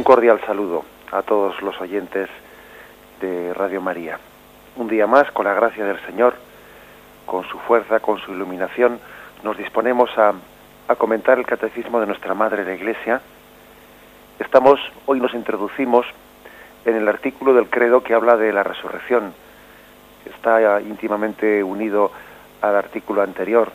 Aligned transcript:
Un 0.00 0.04
cordial 0.04 0.40
saludo 0.46 0.82
a 1.12 1.20
todos 1.20 1.60
los 1.60 1.78
oyentes 1.78 2.30
de 3.20 3.52
Radio 3.52 3.82
María. 3.82 4.18
Un 4.76 4.88
día 4.88 5.06
más, 5.06 5.30
con 5.30 5.44
la 5.44 5.52
gracia 5.52 5.84
del 5.84 6.00
Señor, 6.06 6.36
con 7.26 7.44
su 7.44 7.58
fuerza, 7.58 8.00
con 8.00 8.18
su 8.18 8.32
iluminación, 8.32 8.98
nos 9.42 9.58
disponemos 9.58 10.08
a, 10.16 10.32
comentar 10.96 11.38
el 11.38 11.44
catecismo 11.44 12.00
de 12.00 12.06
nuestra 12.06 12.32
Madre 12.32 12.64
la 12.64 12.72
Iglesia. 12.72 13.20
Estamos, 14.38 14.80
hoy 15.04 15.20
nos 15.20 15.34
introducimos 15.34 16.06
en 16.86 16.96
el 16.96 17.06
artículo 17.06 17.52
del 17.52 17.68
credo 17.68 18.02
que 18.02 18.14
habla 18.14 18.38
de 18.38 18.54
la 18.54 18.62
resurrección. 18.62 19.34
Está 20.24 20.80
íntimamente 20.80 21.62
unido 21.62 22.10
al 22.62 22.74
artículo 22.74 23.20
anterior. 23.20 23.70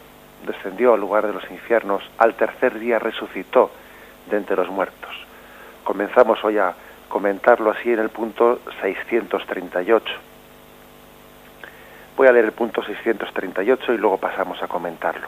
Descendió 0.47 0.95
al 0.95 1.01
lugar 1.01 1.27
de 1.27 1.33
los 1.33 1.51
infiernos, 1.51 2.01
al 2.17 2.33
tercer 2.33 2.79
día 2.79 2.97
resucitó 2.97 3.69
de 4.27 4.37
entre 4.37 4.55
los 4.55 4.71
muertos. 4.71 5.24
Comenzamos 5.85 6.43
hoy 6.43 6.57
a 6.57 6.73
comentarlo 7.07 7.69
así 7.69 7.93
en 7.93 7.99
el 7.99 8.09
punto 8.09 8.59
638. 8.81 10.13
Voy 12.17 12.27
a 12.27 12.31
leer 12.31 12.45
el 12.45 12.53
punto 12.53 12.83
638 12.83 13.93
y 13.93 13.97
luego 13.99 14.17
pasamos 14.17 14.61
a 14.63 14.67
comentarlo. 14.67 15.27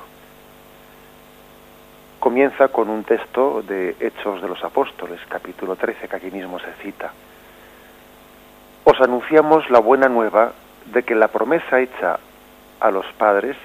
Comienza 2.20 2.70
con 2.70 2.90
un 2.90 3.04
texto 3.04 3.62
de 3.62 3.98
Hechos 4.00 4.42
de 4.42 4.48
los 4.48 4.64
Apóstoles, 4.64 5.22
capítulo 5.30 5.76
13, 5.76 6.08
que 6.08 6.16
aquí 6.16 6.32
mismo 6.32 6.58
se 6.58 6.74
cita. 6.82 7.14
Os 8.84 9.00
anunciamos 9.00 9.70
la 9.70 9.78
buena 9.78 10.10
nueva 10.10 10.54
de 10.88 11.04
que 11.04 11.14
la 11.14 11.28
promesa 11.28 11.80
hecha 11.80 12.18
a 12.80 12.90
los 12.90 13.06
padres, 13.20 13.56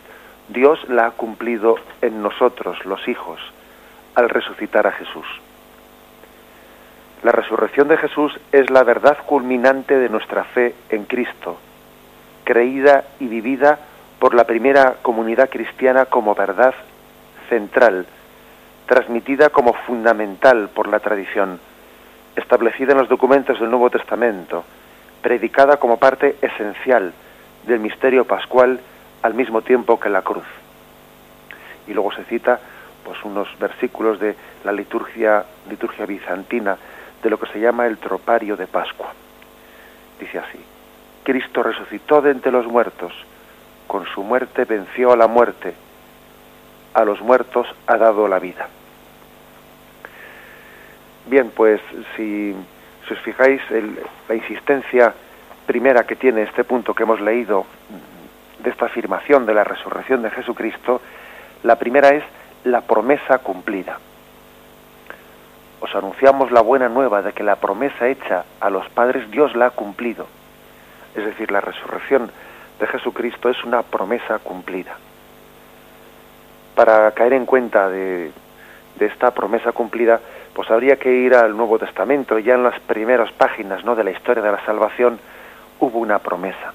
Dios 0.48 0.78
la 0.90 1.06
ha 1.06 1.10
cumplido 1.12 1.76
en 2.02 2.20
nosotros, 2.22 2.84
los 2.84 3.08
hijos, 3.08 3.40
al 4.14 4.28
resucitar 4.28 4.86
a 4.86 4.92
Jesús. 4.92 5.26
La 7.22 7.30
resurrección 7.30 7.86
de 7.86 7.96
Jesús 7.98 8.32
es 8.50 8.68
la 8.70 8.82
verdad 8.82 9.16
culminante 9.26 9.96
de 9.96 10.08
nuestra 10.08 10.42
fe 10.42 10.74
en 10.88 11.04
Cristo, 11.04 11.56
creída 12.42 13.04
y 13.20 13.28
vivida 13.28 13.78
por 14.18 14.34
la 14.34 14.44
primera 14.44 14.96
comunidad 15.02 15.48
cristiana 15.48 16.06
como 16.06 16.34
verdad 16.34 16.74
central, 17.48 18.06
transmitida 18.86 19.50
como 19.50 19.72
fundamental 19.72 20.68
por 20.74 20.88
la 20.88 20.98
tradición, 20.98 21.60
establecida 22.34 22.92
en 22.92 22.98
los 22.98 23.08
documentos 23.08 23.60
del 23.60 23.70
Nuevo 23.70 23.88
Testamento, 23.88 24.64
predicada 25.22 25.76
como 25.76 25.98
parte 25.98 26.36
esencial 26.42 27.12
del 27.68 27.78
misterio 27.78 28.24
pascual 28.24 28.80
al 29.22 29.34
mismo 29.34 29.62
tiempo 29.62 30.00
que 30.00 30.10
la 30.10 30.22
cruz. 30.22 30.46
Y 31.86 31.94
luego 31.94 32.12
se 32.12 32.24
cita 32.24 32.58
pues 33.04 33.22
unos 33.24 33.48
versículos 33.60 34.18
de 34.18 34.34
la 34.64 34.72
liturgia 34.72 35.44
liturgia 35.68 36.06
bizantina 36.06 36.76
de 37.22 37.30
lo 37.30 37.38
que 37.38 37.50
se 37.52 37.60
llama 37.60 37.86
el 37.86 37.98
tropario 37.98 38.56
de 38.56 38.66
Pascua. 38.66 39.12
Dice 40.18 40.38
así: 40.38 40.58
Cristo 41.22 41.62
resucitó 41.62 42.20
de 42.20 42.32
entre 42.32 42.52
los 42.52 42.66
muertos, 42.66 43.12
con 43.86 44.06
su 44.06 44.22
muerte 44.22 44.64
venció 44.64 45.12
a 45.12 45.16
la 45.16 45.26
muerte, 45.26 45.74
a 46.94 47.04
los 47.04 47.20
muertos 47.20 47.66
ha 47.86 47.96
dado 47.96 48.26
la 48.28 48.38
vida. 48.38 48.68
Bien, 51.26 51.50
pues 51.54 51.80
si, 52.16 52.54
os 53.10 53.18
fijáis, 53.20 53.60
la 54.28 54.34
insistencia 54.34 55.14
primera 55.66 56.04
que 56.04 56.16
tiene 56.16 56.42
este 56.42 56.64
punto 56.64 56.94
que 56.94 57.04
hemos 57.04 57.20
leído 57.20 57.64
de 58.62 58.70
esta 58.70 58.86
afirmación 58.86 59.46
de 59.46 59.54
la 59.54 59.64
resurrección 59.64 60.22
de 60.22 60.30
Jesucristo, 60.30 61.00
la 61.62 61.76
primera 61.76 62.08
es 62.10 62.24
la 62.64 62.80
promesa 62.80 63.38
cumplida. 63.38 63.98
Os 65.82 65.92
anunciamos 65.96 66.52
la 66.52 66.60
buena 66.60 66.88
nueva 66.88 67.22
de 67.22 67.32
que 67.32 67.42
la 67.42 67.56
promesa 67.56 68.06
hecha 68.06 68.44
a 68.60 68.70
los 68.70 68.88
padres 68.90 69.28
Dios 69.32 69.56
la 69.56 69.66
ha 69.66 69.70
cumplido. 69.70 70.28
Es 71.16 71.24
decir, 71.24 71.50
la 71.50 71.60
resurrección 71.60 72.30
de 72.78 72.86
Jesucristo 72.86 73.48
es 73.48 73.64
una 73.64 73.82
promesa 73.82 74.38
cumplida. 74.38 74.96
Para 76.76 77.10
caer 77.10 77.32
en 77.32 77.46
cuenta 77.46 77.88
de, 77.90 78.30
esta 79.00 79.32
promesa 79.32 79.72
cumplida, 79.72 80.20
pues 80.54 80.70
habría 80.70 81.00
que 81.00 81.12
ir 81.12 81.34
al 81.34 81.56
Nuevo 81.56 81.80
Testamento. 81.80 82.38
Ya 82.38 82.54
en 82.54 82.62
las 82.62 82.78
primeras 82.78 83.32
páginas 83.32 83.84
¿no? 83.84 83.96
de 83.96 84.04
la 84.04 84.12
historia 84.12 84.40
de 84.40 84.52
la 84.52 84.64
salvación 84.64 85.18
hubo 85.80 85.98
una 85.98 86.20
promesa. 86.20 86.72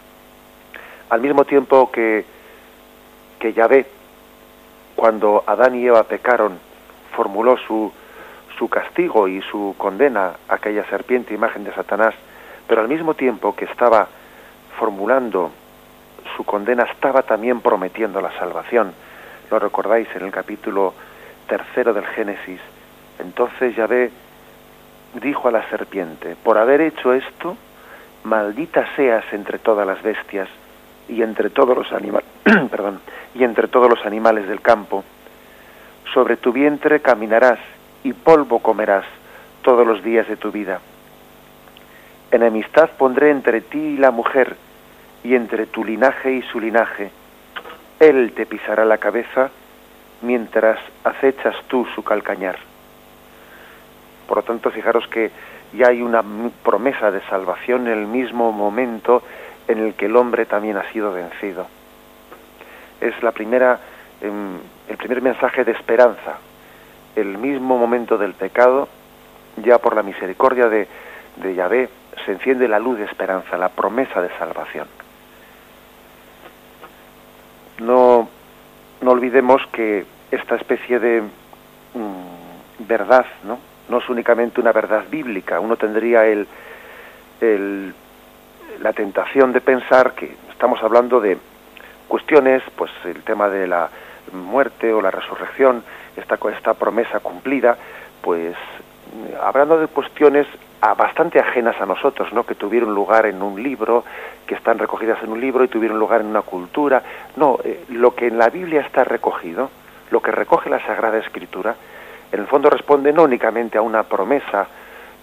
Al 1.10 1.22
mismo 1.22 1.46
tiempo 1.46 1.90
que, 1.90 2.26
que 3.40 3.54
Yahvé 3.54 3.86
cuando 4.98 5.46
Adán 5.48 5.76
y 5.76 5.86
Eva 5.86 6.04
pecaron, 6.04 6.60
formuló 7.16 7.56
su, 7.56 7.94
su 8.58 8.70
castigo 8.70 9.28
y 9.28 9.42
su 9.42 9.76
condena 9.78 10.34
a 10.48 10.56
aquella 10.56 10.84
serpiente 10.86 11.34
imagen 11.34 11.64
de 11.64 11.74
Satanás, 11.74 12.14
pero 12.68 12.82
al 12.82 12.88
mismo 12.88 13.14
tiempo 13.14 13.56
que 13.56 13.66
estaba 13.66 14.08
formulando 14.78 15.52
su 16.36 16.44
condena, 16.44 16.84
estaba 16.84 17.24
también 17.24 17.62
prometiendo 17.62 18.22
la 18.22 18.32
salvación. 18.38 18.94
Lo 19.50 19.60
recordáis 19.60 20.08
en 20.16 20.24
el 20.24 20.32
capítulo 20.32 20.94
tercero 21.48 21.94
del 21.94 22.06
Génesis. 22.06 22.60
Entonces 23.20 23.76
Yahvé 23.76 24.12
dijo 25.22 25.48
a 25.48 25.52
la 25.52 25.68
serpiente, 25.70 26.36
por 26.44 26.58
haber 26.58 26.82
hecho 26.82 27.14
esto, 27.14 27.56
maldita 28.24 28.86
seas 28.96 29.24
entre 29.32 29.58
todas 29.58 29.88
las 29.88 30.02
bestias 30.04 30.50
y 31.08 31.22
entre 31.22 31.50
todos 31.50 31.76
los 31.78 31.92
animales, 31.94 32.28
y 33.34 33.44
entre 33.44 33.68
todos 33.68 33.90
los 33.90 34.06
animales 34.06 34.48
del 34.48 34.62
campo. 34.62 35.04
Sobre 36.14 36.38
tu 36.38 36.52
vientre 36.52 37.00
caminarás 37.00 37.60
y 38.08 38.14
polvo 38.14 38.60
comerás 38.60 39.04
todos 39.64 39.86
los 39.86 40.02
días 40.02 40.30
de 40.30 40.38
tu 40.38 40.50
vida. 40.50 40.80
Enemistad 42.32 42.90
pondré 42.98 43.32
entre 43.32 43.60
ti 43.60 43.80
y 43.80 43.98
la 43.98 44.12
mujer, 44.12 44.56
y 45.26 45.36
entre 45.36 45.66
tu 45.66 45.84
linaje 45.84 46.32
y 46.32 46.42
su 46.44 46.62
linaje. 46.62 47.12
Él 48.00 48.32
te 48.34 48.46
pisará 48.46 48.86
la 48.86 48.98
cabeza, 48.98 49.50
mientras 50.22 50.80
acechas 51.04 51.54
tú 51.68 51.86
su 51.96 52.04
calcañar. 52.04 52.58
Por 54.26 54.38
lo 54.38 54.44
tanto, 54.44 54.72
fijaros 54.72 55.06
que 55.10 55.32
ya 55.74 55.88
hay 55.88 56.02
una 56.02 56.24
promesa 56.64 57.12
de 57.12 57.20
salvación 57.24 57.88
en 57.88 58.00
el 58.00 58.08
mismo 58.08 58.54
momento 58.54 59.22
en 59.68 59.80
el 59.80 59.96
que 59.96 60.06
el 60.06 60.16
hombre 60.16 60.46
también 60.46 60.78
ha 60.78 60.90
sido 60.94 61.12
vencido. 61.12 61.68
Es 63.02 63.22
la 63.22 63.34
primera, 63.34 63.82
em, 64.22 64.60
el 64.88 64.96
primer 64.96 65.22
mensaje 65.22 65.66
de 65.66 65.74
esperanza. 65.74 66.47
El 67.18 67.38
mismo 67.38 67.78
momento 67.78 68.18
del 68.18 68.34
pecado, 68.34 68.88
ya 69.58 69.80
por 69.80 69.96
la 69.96 70.04
misericordia 70.04 70.70
de, 70.70 70.88
de 71.38 71.56
Yahvé, 71.56 71.90
se 72.26 72.32
enciende 72.32 72.68
la 72.68 72.80
luz 72.80 72.98
de 72.98 73.06
esperanza, 73.06 73.58
la 73.58 73.70
promesa 73.70 74.22
de 74.22 74.30
salvación. 74.38 74.88
No, 77.80 78.30
no 79.02 79.12
olvidemos 79.12 79.62
que 79.72 80.06
esta 80.32 80.56
especie 80.56 81.00
de 81.00 81.22
mm, 81.22 82.88
verdad, 82.88 83.26
¿no? 83.44 83.60
No 83.90 83.98
es 83.98 84.10
únicamente 84.10 84.62
una 84.62 84.72
verdad 84.72 85.04
bíblica. 85.10 85.60
Uno 85.60 85.76
tendría 85.76 86.26
el, 86.26 86.48
el 87.42 87.94
la 88.82 88.94
tentación 88.94 89.54
de 89.54 89.62
pensar 89.62 90.14
que 90.14 90.36
estamos 90.52 90.82
hablando 90.84 91.20
de 91.20 91.38
cuestiones, 92.08 92.62
pues 92.76 92.92
el 93.06 93.24
tema 93.24 93.50
de 93.50 93.68
la 93.68 93.90
muerte 94.32 94.94
o 94.94 95.02
la 95.02 95.12
resurrección, 95.12 95.84
esta, 96.18 96.38
esta 96.56 96.74
promesa 96.74 97.20
cumplida, 97.20 97.78
pues 98.22 98.56
hablando 99.42 99.80
de 99.80 99.88
cuestiones 99.88 100.48
bastante 100.96 101.40
ajenas 101.40 101.80
a 101.82 101.86
nosotros, 101.86 102.32
¿no? 102.34 102.46
que 102.46 102.56
tuvieron 102.56 102.94
lugar 102.94 103.26
en 103.26 103.42
un 103.42 103.62
libro, 103.62 104.04
que 104.46 104.56
están 104.56 104.78
recogidas 104.78 105.22
en 105.24 105.32
un 105.32 105.42
libro 105.42 105.64
y 105.64 105.68
tuvieron 105.68 106.00
lugar 106.00 106.22
en 106.22 106.28
una 106.28 106.42
cultura. 106.42 107.02
No, 107.36 107.60
eh, 107.64 107.86
lo 107.90 108.16
que 108.16 108.28
en 108.28 108.38
la 108.38 108.50
Biblia 108.50 108.82
está 108.82 109.04
recogido, 109.04 109.70
lo 110.12 110.22
que 110.22 110.32
recoge 110.32 110.70
la 110.70 110.86
Sagrada 110.86 111.18
Escritura, 111.18 111.76
en 112.32 112.40
el 112.40 112.48
fondo 112.48 112.70
responde 112.70 113.12
no 113.12 113.24
únicamente 113.24 113.78
a 113.78 113.82
una 113.82 114.04
promesa 114.04 114.68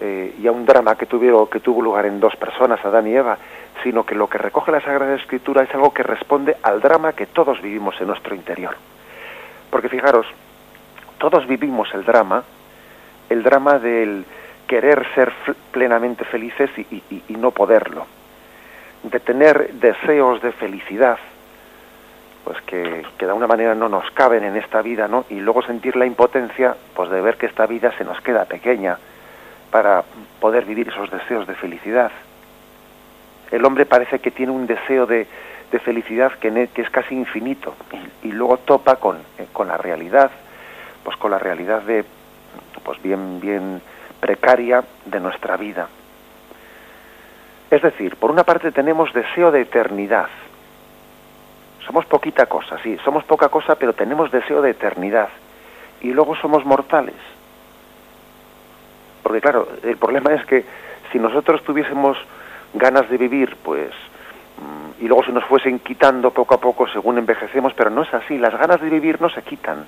eh, 0.00 0.34
y 0.40 0.46
a 0.46 0.52
un 0.52 0.64
drama 0.64 0.96
que, 0.96 1.06
tuvieron, 1.06 1.46
que 1.46 1.60
tuvo 1.60 1.82
lugar 1.82 2.06
en 2.06 2.18
dos 2.18 2.34
personas, 2.36 2.84
Adán 2.84 3.06
y 3.06 3.14
Eva, 3.14 3.38
sino 3.82 4.04
que 4.04 4.14
lo 4.14 4.28
que 4.28 4.38
recoge 4.38 4.72
la 4.72 4.80
Sagrada 4.80 5.14
Escritura 5.14 5.62
es 5.62 5.74
algo 5.74 5.92
que 5.92 6.02
responde 6.02 6.56
al 6.62 6.80
drama 6.80 7.12
que 7.12 7.26
todos 7.26 7.60
vivimos 7.62 7.94
en 8.00 8.08
nuestro 8.08 8.34
interior. 8.34 8.74
Porque 9.70 9.88
fijaros, 9.88 10.26
todos 11.30 11.46
vivimos 11.46 11.88
el 11.94 12.04
drama, 12.04 12.44
el 13.30 13.42
drama 13.42 13.78
del 13.78 14.26
querer 14.66 15.06
ser 15.14 15.32
plenamente 15.70 16.22
felices 16.26 16.68
y, 16.78 17.22
no 17.30 17.50
poderlo, 17.50 18.06
de 19.04 19.20
tener 19.20 19.72
deseos 19.72 20.42
de 20.42 20.52
felicidad, 20.52 21.16
pues 22.44 22.60
que, 22.66 23.06
de 23.18 23.24
alguna 23.24 23.46
manera 23.46 23.74
no 23.74 23.88
nos 23.88 24.10
caben 24.10 24.44
en 24.44 24.54
esta 24.56 24.82
vida, 24.82 25.08
¿no? 25.08 25.24
Y 25.30 25.36
luego 25.36 25.62
sentir 25.62 25.96
la 25.96 26.04
impotencia, 26.04 26.76
pues 26.94 27.08
de 27.08 27.22
ver 27.22 27.38
que 27.38 27.46
esta 27.46 27.64
vida 27.64 27.90
se 27.96 28.04
nos 28.04 28.20
queda 28.20 28.44
pequeña, 28.44 28.98
para 29.70 30.04
poder 30.40 30.66
vivir 30.66 30.88
esos 30.90 31.10
deseos 31.10 31.46
de 31.46 31.54
felicidad. 31.54 32.12
El 33.50 33.64
hombre 33.64 33.86
parece 33.86 34.18
que 34.18 34.30
tiene 34.30 34.52
un 34.52 34.66
deseo 34.66 35.06
de, 35.06 35.26
felicidad 35.82 36.32
que, 36.32 36.68
es 36.74 36.90
casi 36.90 37.14
infinito 37.14 37.74
y, 38.22 38.30
luego 38.30 38.58
topa 38.58 38.96
con, 38.96 39.16
eh, 39.38 39.46
con, 39.52 39.68
la 39.68 39.76
realidad, 39.76 40.30
pues 41.04 41.16
con 41.18 41.30
la 41.30 41.38
realidad 41.38 41.82
de, 41.82 42.04
pues 42.82 43.00
bien, 43.02 43.40
bien 43.40 43.80
precaria 44.20 44.82
de 45.04 45.20
nuestra 45.20 45.56
vida. 45.56 45.86
Es 47.70 47.82
decir, 47.82 48.16
por 48.16 48.30
una 48.30 48.44
parte 48.44 48.72
tenemos 48.72 49.12
deseo 49.12 49.50
de 49.50 49.62
eternidad. 49.62 50.28
Somos 51.86 52.06
poquita 52.06 52.46
cosa, 52.46 52.78
sí, 52.82 52.96
somos 53.04 53.24
poca 53.24 53.48
cosa, 53.48 53.74
pero 53.74 53.92
tenemos 53.92 54.30
deseo 54.30 54.62
de 54.62 54.70
eternidad. 54.70 55.28
Y 56.00 56.12
luego 56.12 56.34
somos 56.36 56.64
mortales. 56.64 57.14
Porque 59.22 59.40
claro, 59.40 59.68
el 59.82 59.96
problema 59.96 60.32
es 60.32 60.44
que 60.46 60.64
si 61.12 61.18
nosotros 61.18 61.62
tuviésemos 61.62 62.16
ganas 62.74 63.08
de 63.10 63.16
vivir, 63.18 63.56
pues, 63.62 63.90
mm, 63.90 65.04
y 65.04 65.08
luego 65.08 65.24
se 65.24 65.32
nos 65.32 65.44
fuesen 65.44 65.78
quitando 65.80 66.30
poco 66.30 66.54
a 66.54 66.60
poco 66.60 66.86
según 66.88 67.18
envejecemos, 67.18 67.72
pero 67.74 67.90
no 67.90 68.02
es 68.02 68.14
así, 68.14 68.38
las 68.38 68.56
ganas 68.56 68.80
de 68.80 68.88
vivir 68.88 69.20
no 69.20 69.28
se 69.28 69.42
quitan. 69.42 69.86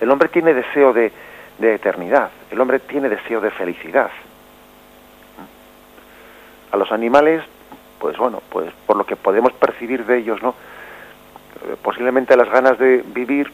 El 0.00 0.10
hombre 0.10 0.28
tiene 0.28 0.54
deseo 0.54 0.92
de, 0.92 1.12
de 1.58 1.74
eternidad, 1.74 2.30
el 2.50 2.60
hombre 2.60 2.78
tiene 2.80 3.08
deseo 3.08 3.40
de 3.40 3.50
felicidad. 3.50 4.10
A 6.70 6.76
los 6.76 6.92
animales, 6.92 7.42
pues 7.98 8.16
bueno, 8.16 8.42
pues 8.50 8.72
por 8.86 8.96
lo 8.96 9.04
que 9.04 9.16
podemos 9.16 9.52
percibir 9.52 10.04
de 10.06 10.18
ellos, 10.18 10.42
¿no? 10.42 10.54
Eh, 11.64 11.76
posiblemente 11.82 12.36
las 12.36 12.48
ganas 12.50 12.78
de 12.78 13.02
vivir 13.06 13.50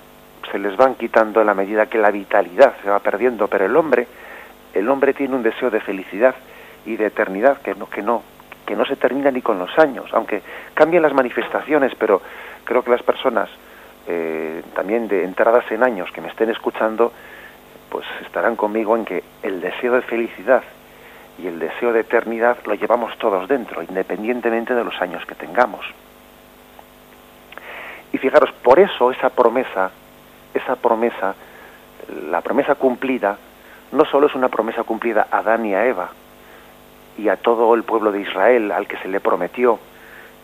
se 0.50 0.58
les 0.58 0.76
van 0.76 0.94
quitando 0.96 1.40
en 1.40 1.46
la 1.46 1.54
medida 1.54 1.86
que 1.86 1.98
la 1.98 2.10
vitalidad 2.10 2.74
se 2.82 2.90
va 2.90 2.98
perdiendo, 2.98 3.48
pero 3.48 3.64
el 3.64 3.76
hombre, 3.76 4.06
el 4.74 4.88
hombre 4.88 5.14
tiene 5.14 5.34
un 5.34 5.42
deseo 5.42 5.70
de 5.70 5.80
felicidad 5.80 6.34
y 6.84 6.96
de 6.96 7.06
eternidad 7.06 7.62
que 7.62 7.74
no, 7.74 7.88
que 7.88 8.02
no, 8.02 8.22
que 8.66 8.76
no 8.76 8.84
se 8.84 8.96
termina 8.96 9.30
ni 9.30 9.40
con 9.40 9.58
los 9.58 9.78
años, 9.78 10.10
aunque 10.12 10.42
cambien 10.74 11.02
las 11.02 11.14
manifestaciones, 11.14 11.94
pero 11.94 12.20
creo 12.64 12.82
que 12.82 12.90
las 12.90 13.02
personas 13.02 13.48
eh, 14.06 14.62
también 14.74 15.08
de 15.08 15.24
entradas 15.24 15.64
en 15.70 15.82
años 15.82 16.10
que 16.12 16.20
me 16.20 16.28
estén 16.28 16.50
escuchando, 16.50 17.12
pues 17.88 18.06
estarán 18.22 18.56
conmigo 18.56 18.96
en 18.96 19.04
que 19.04 19.22
el 19.42 19.60
deseo 19.60 19.94
de 19.94 20.02
felicidad 20.02 20.62
y 21.38 21.46
el 21.46 21.58
deseo 21.58 21.92
de 21.92 22.00
eternidad 22.00 22.58
lo 22.64 22.74
llevamos 22.74 23.16
todos 23.18 23.48
dentro, 23.48 23.82
independientemente 23.82 24.74
de 24.74 24.84
los 24.84 25.00
años 25.00 25.24
que 25.26 25.34
tengamos. 25.34 25.84
Y 28.12 28.18
fijaros, 28.18 28.52
por 28.62 28.78
eso 28.78 29.10
esa 29.10 29.30
promesa, 29.30 29.90
esa 30.54 30.76
promesa, 30.76 31.34
la 32.30 32.40
promesa 32.40 32.76
cumplida, 32.76 33.36
no 33.90 34.04
solo 34.04 34.28
es 34.28 34.34
una 34.34 34.48
promesa 34.48 34.84
cumplida 34.84 35.26
a 35.30 35.38
Adán 35.38 35.66
y 35.66 35.74
a 35.74 35.86
Eva 35.86 36.10
y 37.18 37.28
a 37.28 37.36
todo 37.36 37.74
el 37.74 37.84
pueblo 37.84 38.12
de 38.12 38.20
Israel 38.20 38.70
al 38.72 38.86
que 38.86 38.96
se 38.98 39.08
le 39.08 39.20
prometió 39.20 39.78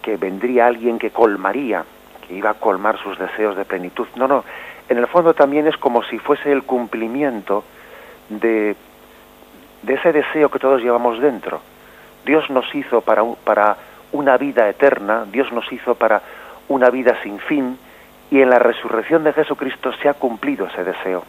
que 0.03 0.17
vendría 0.17 0.67
alguien 0.67 0.99
que 0.99 1.11
colmaría, 1.11 1.85
iba 2.35 2.51
a 2.51 2.55
colmar 2.55 2.99
sus 2.99 3.19
deseos 3.19 3.57
de 3.57 3.65
plenitud. 3.65 4.07
No, 4.17 4.29
no, 4.29 4.45
en 4.89 4.99
el 4.99 5.07
fondo 5.07 5.35
también 5.35 5.67
es 5.67 5.77
como 5.77 6.03
si 6.05 6.19
fuese 6.19 6.53
el 6.53 6.63
cumplimiento 6.65 7.65
de 8.29 8.77
de 9.83 9.95
ese 9.95 10.13
deseo 10.13 10.51
que 10.51 10.59
todos 10.59 10.83
llevamos 10.83 11.21
dentro. 11.21 11.61
Dios 12.25 12.51
nos 12.51 12.73
hizo 12.75 13.01
para, 13.01 13.25
para 13.45 13.77
una 14.13 14.37
vida 14.37 14.69
eterna, 14.69 15.25
Dios 15.31 15.51
nos 15.53 15.71
hizo 15.73 15.95
para 15.95 16.23
una 16.69 16.91
vida 16.91 17.17
sin 17.23 17.39
fin, 17.39 17.79
y 18.31 18.41
en 18.41 18.51
la 18.51 18.59
resurrección 18.59 19.25
de 19.25 19.33
Jesucristo 19.33 19.93
se 19.95 20.09
ha 20.09 20.15
cumplido 20.15 20.67
ese 20.67 20.85
deseo. 20.85 21.25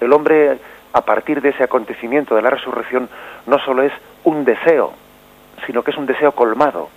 El 0.00 0.12
hombre, 0.12 0.58
a 0.92 1.00
partir 1.02 1.40
de 1.40 1.50
ese 1.50 1.64
acontecimiento 1.64 2.34
de 2.34 2.42
la 2.42 2.50
resurrección, 2.50 3.08
no 3.46 3.58
solo 3.58 3.82
es 3.82 3.92
un 4.24 4.44
deseo, 4.44 4.92
sino 5.66 5.82
que 5.82 5.90
es 5.90 5.96
un 5.96 6.06
deseo 6.06 6.32
colmado, 6.32 6.88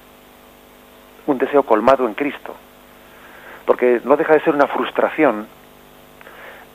un 1.26 1.38
deseo 1.38 1.64
colmado 1.64 2.08
en 2.08 2.14
Cristo. 2.14 2.54
Porque 3.66 4.02
no 4.04 4.18
deja 4.18 4.34
de 4.34 4.42
ser 4.42 4.54
una 4.54 4.68
frustración 4.68 5.48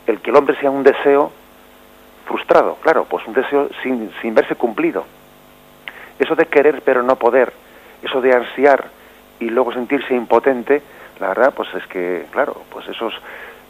el 0.07 0.19
que 0.21 0.29
el 0.29 0.35
hombre 0.37 0.55
sea 0.59 0.71
un 0.71 0.83
deseo 0.83 1.31
frustrado, 2.25 2.77
claro, 2.81 3.05
pues 3.05 3.25
un 3.27 3.33
deseo 3.33 3.69
sin, 3.83 4.11
sin 4.21 4.33
verse 4.33 4.55
cumplido. 4.55 5.05
Eso 6.19 6.35
de 6.35 6.45
querer 6.45 6.81
pero 6.83 7.03
no 7.03 7.15
poder, 7.15 7.53
eso 8.01 8.21
de 8.21 8.33
ansiar 8.33 8.85
y 9.39 9.49
luego 9.49 9.71
sentirse 9.73 10.13
impotente, 10.13 10.81
la 11.19 11.29
verdad, 11.29 11.53
pues 11.53 11.73
es 11.75 11.85
que, 11.87 12.25
claro, 12.31 12.63
pues 12.69 12.87
eso 12.87 13.09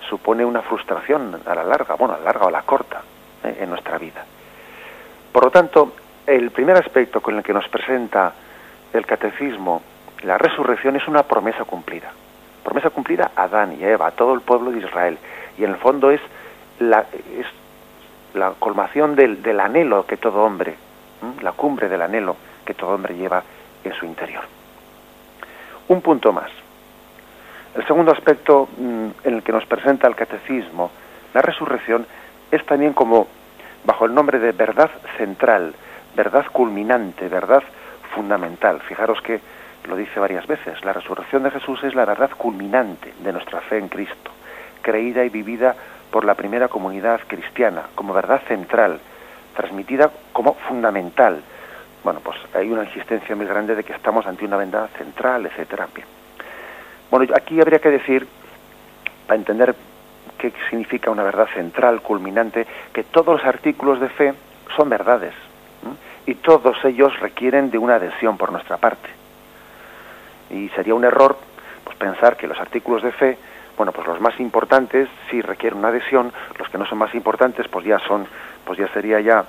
supone 0.10 0.46
una 0.46 0.62
frustración 0.62 1.42
a 1.46 1.56
la 1.56 1.63
larga, 1.63 1.96
bueno, 1.96 2.13
a 2.13 2.18
la 2.18 2.25
larga 2.25 2.46
o 2.46 2.48
a 2.48 2.52
la 2.52 2.62
corta 2.62 3.02
eh, 3.44 3.58
en 3.62 3.70
nuestra 3.70 3.98
vida. 3.98 4.24
Por 5.31 5.46
lo 5.46 5.52
tanto, 5.52 5.94
el 6.25 6.52
primer 6.52 6.78
aspecto 6.78 7.22
con 7.22 7.38
el 7.38 7.44
que 7.44 7.54
nos 7.54 7.68
presenta 7.68 8.34
el 8.94 9.06
catecismo, 9.06 9.81
la 10.24 10.38
resurrección, 10.38 10.96
es 10.96 11.08
una 11.08 11.24
promesa 11.24 11.63
cumplida. 11.66 12.12
Promesa 12.68 12.90
cumplida 12.90 13.31
a 13.34 13.44
Adán 13.44 13.78
y 13.80 13.84
a 13.86 13.92
Eva, 13.92 14.08
a 14.08 14.12
todo 14.12 14.34
el 14.34 14.42
pueblo 14.42 14.72
de 14.72 14.80
Israel. 14.80 15.18
Y 15.58 15.64
en 15.64 15.69
el 15.69 15.78
fondo 15.78 16.12
es, 16.12 16.19
la, 16.80 17.06
colmación 18.60 19.16
del, 19.16 19.42
del 19.42 19.62
anhelo 19.62 20.06
que 20.06 20.18
todo 20.18 20.44
hombre, 20.44 20.75
la 21.42 21.54
cumbre 21.54 21.88
del 21.88 22.02
anhelo 22.02 22.36
que 22.66 22.74
todo 22.74 22.90
hombre 22.90 23.16
lleva 23.16 23.42
en 23.86 23.94
su 23.94 24.06
interior. 24.06 24.44
Un 25.88 26.02
punto 26.02 26.34
más. 26.34 26.52
El 27.74 27.88
segundo 27.88 28.12
aspecto 28.12 28.68
mm, 28.78 29.08
en 29.24 29.34
el 29.36 29.44
que 29.44 29.54
nos 29.54 29.66
presenta 29.66 30.06
el 30.06 30.16
catecismo, 30.18 30.92
la 31.34 31.42
resurrección, 31.42 32.06
es 32.52 32.66
también 32.66 32.92
como 32.92 33.28
bajo 33.86 34.04
el 34.04 34.13
nombre 34.13 34.40
de 34.40 34.52
verdad 34.52 34.92
central, 35.18 35.74
verdad 36.18 36.46
culminante, 36.52 37.30
verdad 37.30 37.63
fundamental. 38.13 38.81
Fijaros 38.81 39.22
que 39.22 39.40
lo 39.88 39.95
dice 39.95 40.19
varias 40.19 40.45
veces, 40.45 40.84
la 40.84 40.94
resurrección 40.94 41.44
de 41.44 41.51
Jesús 41.51 41.84
es 41.84 41.95
la 41.95 42.06
verdad 42.06 42.30
culminante 42.38 43.13
de 43.24 43.34
nuestra 43.34 43.62
fe 43.62 43.78
en 43.78 43.88
Cristo, 43.88 44.31
creída 44.81 45.24
y 45.24 45.30
vivida 45.30 45.75
por 46.12 46.25
la 46.25 46.36
primera 46.36 46.68
comunidad 46.68 47.22
cristiana 47.28 47.84
como 47.95 48.13
verdad 48.13 48.42
central, 48.48 49.00
transmitida 49.56 50.12
como 50.34 50.54
fundamental. 50.54 51.42
Bueno, 52.04 52.19
pues 52.22 52.38
hay 52.54 52.69
una 52.69 52.84
insistencia 52.84 53.36
muy 53.36 53.45
grande 53.45 53.75
de 53.75 53.84
que 53.84 53.94
estamos 53.94 54.25
ante 54.25 54.45
una 54.45 54.57
verdad 54.57 54.89
central, 54.98 55.45
etcétera. 55.45 55.88
Bueno, 57.10 57.34
aquí 57.36 57.60
habría 57.60 57.80
que 57.80 57.89
decir, 57.89 58.28
para 59.25 59.39
entender 59.39 59.75
qué 60.38 60.54
significa 60.69 61.12
una 61.12 61.24
verdad 61.24 61.48
central, 61.54 62.01
culminante, 62.01 62.68
que 62.94 63.04
todos 63.04 63.42
los 63.42 63.45
artículos 63.45 64.00
de 64.00 64.10
fe 64.10 64.34
son 64.75 64.89
verdades 64.89 65.34
y 66.25 66.36
todos 66.36 66.78
ellos 66.84 67.18
requieren 67.19 67.72
de 67.72 67.78
una 67.78 67.95
adhesión 67.95 68.38
por 68.38 68.51
nuestra 68.51 68.78
parte. 68.78 69.17
Y 70.50 70.70
sería 70.70 70.96
un 70.96 71.06
error 71.06 71.38
pues 71.84 71.98
pensar 71.98 72.38
que 72.38 72.48
los 72.48 72.60
artículos 72.60 73.04
de 73.04 73.12
fe 73.12 73.38
bueno, 73.78 73.92
pues 73.92 74.08
los 74.08 74.20
más 74.20 74.40
importantes 74.40 75.08
sí 75.30 75.40
requieren 75.40 75.78
una 75.78 75.90
adhesión, 75.90 76.34
los 76.58 76.68
que 76.70 76.80
no 76.80 76.86
son 76.88 76.98
más 76.98 77.14
importantes 77.14 77.68
pues 77.68 77.86
ya 77.86 78.00
son, 78.00 78.26
pues 78.66 78.80
ya 78.80 78.88
sería 78.88 79.20
ya 79.20 79.46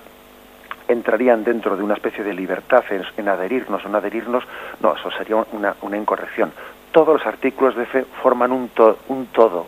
entrarían 0.87 1.45
dentro 1.45 1.77
de 1.77 1.83
una 1.83 1.95
especie 1.95 2.23
de 2.23 2.35
libertad 2.35 2.85
en, 2.90 3.28
adherirnos 3.28 3.85
o 3.85 3.88
no 3.88 3.99
adherirnos, 3.99 4.45
no, 4.81 4.95
eso 4.95 5.11
sería 5.12 5.37
una, 5.52 5.75
una 5.83 5.97
incorrección. 5.97 6.52
Todos 6.93 7.19
los 7.19 7.26
artículos 7.26 7.76
de 7.76 7.87
fe 7.87 8.05
forman 8.23 8.52
un, 8.52 8.71
un 9.09 9.26
todo, 9.26 9.67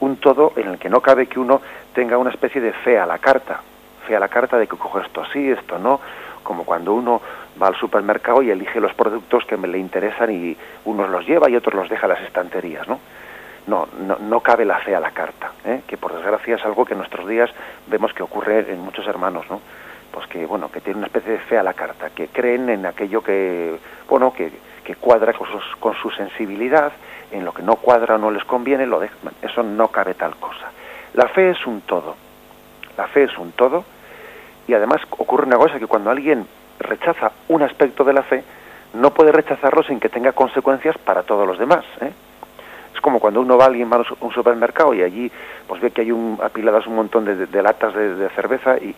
un 0.00 0.16
todo 0.16 0.52
en 0.56 0.68
el 0.68 0.78
que 0.78 0.90
no 0.90 1.00
cabe 1.00 1.26
que 1.26 1.40
uno 1.40 1.60
tenga 1.94 2.18
una 2.18 2.30
especie 2.30 2.60
de 2.60 2.72
fe 2.72 2.98
a 2.98 3.06
la 3.06 3.18
carta, 3.18 3.60
fe 4.06 4.16
a 4.16 4.20
la 4.20 4.28
carta 4.28 4.58
de 4.58 4.66
que 4.66 4.76
cojo 4.76 5.00
esto 5.00 5.24
sí, 5.32 5.50
esto 5.50 5.78
no, 5.78 6.00
como 6.42 6.64
cuando 6.64 6.94
uno 6.94 7.20
va 7.60 7.68
al 7.68 7.76
supermercado 7.76 8.42
y 8.42 8.50
elige 8.50 8.80
los 8.80 8.94
productos 8.94 9.44
que 9.44 9.56
me 9.56 9.68
le 9.68 9.78
interesan 9.78 10.30
y 10.30 10.56
unos 10.84 11.10
los 11.10 11.26
lleva 11.26 11.48
y 11.50 11.56
otros 11.56 11.74
los 11.74 11.88
deja 11.88 12.06
en 12.06 12.12
las 12.12 12.22
estanterías, 12.22 12.86
¿no? 12.88 12.98
no, 13.68 13.86
no, 14.00 14.16
no 14.18 14.40
cabe 14.40 14.64
la 14.64 14.78
fe 14.78 14.96
a 14.96 15.00
la 15.00 15.10
carta, 15.10 15.52
¿eh? 15.64 15.82
que 15.86 15.96
por 15.96 16.14
desgracia 16.14 16.56
es 16.56 16.64
algo 16.64 16.84
que 16.84 16.94
en 16.94 16.98
nuestros 16.98 17.28
días 17.28 17.50
vemos 17.86 18.12
que 18.12 18.22
ocurre 18.22 18.60
en 18.72 18.80
muchos 18.80 19.06
hermanos, 19.06 19.46
¿no? 19.48 19.60
Pues 20.10 20.26
que, 20.26 20.46
bueno, 20.46 20.70
que 20.70 20.80
tienen 20.80 20.98
una 20.98 21.06
especie 21.06 21.32
de 21.32 21.38
fe 21.38 21.58
a 21.58 21.62
la 21.62 21.74
carta, 21.74 22.10
que 22.10 22.28
creen 22.28 22.70
en 22.70 22.86
aquello 22.86 23.22
que, 23.22 23.78
bueno, 24.08 24.32
que, 24.32 24.50
que 24.82 24.94
cuadra 24.94 25.34
con, 25.34 25.46
con 25.78 25.94
su 25.94 26.10
sensibilidad, 26.10 26.92
en 27.30 27.44
lo 27.44 27.52
que 27.52 27.62
no 27.62 27.76
cuadra 27.76 28.14
o 28.14 28.18
no 28.18 28.30
les 28.30 28.42
conviene, 28.44 28.86
lo 28.86 29.00
dejan. 29.00 29.18
Eso 29.42 29.62
no 29.62 29.88
cabe 29.88 30.14
tal 30.14 30.34
cosa. 30.36 30.70
La 31.12 31.28
fe 31.28 31.50
es 31.50 31.66
un 31.66 31.82
todo. 31.82 32.16
La 32.96 33.06
fe 33.06 33.24
es 33.24 33.36
un 33.36 33.52
todo 33.52 33.84
y 34.68 34.74
además 34.74 35.00
ocurre 35.10 35.46
una 35.46 35.56
cosa 35.56 35.78
que 35.78 35.86
cuando 35.86 36.10
alguien 36.10 36.46
rechaza 36.78 37.32
un 37.48 37.62
aspecto 37.62 38.04
de 38.04 38.12
la 38.12 38.22
fe, 38.22 38.44
no 38.94 39.10
puede 39.10 39.32
rechazarlo 39.32 39.82
sin 39.82 39.98
que 39.98 40.08
tenga 40.08 40.32
consecuencias 40.32 40.96
para 40.98 41.22
todos 41.22 41.46
los 41.46 41.58
demás. 41.58 41.84
¿eh? 42.00 42.12
Es 42.94 43.00
como 43.00 43.18
cuando 43.18 43.40
uno 43.40 43.56
va 43.56 43.64
a 43.64 43.68
alguien 43.68 43.90
va 43.90 43.96
a 43.96 44.04
un 44.20 44.32
supermercado 44.32 44.94
y 44.94 45.02
allí 45.02 45.30
pues 45.66 45.80
ve 45.80 45.90
que 45.90 46.02
hay 46.02 46.12
un, 46.12 46.38
apiladas 46.42 46.86
un 46.86 46.96
montón 46.96 47.24
de, 47.24 47.62
latas 47.62 47.94
de, 47.94 48.28
cerveza 48.30 48.76
y, 48.76 48.94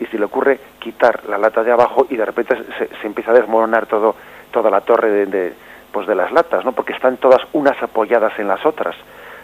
y 0.00 0.06
si 0.06 0.18
le 0.18 0.24
ocurre 0.24 0.58
quitar 0.78 1.24
la 1.28 1.38
lata 1.38 1.62
de 1.62 1.70
abajo 1.70 2.06
y 2.10 2.16
de 2.16 2.24
repente 2.24 2.56
se, 2.78 3.06
empieza 3.06 3.30
a 3.30 3.34
desmoronar 3.34 3.86
todo 3.86 4.16
toda 4.50 4.70
la 4.70 4.82
torre 4.82 5.26
de, 5.26 5.54
pues 5.92 6.06
de 6.06 6.14
las 6.14 6.30
latas, 6.30 6.64
¿no? 6.64 6.72
Porque 6.72 6.92
están 6.92 7.16
todas 7.16 7.40
unas 7.52 7.80
apoyadas 7.82 8.38
en 8.38 8.48
las 8.48 8.64
otras. 8.66 8.94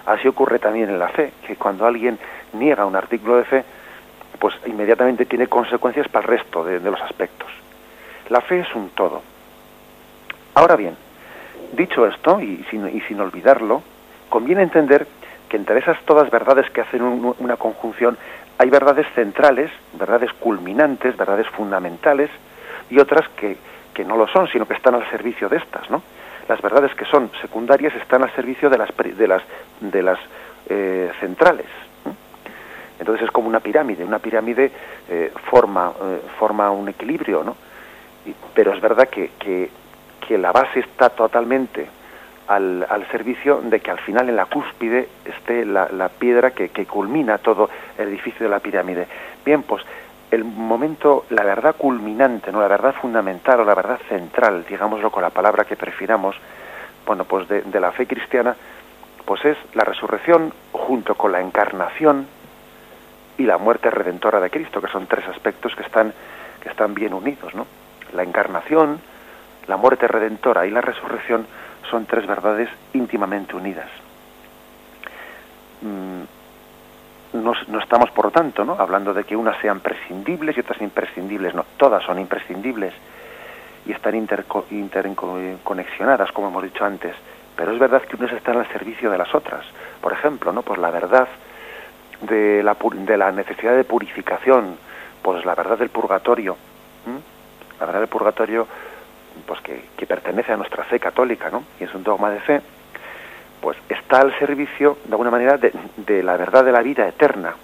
Así 0.04 0.28
ocurre 0.28 0.58
también 0.58 0.90
en 0.90 0.98
la 0.98 1.08
fe, 1.08 1.32
que 1.46 1.56
cuando 1.56 1.86
alguien 1.86 2.18
niega 2.52 2.84
un 2.84 2.96
artículo 2.96 3.36
de 3.36 3.44
fe, 3.44 3.64
pues 4.38 4.54
inmediatamente 4.66 5.26
tiene 5.26 5.46
consecuencias 5.46 6.08
para 6.08 6.26
el 6.26 6.38
resto 6.38 6.64
de 6.64 6.80
los 6.80 7.00
aspectos. 7.00 7.48
La 8.28 8.40
fe 8.40 8.60
es 8.60 8.74
un 8.74 8.90
todo. 8.90 9.22
Ahora 10.54 10.76
bien, 10.76 10.96
dicho 11.72 12.06
esto, 12.06 12.40
y 12.40 12.64
sin, 12.70 12.88
y 12.88 13.00
sin 13.02 13.20
olvidarlo, 13.20 13.82
conviene 14.28 14.62
entender 14.62 15.06
que 15.48 15.56
entre 15.56 15.78
esas 15.78 16.00
todas 16.02 16.30
verdades 16.30 16.70
que 16.70 16.82
hacen 16.82 17.02
una 17.02 17.56
conjunción 17.56 18.18
hay 18.58 18.70
verdades 18.70 19.06
centrales, 19.14 19.70
verdades 19.92 20.32
culminantes, 20.34 21.16
verdades 21.16 21.46
fundamentales, 21.48 22.28
y 22.90 22.98
otras 22.98 23.28
que, 23.36 23.56
que 23.94 24.04
no 24.04 24.16
lo 24.16 24.26
son, 24.28 24.48
sino 24.48 24.66
que 24.66 24.74
están 24.74 24.94
al 24.94 25.08
servicio 25.10 25.48
de 25.48 25.58
estas, 25.58 25.88
¿no? 25.90 26.02
Las 26.48 26.60
verdades 26.60 26.94
que 26.94 27.04
son 27.04 27.30
secundarias 27.40 27.94
están 27.94 28.22
al 28.22 28.34
servicio 28.34 28.68
de 28.68 28.78
las, 28.78 28.90
de 28.96 29.28
las, 29.28 29.42
de 29.80 30.02
las 30.02 30.18
eh, 30.68 31.10
centrales. 31.20 31.66
Entonces 32.98 33.24
es 33.24 33.30
como 33.30 33.48
una 33.48 33.60
pirámide, 33.60 34.04
una 34.04 34.18
pirámide 34.18 34.70
eh, 35.08 35.32
forma, 35.50 35.92
eh, 36.02 36.20
forma 36.38 36.70
un 36.70 36.88
equilibrio, 36.88 37.44
¿no? 37.44 37.56
pero 38.54 38.72
es 38.72 38.80
verdad 38.80 39.08
que, 39.08 39.30
que, 39.38 39.70
la 40.36 40.52
base 40.52 40.80
está 40.80 41.08
totalmente 41.08 41.86
al, 42.48 42.86
al, 42.86 43.10
servicio 43.10 43.62
de 43.62 43.80
que 43.80 43.90
al 43.90 43.98
final 44.00 44.28
en 44.28 44.36
la 44.36 44.44
cúspide 44.44 45.08
esté 45.24 45.64
la, 45.64 45.88
la 45.90 46.10
piedra 46.10 46.50
que, 46.50 46.68
que, 46.68 46.84
culmina 46.84 47.38
todo 47.38 47.70
el 47.96 48.08
edificio 48.08 48.44
de 48.44 48.50
la 48.50 48.60
pirámide. 48.60 49.06
Bien, 49.42 49.62
pues 49.62 49.82
el 50.30 50.44
momento, 50.44 51.24
la 51.30 51.44
verdad 51.44 51.76
culminante, 51.76 52.52
no 52.52 52.60
la 52.60 52.68
verdad 52.68 52.94
fundamental 53.00 53.60
o 53.60 53.64
la 53.64 53.74
verdad 53.74 53.98
central, 54.06 54.66
digámoslo 54.68 55.10
con 55.10 55.22
la 55.22 55.30
palabra 55.30 55.64
que 55.64 55.76
prefiramos, 55.76 56.36
bueno, 57.06 57.24
pues 57.24 57.48
de, 57.48 57.62
de 57.62 57.80
la 57.80 57.92
fe 57.92 58.06
cristiana, 58.06 58.54
pues 59.24 59.42
es 59.46 59.56
la 59.72 59.84
resurrección 59.84 60.52
junto 60.72 61.14
con 61.14 61.32
la 61.32 61.40
encarnación 61.40 62.26
y 63.38 63.44
la 63.44 63.56
muerte 63.56 63.90
redentora 63.90 64.40
de 64.40 64.50
Cristo, 64.50 64.82
que 64.82 64.88
son 64.88 65.06
tres 65.06 65.26
aspectos 65.28 65.74
que 65.74 65.82
están, 65.82 66.12
que 66.60 66.68
están 66.68 66.92
bien 66.92 67.14
unidos, 67.14 67.54
¿no? 67.54 67.66
La 68.12 68.24
encarnación, 68.24 69.00
la 69.66 69.76
muerte 69.76 70.08
redentora 70.08 70.66
y 70.66 70.70
la 70.70 70.80
resurrección 70.80 71.46
son 71.88 72.06
tres 72.06 72.26
verdades 72.26 72.68
íntimamente 72.92 73.54
unidas. 73.54 73.88
Mm, 75.82 76.22
no, 77.34 77.52
no, 77.68 77.78
estamos, 77.78 78.10
por 78.10 78.24
lo 78.26 78.30
tanto, 78.30 78.64
¿no? 78.64 78.76
hablando 78.78 79.12
de 79.14 79.24
que 79.24 79.36
unas 79.36 79.58
sean 79.60 79.80
prescindibles 79.80 80.56
y 80.56 80.60
otras 80.60 80.80
imprescindibles. 80.80 81.54
No, 81.54 81.66
todas 81.76 82.02
son 82.04 82.18
imprescindibles 82.18 82.94
y 83.86 83.92
están 83.92 84.14
interconexionadas, 84.16 86.32
como 86.32 86.48
hemos 86.48 86.64
dicho 86.64 86.84
antes. 86.84 87.14
Pero 87.54 87.72
es 87.72 87.78
verdad 87.78 88.02
que 88.02 88.16
unas 88.16 88.32
están 88.32 88.58
al 88.58 88.66
servicio 88.68 89.10
de 89.10 89.18
las 89.18 89.32
otras. 89.34 89.66
Por 90.00 90.12
ejemplo, 90.12 90.52
¿no? 90.52 90.62
Pues 90.62 90.80
la 90.80 90.90
verdad 90.90 91.28
de 92.22 92.62
la, 92.62 92.76
de 92.92 93.16
la 93.16 93.32
necesidad 93.32 93.76
de 93.76 93.84
purificación, 93.84 94.76
pues 95.22 95.44
la 95.44 95.54
verdad 95.54 95.78
del 95.78 95.90
purgatorio, 95.90 96.56
la 97.78 97.86
verdad 97.86 98.00
del 98.00 98.08
purgatorio, 98.08 98.66
pues 99.46 99.60
que, 99.60 99.84
que, 99.96 100.06
pertenece 100.06 100.52
a 100.52 100.56
nuestra 100.56 100.84
fe 100.84 100.98
católica, 100.98 101.48
¿no? 101.50 101.62
Y 101.78 101.84
es 101.84 101.94
un 101.94 102.02
dogma 102.02 102.30
de 102.30 102.40
fe, 102.40 102.60
pues 103.60 103.76
está 103.88 104.20
al 104.20 104.36
servicio, 104.38 104.98
de 105.04 105.12
alguna 105.12 105.30
manera, 105.30 105.56
de, 105.56 105.72
de 105.96 106.22
la 106.22 106.36
verdad 106.36 106.64
de 106.64 106.72
la 106.72 106.82
vida 106.82 107.06
eterna. 107.06 107.54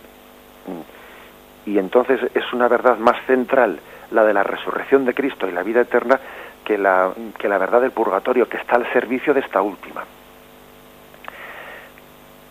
Y 1.67 1.79
entonces 1.79 2.21
es 2.35 2.53
una 2.53 2.69
verdad 2.69 2.99
más 2.99 3.17
central 3.27 3.81
la 4.11 4.25
de 4.25 4.35
la 4.35 4.43
resurrección 4.43 5.05
de 5.05 5.15
Cristo 5.15 5.49
y 5.49 5.53
la 5.53 5.63
vida 5.63 5.81
eterna 5.81 6.21
que 6.65 6.79
la, 6.79 7.13
que 7.39 7.49
la 7.49 7.59
verdad 7.59 7.81
del 7.81 7.91
purgatorio, 7.91 8.49
que 8.49 8.57
está 8.57 8.77
al 8.77 8.91
servicio 8.93 9.35
de 9.35 9.41
esta 9.41 9.61
última. 9.61 10.05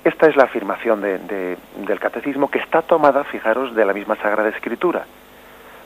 Esta 0.03 0.27
es 0.27 0.36
la 0.36 0.43
afirmación 0.43 1.01
de, 1.01 1.57
del 1.77 2.00
catecismo 2.00 2.51
que 2.51 2.60
está 2.60 2.81
tomada, 2.81 3.24
fijaros, 3.24 3.74
de 3.74 3.86
la 3.86 3.93
misma 3.93 4.17
Sagrada 4.17 4.50
Escritura, 4.50 5.05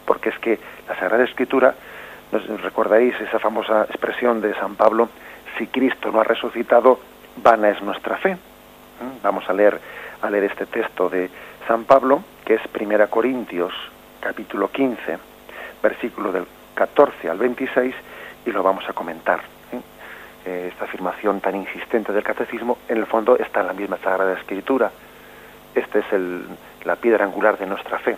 porque 0.06 0.30
es 0.30 0.40
que 0.40 0.60
la 0.88 0.96
Sagrada 0.96 1.24
Escritura, 1.24 1.76
recordaréis 2.64 3.14
esa 3.22 3.38
famosa 3.38 3.84
expresión 3.84 4.42
de 4.42 4.56
San 4.56 4.76
Pablo, 4.76 5.10
si 5.58 5.68
Cristo 5.68 6.12
no 6.12 6.22
ha 6.22 6.24
resucitado, 6.24 7.00
vana 7.38 7.70
es 7.70 7.82
nuestra 7.84 8.18
fe. 8.18 8.34
¿Mm? 8.34 9.22
Vamos 9.22 9.48
a 9.50 9.54
leer, 9.54 9.80
a 10.22 10.30
leer 10.32 10.46
este 10.46 10.66
texto 10.66 11.10
de 11.10 11.30
San 11.68 11.84
Pablo, 11.84 12.24
que 12.44 12.56
es 12.56 12.68
Primera 12.70 13.08
Corintios, 13.08 13.74
capítulo 14.20 14.72
15, 14.72 15.18
versículo 15.84 16.32
del 16.32 16.48
14 16.74 17.30
al 17.30 17.38
26, 17.38 17.94
y 18.48 18.52
lo 18.52 18.64
vamos 18.64 18.90
a 18.90 18.94
comentar. 18.94 19.57
Eh, 20.48 20.70
esta 20.72 20.86
afirmación 20.86 21.42
tan 21.42 21.58
insistente 21.58 22.14
del 22.14 22.24
catecismo, 22.24 22.78
en 22.88 23.00
el 23.00 23.06
fondo 23.06 23.36
está 23.36 23.60
en 23.60 23.68
la 23.68 23.74
misma 23.74 23.98
Sagrada 23.98 24.32
Escritura. 24.40 24.90
Esta 25.76 26.00
es 26.00 26.06
la 26.86 26.96
piedra 26.96 27.26
angular 27.26 27.58
de 27.58 27.66
nuestra 27.66 28.00
fe, 28.00 28.16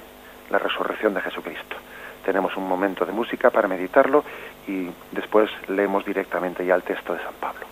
la 0.51 0.59
resurrección 0.59 1.15
de 1.15 1.21
Jesucristo. 1.21 1.75
Tenemos 2.23 2.55
un 2.55 2.67
momento 2.67 3.03
de 3.03 3.13
música 3.13 3.49
para 3.49 3.67
meditarlo 3.67 4.23
y 4.67 4.91
después 5.11 5.49
leemos 5.69 6.05
directamente 6.05 6.63
ya 6.63 6.75
el 6.75 6.83
texto 6.83 7.15
de 7.15 7.19
San 7.19 7.33
Pablo. 7.39 7.65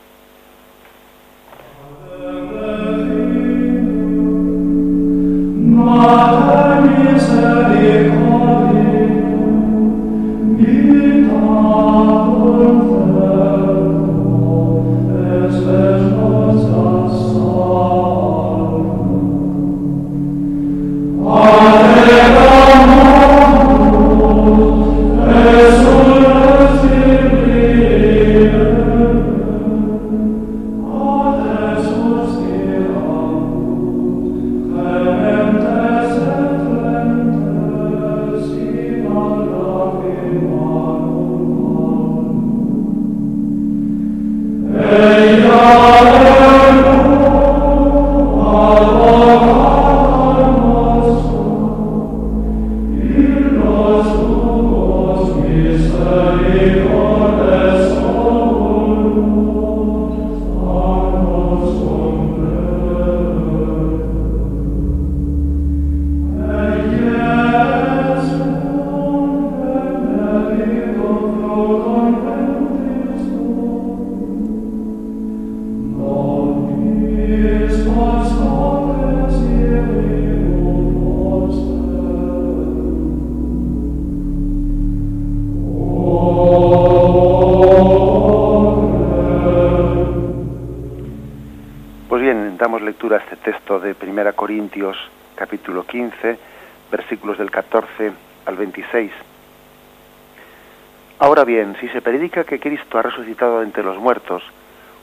Ahora 101.19 101.43
bien, 101.45 101.75
si 101.79 101.89
se 101.89 102.01
predica 102.01 102.43
que 102.43 102.59
Cristo 102.59 102.97
ha 102.97 103.01
resucitado 103.01 103.63
entre 103.63 103.83
los 103.83 103.97
muertos, 103.97 104.43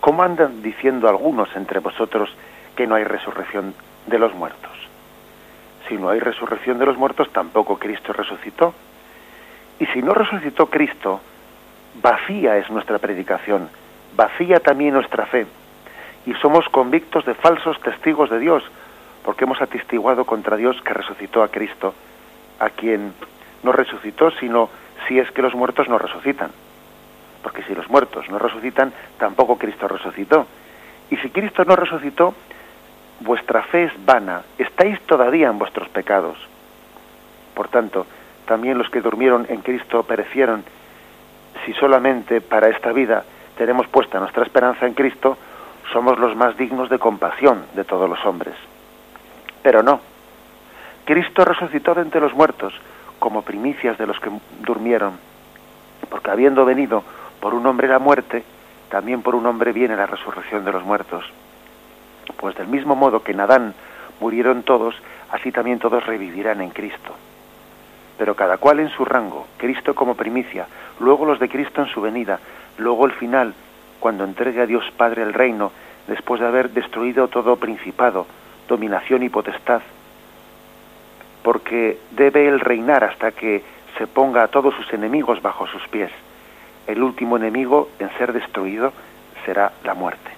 ¿cómo 0.00 0.22
andan 0.22 0.62
diciendo 0.62 1.08
algunos 1.08 1.54
entre 1.56 1.80
vosotros 1.80 2.30
que 2.76 2.86
no 2.86 2.94
hay 2.94 3.04
resurrección 3.04 3.74
de 4.06 4.18
los 4.18 4.32
muertos? 4.34 4.72
Si 5.88 5.96
no 5.96 6.08
hay 6.08 6.20
resurrección 6.20 6.78
de 6.78 6.86
los 6.86 6.96
muertos, 6.96 7.30
tampoco 7.32 7.78
Cristo 7.78 8.12
resucitó. 8.12 8.74
Y 9.78 9.86
si 9.86 10.02
no 10.02 10.14
resucitó 10.14 10.66
Cristo, 10.66 11.20
vacía 12.00 12.56
es 12.58 12.70
nuestra 12.70 12.98
predicación, 12.98 13.68
vacía 14.16 14.60
también 14.60 14.94
nuestra 14.94 15.26
fe. 15.26 15.46
Y 16.26 16.32
somos 16.34 16.68
convictos 16.68 17.24
de 17.26 17.34
falsos 17.34 17.78
testigos 17.80 18.30
de 18.30 18.38
Dios, 18.38 18.62
porque 19.24 19.44
hemos 19.44 19.60
atestiguado 19.60 20.24
contra 20.24 20.56
Dios 20.56 20.80
que 20.82 20.94
resucitó 20.94 21.42
a 21.42 21.48
Cristo, 21.48 21.92
a 22.60 22.70
quien 22.70 23.12
no 23.64 23.72
resucitó, 23.72 24.30
sino 24.32 24.70
si 25.08 25.18
es 25.18 25.30
que 25.32 25.42
los 25.42 25.54
muertos 25.54 25.88
no 25.88 25.98
resucitan. 25.98 26.50
Porque 27.42 27.62
si 27.64 27.74
los 27.74 27.88
muertos 27.88 28.28
no 28.30 28.38
resucitan, 28.38 28.92
tampoco 29.18 29.58
Cristo 29.58 29.88
resucitó. 29.88 30.46
Y 31.10 31.16
si 31.16 31.30
Cristo 31.30 31.64
no 31.64 31.76
resucitó, 31.76 32.34
vuestra 33.20 33.62
fe 33.62 33.84
es 33.84 33.92
vana, 34.04 34.42
estáis 34.58 35.00
todavía 35.02 35.48
en 35.48 35.58
vuestros 35.58 35.88
pecados. 35.88 36.38
Por 37.54 37.68
tanto, 37.68 38.06
también 38.46 38.78
los 38.78 38.90
que 38.90 39.00
durmieron 39.00 39.46
en 39.48 39.60
Cristo 39.60 40.02
perecieron. 40.02 40.64
Si 41.64 41.72
solamente 41.74 42.40
para 42.40 42.68
esta 42.68 42.92
vida 42.92 43.24
tenemos 43.56 43.86
puesta 43.88 44.18
nuestra 44.18 44.44
esperanza 44.44 44.86
en 44.86 44.94
Cristo, 44.94 45.36
somos 45.92 46.18
los 46.18 46.34
más 46.34 46.56
dignos 46.56 46.88
de 46.88 46.98
compasión 46.98 47.64
de 47.74 47.84
todos 47.84 48.08
los 48.08 48.24
hombres. 48.24 48.54
Pero 49.62 49.82
no. 49.82 50.00
Cristo 51.04 51.44
resucitó 51.44 51.94
de 51.94 52.02
entre 52.02 52.20
los 52.20 52.34
muertos, 52.34 52.74
como 53.24 53.40
primicias 53.40 53.96
de 53.96 54.06
los 54.06 54.20
que 54.20 54.28
durmieron, 54.60 55.14
porque 56.10 56.30
habiendo 56.30 56.66
venido 56.66 57.02
por 57.40 57.54
un 57.54 57.66
hombre 57.66 57.88
la 57.88 57.98
muerte, 57.98 58.44
también 58.90 59.22
por 59.22 59.34
un 59.34 59.46
hombre 59.46 59.72
viene 59.72 59.96
la 59.96 60.04
resurrección 60.04 60.62
de 60.62 60.72
los 60.72 60.84
muertos. 60.84 61.24
Pues 62.36 62.54
del 62.54 62.66
mismo 62.66 62.94
modo 62.94 63.22
que 63.22 63.32
en 63.32 63.40
Adán 63.40 63.72
murieron 64.20 64.62
todos, 64.62 64.94
así 65.30 65.52
también 65.52 65.78
todos 65.78 66.04
revivirán 66.04 66.60
en 66.60 66.68
Cristo. 66.68 67.14
Pero 68.18 68.36
cada 68.36 68.58
cual 68.58 68.80
en 68.80 68.90
su 68.90 69.06
rango, 69.06 69.46
Cristo 69.56 69.94
como 69.94 70.16
primicia, 70.16 70.66
luego 71.00 71.24
los 71.24 71.40
de 71.40 71.48
Cristo 71.48 71.80
en 71.80 71.88
su 71.88 72.02
venida, 72.02 72.40
luego 72.76 73.06
el 73.06 73.12
final, 73.12 73.54
cuando 74.00 74.24
entregue 74.24 74.60
a 74.60 74.66
Dios 74.66 74.84
Padre 74.98 75.22
el 75.22 75.32
reino, 75.32 75.72
después 76.08 76.42
de 76.42 76.46
haber 76.46 76.68
destruido 76.72 77.28
todo 77.28 77.56
principado, 77.56 78.26
dominación 78.68 79.22
y 79.22 79.30
potestad, 79.30 79.80
porque 81.44 81.98
debe 82.12 82.48
él 82.48 82.58
reinar 82.58 83.04
hasta 83.04 83.30
que 83.30 83.62
se 83.98 84.06
ponga 84.06 84.42
a 84.42 84.48
todos 84.48 84.74
sus 84.74 84.90
enemigos 84.94 85.42
bajo 85.42 85.66
sus 85.66 85.86
pies. 85.88 86.10
El 86.86 87.02
último 87.02 87.36
enemigo 87.36 87.90
en 87.98 88.10
ser 88.16 88.32
destruido 88.32 88.92
será 89.44 89.72
la 89.84 89.92
muerte. 89.92 90.30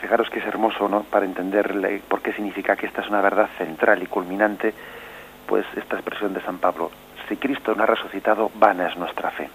Fijaros 0.00 0.30
que 0.30 0.38
es 0.38 0.46
hermoso, 0.46 0.88
¿no? 0.88 1.02
Para 1.02 1.26
entender 1.26 2.00
por 2.08 2.22
qué 2.22 2.32
significa 2.32 2.76
que 2.76 2.86
esta 2.86 3.02
es 3.02 3.08
una 3.08 3.20
verdad 3.20 3.50
central 3.58 4.02
y 4.02 4.06
culminante, 4.06 4.72
pues 5.46 5.66
esta 5.76 5.96
expresión 5.96 6.32
de 6.32 6.40
San 6.40 6.56
Pablo, 6.56 6.90
si 7.28 7.36
Cristo 7.36 7.74
no 7.74 7.82
ha 7.82 7.86
resucitado, 7.86 8.50
vana 8.54 8.88
es 8.88 8.96
nuestra 8.96 9.30
fe. 9.30 9.50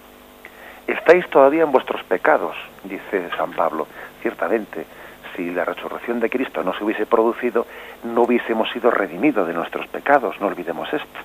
Estáis 0.86 1.28
todavía 1.28 1.64
en 1.64 1.72
vuestros 1.72 2.04
pecados, 2.04 2.54
dice 2.84 3.30
San 3.36 3.50
Pablo. 3.52 3.88
Ciertamente, 4.22 4.86
si 5.34 5.50
la 5.50 5.64
resurrección 5.64 6.20
de 6.20 6.30
Cristo 6.30 6.62
no 6.62 6.74
se 6.74 6.84
hubiese 6.84 7.06
producido, 7.06 7.66
no 8.04 8.22
hubiésemos 8.22 8.70
sido 8.70 8.90
redimidos 8.90 9.46
de 9.46 9.54
nuestros 9.54 9.86
pecados, 9.88 10.40
no 10.40 10.46
olvidemos 10.46 10.92
esto. 10.92 11.20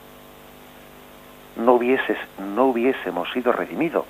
No, 1.57 1.73
hubieses, 1.73 2.17
no 2.39 2.65
hubiésemos 2.65 3.29
sido 3.31 3.51
redimidos 3.51 4.05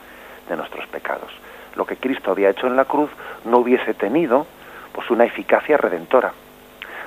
de 0.47 0.55
nuestros 0.55 0.87
pecados. 0.87 1.31
Lo 1.75 1.85
que 1.85 1.97
Cristo 1.97 2.31
había 2.31 2.49
hecho 2.49 2.67
en 2.67 2.75
la 2.75 2.85
cruz 2.85 3.09
no 3.45 3.57
hubiese 3.57 3.93
tenido 3.93 4.45
pues 4.93 5.09
una 5.09 5.25
eficacia 5.25 5.77
redentora. 5.77 6.33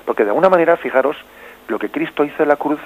Porque 0.04 0.24
de 0.24 0.30
alguna 0.30 0.48
manera, 0.48 0.76
fijaros, 0.76 1.16
lo 1.68 1.78
que 1.78 1.90
Cristo 1.90 2.24
hizo 2.24 2.42
en 2.42 2.48
la 2.48 2.56
cruz, 2.56 2.80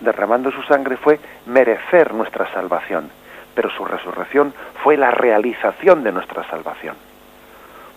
derramando 0.00 0.50
su 0.50 0.62
sangre, 0.62 0.96
fue 0.96 1.20
merecer 1.46 2.12
nuestra 2.14 2.50
salvación, 2.52 3.10
pero 3.54 3.70
su 3.70 3.84
resurrección 3.84 4.52
fue 4.82 4.96
la 4.96 5.10
realización 5.10 6.02
de 6.02 6.12
nuestra 6.12 6.44
salvación. 6.48 6.96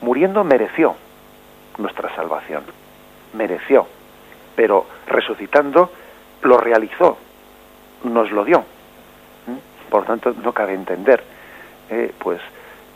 Muriendo 0.02 0.44
mereció 0.44 0.96
nuestra 1.78 2.14
salvación, 2.16 2.64
mereció, 3.34 3.88
pero 4.56 4.86
resucitando 5.08 5.92
lo 6.42 6.58
realizó, 6.58 7.18
nos 8.04 8.32
lo 8.32 8.46
dio. 8.46 8.60
¿Mm? 8.60 9.90
Por 9.90 10.06
tanto, 10.06 10.34
no 10.42 10.54
cabe 10.54 10.74
entender, 10.74 11.24
eh, 11.90 12.14
pues, 12.18 12.42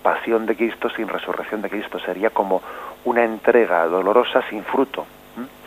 pasión 0.02 0.46
de 0.46 0.56
Cristo 0.56 0.90
sin 0.90 1.08
resurrección 1.08 1.62
de 1.62 1.70
Cristo 1.70 2.00
sería 2.00 2.30
como 2.30 2.62
una 3.06 3.24
entrega 3.24 3.86
dolorosa 3.86 4.42
sin 4.50 4.64
fruto, 4.64 5.06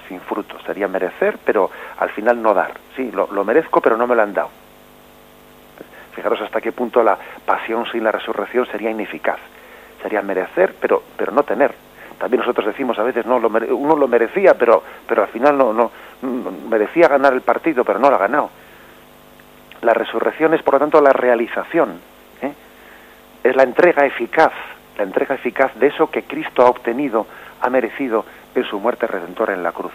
sin 0.08 0.20
fruto. 0.20 0.58
Sería 0.66 0.88
merecer, 0.88 1.38
pero 1.44 1.70
al 1.98 2.10
final 2.10 2.40
no 2.42 2.54
dar. 2.54 2.72
Sí, 2.96 3.10
lo, 3.12 3.44
merezco, 3.44 3.80
pero 3.80 3.96
no 3.96 4.06
me 4.06 4.14
lo 4.14 4.22
han 4.22 4.34
dado. 4.34 4.50
Fijaros 6.14 6.40
hasta 6.40 6.60
qué 6.60 6.72
punto 6.72 7.02
la 7.02 7.16
pasión 7.44 7.86
sin 7.90 8.04
la 8.04 8.12
resurrección 8.12 8.66
sería 8.66 8.90
ineficaz. 8.90 9.38
Sería 10.02 10.20
merecer, 10.22 10.74
pero, 10.80 11.02
pero 11.16 11.32
no 11.32 11.42
tener. 11.42 11.74
También 12.22 12.38
nosotros 12.38 12.68
decimos 12.68 12.96
a 13.00 13.02
veces, 13.02 13.26
no, 13.26 13.38
uno 13.38 13.96
lo 13.96 14.06
merecía, 14.06 14.54
pero, 14.54 14.80
pero 15.08 15.22
al 15.22 15.28
final 15.30 15.58
no, 15.58 15.72
no, 15.72 15.90
merecía 16.68 17.08
ganar 17.08 17.32
el 17.32 17.40
partido, 17.40 17.82
pero 17.82 17.98
no 17.98 18.10
lo 18.10 18.14
ha 18.14 18.20
ganado. 18.20 18.48
La 19.80 19.92
resurrección 19.92 20.54
es, 20.54 20.62
por 20.62 20.74
lo 20.74 20.78
tanto, 20.78 21.00
la 21.00 21.12
realización. 21.12 21.98
¿eh? 22.40 22.52
Es 23.42 23.56
la 23.56 23.64
entrega 23.64 24.06
eficaz 24.06 24.52
la 24.96 25.02
entrega 25.02 25.34
eficaz 25.34 25.74
de 25.80 25.88
eso 25.88 26.12
que 26.12 26.22
Cristo 26.22 26.62
ha 26.62 26.68
obtenido, 26.68 27.26
ha 27.60 27.68
merecido 27.70 28.24
en 28.54 28.62
su 28.66 28.78
muerte 28.78 29.08
redentora 29.08 29.54
en 29.54 29.64
la 29.64 29.72
cruz. 29.72 29.92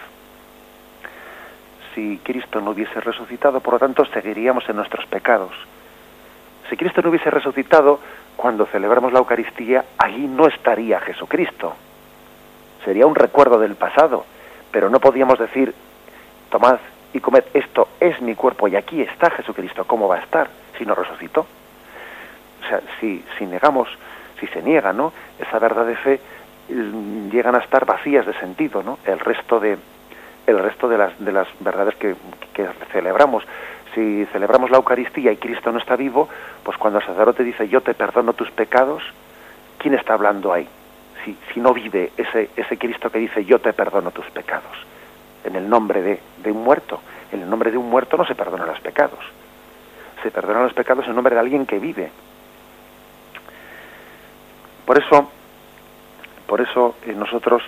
Si 1.94 2.18
Cristo 2.22 2.60
no 2.60 2.72
hubiese 2.72 3.00
resucitado, 3.00 3.60
por 3.60 3.72
lo 3.72 3.78
tanto, 3.78 4.04
seguiríamos 4.04 4.68
en 4.68 4.76
nuestros 4.76 5.06
pecados. 5.06 5.52
Si 6.68 6.76
Cristo 6.76 7.00
no 7.00 7.08
hubiese 7.08 7.30
resucitado, 7.30 8.00
cuando 8.36 8.66
celebramos 8.66 9.14
la 9.14 9.20
Eucaristía, 9.20 9.86
allí 9.96 10.26
no 10.26 10.46
estaría 10.46 11.00
Jesucristo. 11.00 11.74
Sería 12.88 13.06
un 13.06 13.14
recuerdo 13.14 13.58
del 13.58 13.74
pasado, 13.74 14.24
pero 14.72 14.88
no 14.88 14.98
podíamos 14.98 15.38
decir, 15.38 15.74
tomad 16.48 16.78
y 17.12 17.20
comed, 17.20 17.44
esto 17.52 17.88
es 18.00 18.18
mi 18.22 18.34
cuerpo 18.34 18.66
y 18.66 18.76
aquí 18.76 19.02
está 19.02 19.28
Jesucristo, 19.28 19.84
¿cómo 19.86 20.08
va 20.08 20.16
a 20.16 20.20
estar 20.20 20.48
si 20.78 20.86
no 20.86 20.94
resucitó? 20.94 21.42
O 21.42 22.66
sea, 22.66 22.80
si, 22.98 23.22
si 23.36 23.44
negamos 23.44 23.90
si 24.40 24.46
se 24.46 24.62
niega 24.62 24.94
¿no? 24.94 25.12
esa 25.38 25.58
verdad 25.58 25.84
de 25.84 25.96
fe, 25.96 26.18
llegan 27.30 27.56
a 27.56 27.58
estar 27.58 27.84
vacías 27.84 28.24
de 28.24 28.32
sentido, 28.40 28.82
¿no? 28.82 28.98
El 29.04 29.20
resto 29.20 29.60
de 29.60 29.76
el 30.46 30.58
resto 30.58 30.88
de 30.88 30.96
las 30.96 31.12
de 31.22 31.32
las 31.32 31.46
verdades 31.60 31.94
que, 31.96 32.16
celebramos. 32.90 33.44
Si 33.94 34.24
celebramos 34.32 34.70
la 34.70 34.78
Eucaristía 34.78 35.30
y 35.30 35.36
Cristo 35.36 35.70
no 35.72 35.78
está 35.78 35.94
vivo, 35.94 36.26
pues 36.62 36.78
cuando 36.78 37.00
el 37.00 37.04
sacerdote 37.04 37.44
dice 37.44 37.68
yo 37.68 37.82
te 37.82 37.92
perdono 37.92 38.32
tus 38.32 38.50
pecados, 38.50 39.02
¿quién 39.76 39.92
está 39.92 40.14
hablando 40.14 40.54
ahí? 40.54 40.66
Si, 41.24 41.36
si 41.52 41.60
no 41.60 41.72
vive 41.72 42.12
ese, 42.16 42.50
ese 42.56 42.78
Cristo 42.78 43.10
que 43.10 43.18
dice 43.18 43.44
yo 43.44 43.58
te 43.58 43.72
perdono 43.72 44.10
tus 44.10 44.26
pecados, 44.26 44.76
en 45.44 45.56
el 45.56 45.68
nombre 45.68 46.02
de, 46.02 46.20
de 46.42 46.52
un 46.52 46.62
muerto. 46.62 47.00
En 47.30 47.42
el 47.42 47.50
nombre 47.50 47.70
de 47.70 47.76
un 47.76 47.90
muerto 47.90 48.16
no 48.16 48.24
se 48.24 48.34
perdonan 48.34 48.68
los 48.68 48.80
pecados. 48.80 49.20
Se 50.22 50.30
perdonan 50.30 50.62
los 50.62 50.72
pecados 50.72 51.06
en 51.06 51.14
nombre 51.14 51.34
de 51.34 51.40
alguien 51.40 51.66
que 51.66 51.78
vive, 51.78 52.10
por 54.88 54.96
eso, 54.96 55.30
por 56.46 56.62
eso 56.62 56.96
eh, 57.04 57.12
nosotros 57.12 57.62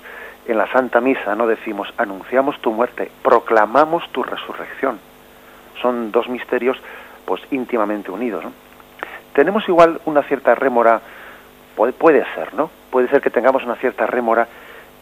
en 0.46 0.56
la 0.56 0.66
Santa 0.72 1.02
Misa 1.02 1.34
no 1.34 1.46
decimos 1.46 1.92
anunciamos 1.98 2.58
tu 2.62 2.72
muerte, 2.72 3.10
proclamamos 3.22 4.08
tu 4.10 4.22
resurrección. 4.22 4.98
Son 5.82 6.12
dos 6.12 6.30
misterios 6.30 6.78
pues 7.26 7.42
íntimamente 7.50 8.10
unidos. 8.10 8.42
Tenemos 9.34 9.68
igual 9.68 10.00
una 10.06 10.22
cierta 10.22 10.54
rémora, 10.54 11.02
puede, 11.76 11.92
puede 11.92 12.24
ser, 12.34 12.54
¿no? 12.54 12.70
Puede 12.90 13.08
ser 13.08 13.20
que 13.20 13.30
tengamos 13.30 13.64
una 13.64 13.76
cierta 13.76 14.06
rémora 14.06 14.46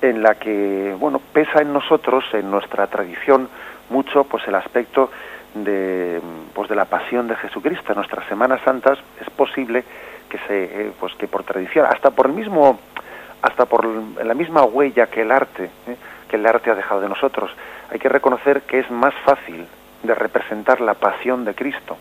en 0.01 0.23
la 0.23 0.37
que, 0.37 0.95
bueno, 0.99 1.21
pesa 1.33 1.61
en 1.61 1.73
nosotros, 1.73 2.25
en 2.33 2.51
nuestra 2.51 2.87
tradición, 2.87 3.49
mucho 3.91 4.25
pues 4.25 4.47
el 4.47 4.55
aspecto 4.55 5.11
de, 5.55 6.21
pues, 6.55 6.69
de 6.69 6.77
la 6.77 6.85
pasión 6.85 7.27
de 7.27 7.37
Jesucristo. 7.37 7.93
En 7.93 7.97
nuestras 7.97 8.27
Semanas 8.29 8.61
Santas 8.65 8.99
es 9.21 9.31
posible 9.31 9.85
que 10.29 10.39
se 10.47 10.65
eh, 10.65 10.93
pues 10.99 11.15
que 11.15 11.27
por 11.27 11.43
tradición 11.43 11.87
hasta 11.87 12.11
por 12.11 12.27
el 12.27 12.33
mismo 12.33 12.79
hasta 13.41 13.67
por 13.67 13.87
la 13.87 14.35
misma 14.35 14.63
huella 14.65 15.07
que 15.07 15.23
el 15.23 15.31
arte 15.31 15.71
¿eh? 15.87 15.97
que 16.29 16.37
el 16.37 16.47
arte 16.47 16.71
ha 16.71 16.75
dejado 16.75 17.01
de 17.01 17.09
nosotros 17.09 17.51
hay 17.91 17.99
que 17.99 18.09
reconocer 18.09 18.63
que 18.63 18.81
es 18.81 18.91
más 18.91 19.15
fácil 19.25 19.67
de 20.03 20.15
representar 20.15 20.81
la 20.81 20.95
pasión 20.95 21.45
de 21.45 21.55
Cristo 21.55 21.97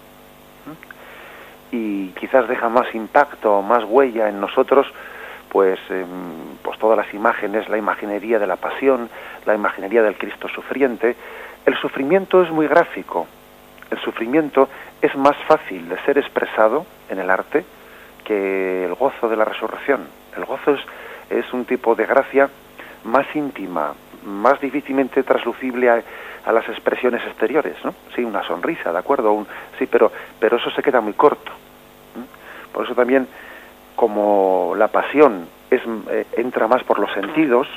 y 1.72 2.10
quizás 2.10 2.48
deja 2.48 2.70
más 2.70 2.94
impacto 2.94 3.62
más 3.62 3.84
huella 3.86 4.30
en 4.30 4.40
nosotros 4.42 4.88
pues 5.50 5.80
em, 5.90 6.58
pues 6.62 6.78
todas 6.80 6.98
las 6.98 7.14
imágenes 7.14 7.70
la 7.70 7.78
imaginería 7.78 8.40
de 8.40 8.48
la 8.48 8.56
pasión 8.56 9.10
la 9.46 9.56
imaginería 9.56 10.04
del 10.04 10.18
Cristo 10.18 10.48
sufriente 10.48 11.16
el 11.66 11.76
sufrimiento 11.76 12.42
es 12.44 12.52
muy 12.52 12.68
gráfico 12.68 13.28
el 13.90 14.00
sufrimiento 14.00 14.68
es 15.02 15.16
más 15.16 15.36
fácil 15.48 15.88
de 15.90 15.98
ser 16.02 16.18
expresado 16.18 16.86
en 17.10 17.20
el 17.20 17.30
arte 17.30 17.64
que 18.26 18.86
el 18.86 18.94
gozo 18.96 19.30
de 19.30 19.38
la 19.38 19.46
resurrección. 19.46 20.08
El 20.36 20.46
gozo 20.46 20.74
es, 20.74 20.82
es 21.30 21.54
un 21.54 21.66
tipo 21.66 21.96
de 21.96 22.06
gracia 22.06 22.50
más 23.06 23.26
íntima, 23.34 23.94
más 24.26 24.60
difícilmente 24.60 25.24
traslucible 25.24 25.90
a, 25.90 26.04
las 26.52 26.68
expresiones 26.70 27.22
exteriores, 27.26 27.76
¿no? 27.84 27.94
Sí, 28.16 28.24
una 28.24 28.42
sonrisa, 28.44 28.94
¿de 28.94 29.00
acuerdo? 29.00 29.34
Un, 29.34 29.46
sí, 29.78 29.86
pero, 29.86 30.10
pero 30.40 30.56
eso 30.56 30.70
se 30.72 30.82
queda 30.82 31.02
muy 31.02 31.12
corto. 31.12 31.52
Por 32.72 32.86
eso 32.86 32.96
también, 32.96 33.28
como 33.98 34.76
la 34.78 34.90
pasión 34.90 35.48
es, 35.72 35.82
eh, 36.12 36.26
entra 36.38 36.68
más 36.68 36.84
por 36.84 37.00
los 37.00 37.12
sentidos, 37.14 37.68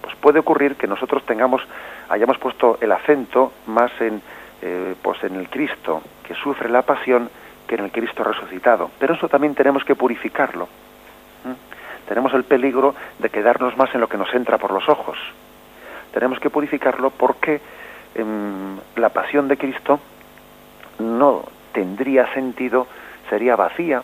pues 0.00 0.14
puede 0.16 0.38
ocurrir 0.38 0.76
que 0.76 0.86
nosotros 0.86 1.26
tengamos, 1.26 1.60
hayamos 2.08 2.38
puesto 2.38 2.78
el 2.80 2.92
acento 2.92 3.52
más 3.66 3.90
en, 4.00 4.22
eh, 4.62 4.94
pues 5.02 5.22
en 5.24 5.34
el 5.34 5.50
Cristo, 5.50 6.00
que 6.22 6.34
sufre 6.34 6.70
la 6.70 6.82
pasión, 6.82 7.28
que 7.66 7.74
en 7.74 7.84
el 7.84 7.90
Cristo 7.90 8.22
resucitado. 8.22 8.92
Pero 9.00 9.14
eso 9.14 9.28
también 9.28 9.56
tenemos 9.56 9.84
que 9.84 9.96
purificarlo. 9.96 10.68
Tenemos 12.06 12.32
el 12.32 12.44
peligro 12.44 12.94
de 13.18 13.28
quedarnos 13.28 13.76
más 13.76 13.92
en 13.94 14.00
lo 14.00 14.08
que 14.08 14.16
nos 14.16 14.32
entra 14.32 14.58
por 14.58 14.70
los 14.70 14.88
ojos. 14.88 15.18
Tenemos 16.12 16.38
que 16.38 16.50
purificarlo 16.50 17.10
porque 17.10 17.60
em, 18.14 18.78
la 18.96 19.10
pasión 19.10 19.48
de 19.48 19.58
Cristo 19.58 20.00
no 21.00 21.44
tendría 21.72 22.32
sentido, 22.32 22.86
sería 23.28 23.56
vacía, 23.56 24.02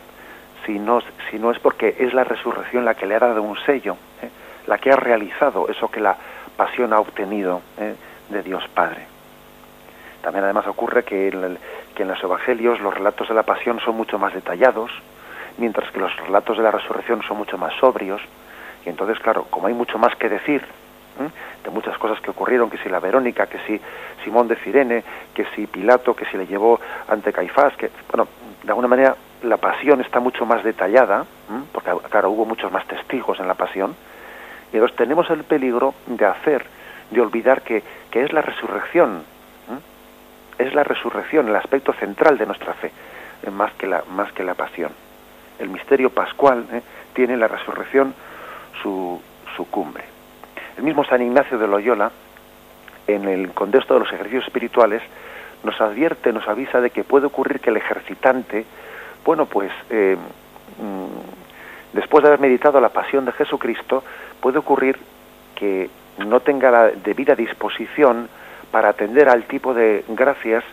si 0.66 0.78
no, 0.78 1.00
si 1.30 1.38
no 1.38 1.50
es 1.50 1.58
porque 1.58 1.96
es 1.98 2.14
la 2.14 2.24
resurrección 2.24 2.84
la 2.84 2.94
que 2.94 3.06
le 3.06 3.14
ha 3.14 3.20
dado 3.20 3.42
un 3.42 3.56
sello, 3.64 3.96
¿eh? 4.22 4.28
la 4.66 4.78
que 4.78 4.90
ha 4.90 4.96
realizado 4.96 5.68
eso 5.68 5.90
que 5.90 6.00
la 6.00 6.16
pasión 6.56 6.92
ha 6.92 7.00
obtenido, 7.00 7.60
¿eh? 7.78 7.94
de 8.28 8.42
Dios 8.42 8.64
Padre. 8.74 9.06
También 10.22 10.44
además 10.44 10.66
ocurre 10.66 11.04
que 11.04 11.28
en, 11.28 11.58
que 11.94 12.02
en 12.02 12.08
los 12.08 12.22
evangelios 12.22 12.80
los 12.80 12.94
relatos 12.94 13.28
de 13.28 13.34
la 13.34 13.42
pasión 13.42 13.80
son 13.80 13.96
mucho 13.96 14.18
más 14.18 14.32
detallados, 14.32 14.90
mientras 15.58 15.90
que 15.90 16.00
los 16.00 16.16
relatos 16.16 16.56
de 16.56 16.62
la 16.62 16.70
resurrección 16.70 17.22
son 17.22 17.36
mucho 17.36 17.58
más 17.58 17.74
sobrios, 17.74 18.22
y 18.84 18.88
entonces, 18.88 19.18
claro, 19.18 19.46
como 19.50 19.66
hay 19.66 19.74
mucho 19.74 19.98
más 19.98 20.14
que 20.16 20.28
decir, 20.28 20.62
de 21.62 21.70
muchas 21.70 21.96
cosas 21.98 22.20
que 22.20 22.30
ocurrieron, 22.30 22.68
que 22.68 22.78
si 22.78 22.88
la 22.88 23.00
Verónica, 23.00 23.46
que 23.46 23.58
si 23.66 23.80
Simón 24.24 24.48
de 24.48 24.56
Cirene, 24.56 25.04
que 25.32 25.46
si 25.54 25.66
Pilato, 25.66 26.14
que 26.14 26.26
si 26.26 26.36
le 26.36 26.46
llevó 26.46 26.80
ante 27.08 27.32
Caifás, 27.32 27.76
que, 27.76 27.90
bueno, 28.10 28.28
de 28.62 28.68
alguna 28.68 28.88
manera 28.88 29.16
la 29.44 29.56
pasión 29.58 30.00
está 30.00 30.20
mucho 30.20 30.46
más 30.46 30.64
detallada, 30.64 31.24
porque 31.72 31.90
claro, 32.10 32.30
hubo 32.30 32.44
muchos 32.44 32.72
más 32.72 32.86
testigos 32.86 33.38
en 33.40 33.48
la 33.48 33.54
pasión, 33.54 33.94
y 34.72 34.76
entonces 34.76 34.96
tenemos 34.96 35.28
el 35.30 35.44
peligro 35.44 35.94
de 36.06 36.24
hacer, 36.24 36.64
de 37.10 37.20
olvidar 37.20 37.62
que, 37.62 37.82
que 38.10 38.22
es 38.22 38.32
la 38.32 38.42
resurrección, 38.42 39.22
es 40.58 40.74
la 40.74 40.84
resurrección, 40.84 41.48
el 41.48 41.56
aspecto 41.56 41.92
central 41.94 42.38
de 42.38 42.46
nuestra 42.46 42.74
fe, 42.74 42.90
eh, 43.42 43.50
más 43.50 43.72
que 43.74 43.86
la, 43.86 44.04
más 44.10 44.32
que 44.32 44.44
la 44.44 44.54
pasión. 44.54 44.92
El 45.58 45.68
misterio 45.68 46.10
pascual 46.10 46.66
¿eh? 46.72 46.82
tiene 47.12 47.36
la 47.36 47.48
resurrección 47.48 48.14
su, 48.82 49.20
su 49.56 49.68
cumbre. 49.70 50.04
El 50.76 50.84
mismo 50.84 51.04
San 51.04 51.22
Ignacio 51.22 51.58
de 51.58 51.66
Loyola, 51.66 52.10
en 53.06 53.28
el 53.28 53.50
contexto 53.52 53.94
de 53.94 54.00
los 54.00 54.12
ejercicios 54.12 54.44
espirituales, 54.44 55.02
nos 55.62 55.80
advierte, 55.80 56.32
nos 56.32 56.46
avisa 56.48 56.80
de 56.80 56.90
que 56.90 57.04
puede 57.04 57.26
ocurrir 57.26 57.60
que 57.60 57.70
el 57.70 57.76
ejercitante, 57.76 58.64
bueno, 59.24 59.46
pues 59.46 59.70
eh, 59.90 60.16
mm, 60.78 61.96
después 61.96 62.22
de 62.22 62.28
haber 62.28 62.40
meditado 62.40 62.80
la 62.80 62.90
pasión 62.90 63.24
de 63.24 63.32
Jesucristo, 63.32 64.04
puede 64.40 64.58
ocurrir 64.58 64.98
que 65.54 65.88
no 66.18 66.40
tenga 66.40 66.70
la 66.70 66.88
debida 66.88 67.34
disposición 67.34 68.28
para 68.70 68.90
atender 68.90 69.28
al 69.28 69.44
tipo 69.44 69.72
de 69.72 70.04
gracias, 70.08 70.64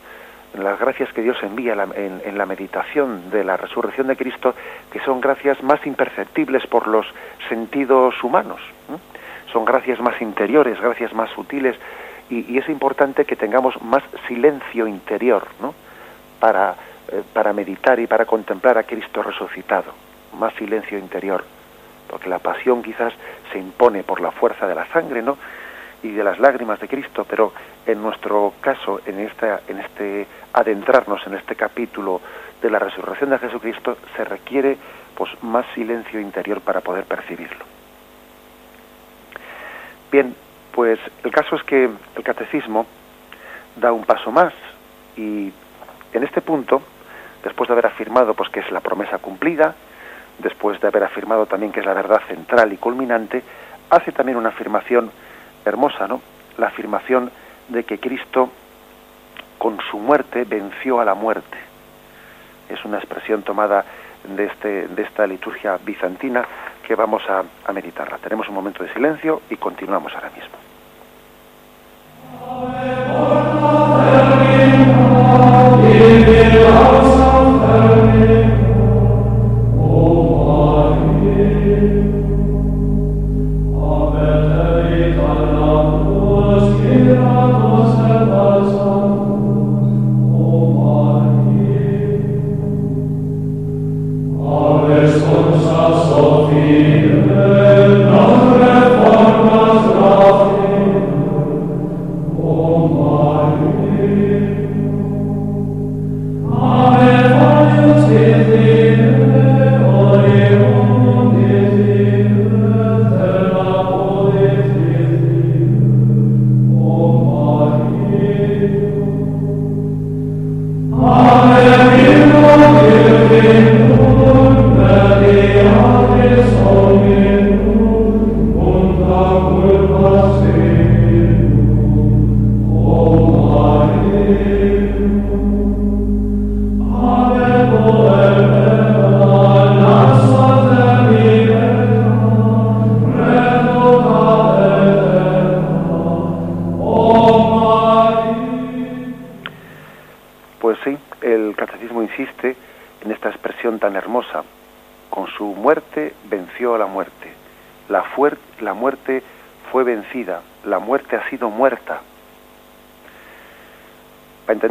las 0.58 0.80
gracias 0.80 1.14
que 1.14 1.22
Dios 1.22 1.38
envía 1.44 1.74
en, 1.74 2.38
la 2.38 2.46
meditación 2.46 3.30
de 3.30 3.44
la 3.44 3.58
resurrección 3.58 4.08
de 4.08 4.18
Cristo, 4.18 4.56
que 4.92 5.00
son 5.02 5.22
gracias 5.22 5.62
más 5.64 5.86
imperceptibles 5.86 6.66
por 6.68 6.88
los 6.88 7.06
sentidos 7.48 8.24
humanos. 8.24 8.60
Son 9.52 9.66
gracias 9.66 10.00
más 10.00 10.22
interiores, 10.22 10.80
gracias 10.82 11.14
más 11.14 11.30
sutiles, 11.32 11.76
y, 12.30 12.58
es 12.58 12.68
importante 12.70 13.26
que 13.26 13.36
tengamos 13.36 13.82
más 13.84 14.04
silencio 14.28 14.88
interior, 14.88 15.46
¿no? 15.62 15.74
Para, 16.40 16.76
eh, 17.12 17.24
para 17.34 17.54
meditar 17.54 18.00
y 18.00 18.08
para 18.08 18.26
contemplar 18.26 18.78
a 18.78 18.84
Cristo 18.84 19.22
resucitado, 19.24 19.94
más 20.38 20.54
silencio 20.56 20.98
interior, 20.98 21.44
porque 22.08 22.30
la 22.30 22.40
pasión 22.40 22.82
quizás 22.82 23.14
se 23.52 23.60
impone 23.60 24.04
por 24.04 24.22
la 24.22 24.32
fuerza 24.32 24.68
de 24.68 24.76
la 24.76 24.88
sangre, 24.88 25.22
¿no? 25.22 25.38
y 26.04 26.12
de 26.12 26.24
las 26.24 26.40
lágrimas 26.40 26.80
de 26.80 26.88
Cristo, 26.88 27.26
pero 27.30 27.54
en 27.86 28.02
nuestro 28.02 28.54
caso, 28.62 29.02
en, 29.06 29.20
esta, 29.20 29.62
en 29.68 29.80
este 29.80 30.28
adentrarnos 30.54 31.26
en 31.28 31.36
este 31.36 31.56
capítulo 31.56 32.22
de 32.62 32.70
la 32.70 32.80
resurrección 32.80 33.30
de 33.30 33.40
Jesucristo, 33.40 33.98
se 34.16 34.24
requiere 34.26 34.78
pues, 35.16 35.32
más 35.44 35.66
silencio 35.76 36.20
interior 36.20 36.62
para 36.62 36.82
poder 36.82 37.06
percibirlo. 37.06 37.66
Bien, 40.12 40.36
pues 40.72 41.00
el 41.24 41.32
caso 41.32 41.56
es 41.56 41.64
que 41.64 41.86
el 42.16 42.24
catecismo 42.24 42.86
da 43.76 43.92
un 43.92 44.04
paso 44.04 44.32
más 44.32 44.54
y 45.16 45.52
en 46.14 46.24
este 46.24 46.42
punto, 46.42 46.82
después 47.44 47.68
de 47.68 47.74
haber 47.74 47.88
afirmado 47.88 48.34
pues, 48.34 48.50
que 48.50 48.60
es 48.60 48.72
la 48.72 48.80
promesa 48.80 49.18
cumplida, 49.18 49.76
después 50.40 50.80
de 50.80 50.88
haber 50.88 51.04
afirmado 51.04 51.46
también 51.46 51.72
que 51.72 51.80
es 51.80 51.86
la 51.86 51.94
verdad 51.94 52.22
central 52.28 52.74
y 52.74 52.78
culminante, 52.78 53.44
hace 53.90 54.12
también 54.12 54.38
una 54.38 54.50
afirmación 54.50 55.12
hermosa, 55.66 56.08
¿no? 56.08 56.22
La 56.58 56.68
afirmación 56.68 57.32
de 57.68 57.84
que 57.84 58.00
Cristo 58.00 58.50
con 59.58 59.78
su 59.90 59.98
muerte 59.98 60.44
venció 60.46 61.00
a 61.00 61.06
la 61.06 61.14
muerte. 61.14 61.58
Es 62.70 62.84
una 62.86 62.98
expresión 62.98 63.44
tomada 63.44 63.86
de, 64.24 64.46
este, 64.46 64.88
de 64.88 65.04
esta 65.04 65.28
liturgia 65.28 65.78
bizantina 65.84 66.46
que 66.86 66.96
vamos 66.96 67.22
a, 67.30 67.44
a 67.66 67.74
meditarla. 67.74 68.18
Tenemos 68.18 68.48
un 68.50 68.56
momento 68.56 68.84
de 68.84 68.92
silencio 68.94 69.42
y 69.50 69.58
continuamos 69.58 70.14
ahora 70.16 70.32
mismo. 70.32 70.58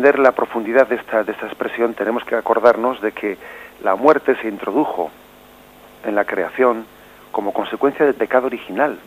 La 0.00 0.32
profundidad 0.32 0.88
de 0.88 0.96
esta, 0.96 1.24
de 1.24 1.32
esta 1.32 1.46
expresión 1.46 1.94
tenemos 1.94 2.24
que 2.24 2.34
acordarnos 2.34 3.00
de 3.00 3.12
que 3.12 3.36
la 3.82 3.96
muerte 3.96 4.34
se 4.36 4.48
introdujo 4.48 5.10
en 6.04 6.14
la 6.14 6.24
creación 6.24 6.86
como 7.30 7.52
consecuencia 7.52 8.06
del 8.06 8.14
pecado 8.14 8.46
original. 8.46 8.98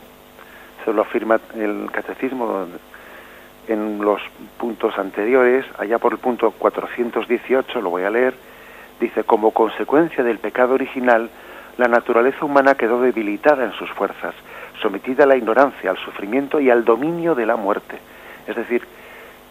Se 0.85 0.93
lo 0.93 1.01
afirma 1.01 1.39
el 1.55 1.89
catecismo 1.91 2.67
en 3.67 4.01
los 4.01 4.21
puntos 4.57 4.97
anteriores, 4.97 5.65
allá 5.79 5.97
por 5.97 6.13
el 6.13 6.19
punto 6.19 6.51
418, 6.51 7.81
lo 7.81 7.89
voy 7.89 8.03
a 8.03 8.09
leer, 8.09 8.33
dice, 8.99 9.23
como 9.23 9.51
consecuencia 9.51 10.23
del 10.23 10.39
pecado 10.39 10.73
original, 10.73 11.29
la 11.77 11.87
naturaleza 11.87 12.45
humana 12.45 12.75
quedó 12.75 13.01
debilitada 13.01 13.63
en 13.63 13.71
sus 13.73 13.89
fuerzas, 13.91 14.35
sometida 14.81 15.23
a 15.23 15.27
la 15.27 15.37
ignorancia, 15.37 15.89
al 15.89 15.97
sufrimiento 15.97 16.59
y 16.59 16.69
al 16.69 16.85
dominio 16.85 17.33
de 17.33 17.45
la 17.45 17.55
muerte. 17.55 17.97
Es 18.47 18.55
decir, 18.55 18.85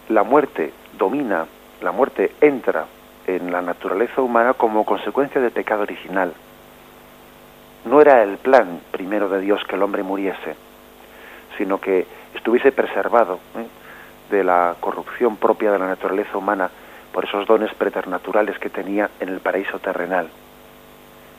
la 0.09 0.23
muerte 0.23 0.73
domina, 0.99 1.47
la 1.81 1.93
muerte 1.93 2.33
entra 2.41 2.87
en 3.27 3.51
la 3.53 3.63
naturaleza 3.63 4.21
humana 4.21 4.55
como 4.55 4.85
consecuencia 4.85 5.41
del 5.41 5.51
pecado 5.51 5.83
original. 5.83 6.33
No 7.85 8.01
era 8.01 8.23
el 8.23 8.39
plan 8.39 8.81
primero 8.91 9.29
de 9.29 9.41
Dios 9.41 9.63
que 9.69 9.77
el 9.77 9.83
hombre 9.83 10.03
muriese, 10.03 10.55
sino 11.59 11.81
que 11.81 12.07
estuviese 12.35 12.73
preservado 12.73 13.41
¿eh? 13.57 13.67
de 14.31 14.45
la 14.45 14.77
corrupción 14.81 15.37
propia 15.37 15.73
de 15.73 15.79
la 15.79 15.87
naturaleza 15.87 16.39
humana 16.39 16.71
por 17.13 17.25
esos 17.25 17.47
dones 17.47 17.73
preternaturales 17.75 18.59
que 18.59 18.71
tenía 18.71 19.11
en 19.21 19.29
el 19.29 19.41
paraíso 19.41 19.79
terrenal. 19.79 20.29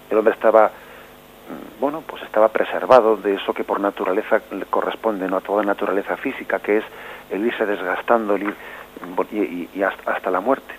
El 0.10 0.18
hombre 0.18 0.34
estaba, 0.34 0.68
mm, 0.68 1.82
bueno, 1.82 2.04
pues 2.06 2.22
estaba 2.24 2.50
preservado 2.50 3.18
de 3.18 3.36
eso 3.36 3.54
que 3.54 3.64
por 3.64 3.80
naturaleza 3.80 4.42
le 4.52 4.66
corresponde, 4.66 5.28
no 5.28 5.38
a 5.38 5.42
toda 5.42 5.64
naturaleza 5.64 6.18
física, 6.18 6.60
que 6.60 6.78
es 6.78 6.84
el 7.32 7.46
irse 7.46 7.66
desgastando, 7.66 8.36
el 8.36 8.44
ir 8.44 8.56
y, 9.32 9.82
hasta, 9.84 10.30
la 10.30 10.40
muerte. 10.40 10.74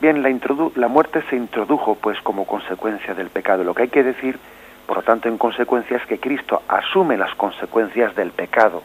Bien, 0.00 0.22
la, 0.22 0.30
la 0.76 0.88
muerte 0.88 1.22
se 1.28 1.36
introdujo 1.36 1.96
pues 1.96 2.20
como 2.22 2.46
consecuencia 2.46 3.14
del 3.14 3.30
pecado. 3.30 3.64
Lo 3.64 3.74
que 3.74 3.82
hay 3.82 3.88
que 3.88 4.02
decir, 4.02 4.38
por 4.86 4.98
lo 4.98 5.02
tanto, 5.02 5.28
en 5.28 5.38
consecuencia 5.38 5.96
es 5.96 6.06
que 6.06 6.18
Cristo 6.18 6.62
asume 6.68 7.16
las 7.16 7.34
consecuencias 7.34 8.14
del 8.14 8.30
pecado 8.30 8.82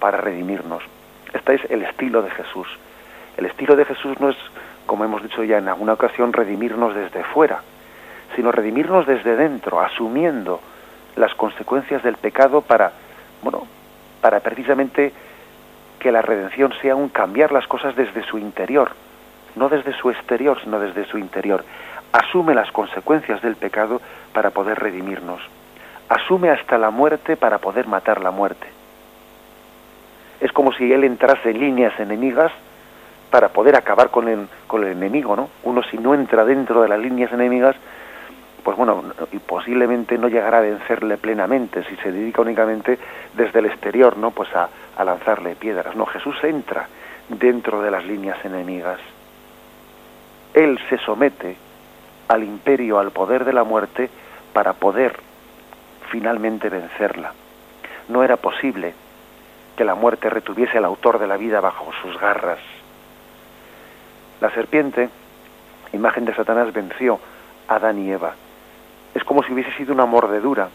para 0.00 0.18
redimirnos. 0.18 0.82
Este 1.32 1.54
es 1.54 1.70
el 1.70 1.82
estilo 1.82 2.22
de 2.22 2.30
Jesús. 2.30 2.68
El 3.36 3.46
estilo 3.46 3.76
de 3.76 3.84
Jesús 3.84 4.18
no 4.20 4.30
es, 4.30 4.36
como 4.86 5.04
hemos 5.04 5.22
dicho 5.22 5.44
ya 5.44 5.58
en 5.58 5.68
alguna 5.68 5.92
ocasión, 5.92 6.32
redimirnos 6.32 6.94
desde 6.94 7.22
fuera, 7.24 7.60
sino 8.34 8.50
redimirnos 8.50 9.06
desde 9.06 9.36
dentro, 9.36 9.80
asumiendo 9.80 10.60
las 11.16 11.34
consecuencias 11.34 12.02
del 12.02 12.16
pecado 12.16 12.62
para, 12.62 12.92
bueno, 13.42 13.66
para 14.20 14.40
precisamente 14.40 15.12
que 15.98 16.12
la 16.12 16.22
redención 16.22 16.72
sea 16.80 16.94
un 16.94 17.08
cambiar 17.08 17.52
las 17.52 17.66
cosas 17.66 17.96
desde 17.96 18.22
su 18.24 18.38
interior, 18.38 18.90
no 19.54 19.68
desde 19.68 19.92
su 19.94 20.10
exterior, 20.10 20.58
sino 20.62 20.78
desde 20.78 21.04
su 21.06 21.18
interior. 21.18 21.64
Asume 22.12 22.54
las 22.54 22.70
consecuencias 22.70 23.42
del 23.42 23.56
pecado 23.56 24.00
para 24.32 24.50
poder 24.50 24.78
redimirnos. 24.78 25.40
Asume 26.08 26.50
hasta 26.50 26.78
la 26.78 26.90
muerte 26.90 27.36
para 27.36 27.58
poder 27.58 27.86
matar 27.86 28.20
la 28.20 28.30
muerte. 28.30 28.66
Es 30.40 30.52
como 30.52 30.72
si 30.72 30.92
él 30.92 31.04
entrase 31.04 31.50
en 31.50 31.60
líneas 31.60 31.98
enemigas 31.98 32.52
para 33.30 33.48
poder 33.48 33.76
acabar 33.76 34.10
con 34.10 34.28
el, 34.28 34.46
con 34.66 34.84
el 34.84 34.92
enemigo, 34.92 35.34
¿no? 35.34 35.48
Uno 35.64 35.82
si 35.82 35.98
no 35.98 36.14
entra 36.14 36.44
dentro 36.44 36.82
de 36.82 36.88
las 36.88 37.00
líneas 37.00 37.32
enemigas, 37.32 37.74
pues 38.66 38.76
bueno, 38.76 39.04
y 39.30 39.38
posiblemente 39.38 40.18
no 40.18 40.26
llegará 40.26 40.58
a 40.58 40.62
vencerle 40.62 41.18
plenamente 41.18 41.84
si 41.84 41.94
se 41.98 42.10
dedica 42.10 42.42
únicamente 42.42 42.98
desde 43.34 43.60
el 43.60 43.66
exterior, 43.66 44.16
¿no? 44.16 44.32
Pues 44.32 44.48
a, 44.56 44.68
lanzarle 45.04 45.54
piedras. 45.54 45.94
No, 45.94 46.04
Jesús 46.04 46.34
entra 46.42 46.88
dentro 47.28 47.80
de 47.80 47.92
las 47.92 48.04
líneas 48.04 48.44
enemigas. 48.44 48.98
Él 50.52 50.80
se 50.88 50.98
somete 50.98 51.56
al 52.26 52.42
imperio, 52.42 52.98
al 52.98 53.12
poder 53.12 53.44
de 53.44 53.52
la 53.52 53.62
muerte, 53.62 54.10
para 54.52 54.72
poder 54.72 55.16
finalmente 56.10 56.68
vencerla. 56.68 57.34
No 58.08 58.24
era 58.24 58.36
posible 58.36 58.94
que 59.76 59.84
la 59.84 59.94
muerte 59.94 60.28
retuviese 60.28 60.78
al 60.78 60.86
autor 60.86 61.20
de 61.20 61.28
la 61.28 61.36
vida 61.36 61.60
bajo 61.60 61.92
sus 62.02 62.18
garras. 62.18 62.58
La 64.40 64.50
serpiente, 64.50 65.08
imagen 65.92 66.24
de 66.24 66.34
Satanás, 66.34 66.72
venció 66.72 67.20
a 67.68 67.76
Adán 67.76 68.04
y 68.04 68.10
Eva 68.10 68.34
es 69.16 69.24
como 69.24 69.42
si 69.42 69.50
hubiese 69.50 69.72
sido 69.72 69.94
una 69.94 70.04
mordedura, 70.04 70.68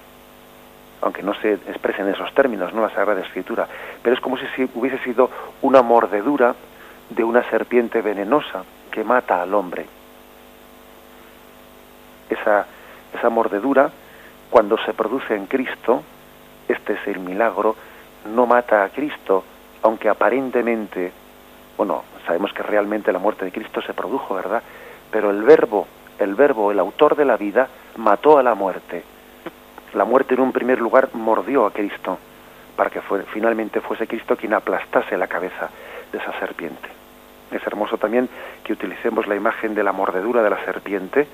aunque 1.02 1.22
no 1.22 1.36
se 1.36 1.54
expresen 1.54 2.08
esos 2.08 2.34
términos, 2.34 2.74
no 2.74 2.82
la 2.82 2.90
Sagrada 2.90 3.22
Escritura, 3.22 3.68
pero 4.02 4.16
es 4.16 4.20
como 4.20 4.36
si 4.36 4.46
hubiese 4.74 4.98
sido 5.04 5.30
una 5.62 5.84
mordedura 5.84 6.56
de 7.12 7.24
una 7.24 7.48
serpiente 7.52 8.02
venenosa 8.02 8.64
que 8.90 9.04
mata 9.04 9.44
al 9.44 9.54
hombre. 9.54 9.86
Esa, 12.32 12.66
esa 13.14 13.30
mordedura, 13.30 13.92
cuando 14.50 14.76
se 14.80 14.94
produce 14.96 15.36
en 15.36 15.46
Cristo, 15.46 16.02
este 16.68 16.94
es 16.94 17.08
el 17.08 17.20
milagro, 17.20 17.76
no 18.34 18.48
mata 18.48 18.84
a 18.84 18.90
Cristo, 18.90 19.44
aunque 19.84 20.10
aparentemente, 20.10 21.12
bueno, 21.78 22.06
sabemos 22.26 22.52
que 22.54 22.64
realmente 22.64 23.14
la 23.14 23.20
muerte 23.20 23.46
de 23.46 23.52
Cristo 23.52 23.84
se 23.84 23.94
produjo, 23.94 24.34
¿verdad? 24.34 24.64
Pero 25.12 25.30
el 25.30 25.44
verbo 25.44 25.86
el 26.24 26.36
verbo, 26.36 26.72
el 26.72 26.80
autor 26.80 27.16
de 27.16 27.26
la 27.26 27.38
vida, 27.38 27.68
mató 27.98 28.38
a 28.38 28.44
la 28.44 28.56
muerte. 28.56 29.04
La 29.94 30.06
muerte 30.06 30.36
en 30.36 30.42
un 30.42 30.52
primer 30.52 30.80
lugar 30.80 31.10
mordió 31.14 31.66
a 31.66 31.72
Cristo, 31.72 32.18
para 32.76 32.90
que 32.90 33.02
finalmente 33.34 33.82
fuese 33.82 34.08
Cristo 34.08 34.36
quien 34.36 34.54
aplastase 34.54 35.18
la 35.18 35.28
cabeza 35.28 35.70
de 36.12 36.18
esa 36.18 36.38
serpiente. 36.40 36.90
Es 37.52 37.66
hermoso 37.68 37.98
también 37.98 38.30
que 38.64 38.74
utilicemos 38.74 39.28
la 39.28 39.36
imagen 39.36 39.76
de 39.76 39.84
la 39.84 39.92
mordedura 39.92 40.42
de 40.42 40.50
la 40.50 40.64
serpiente 40.64 41.28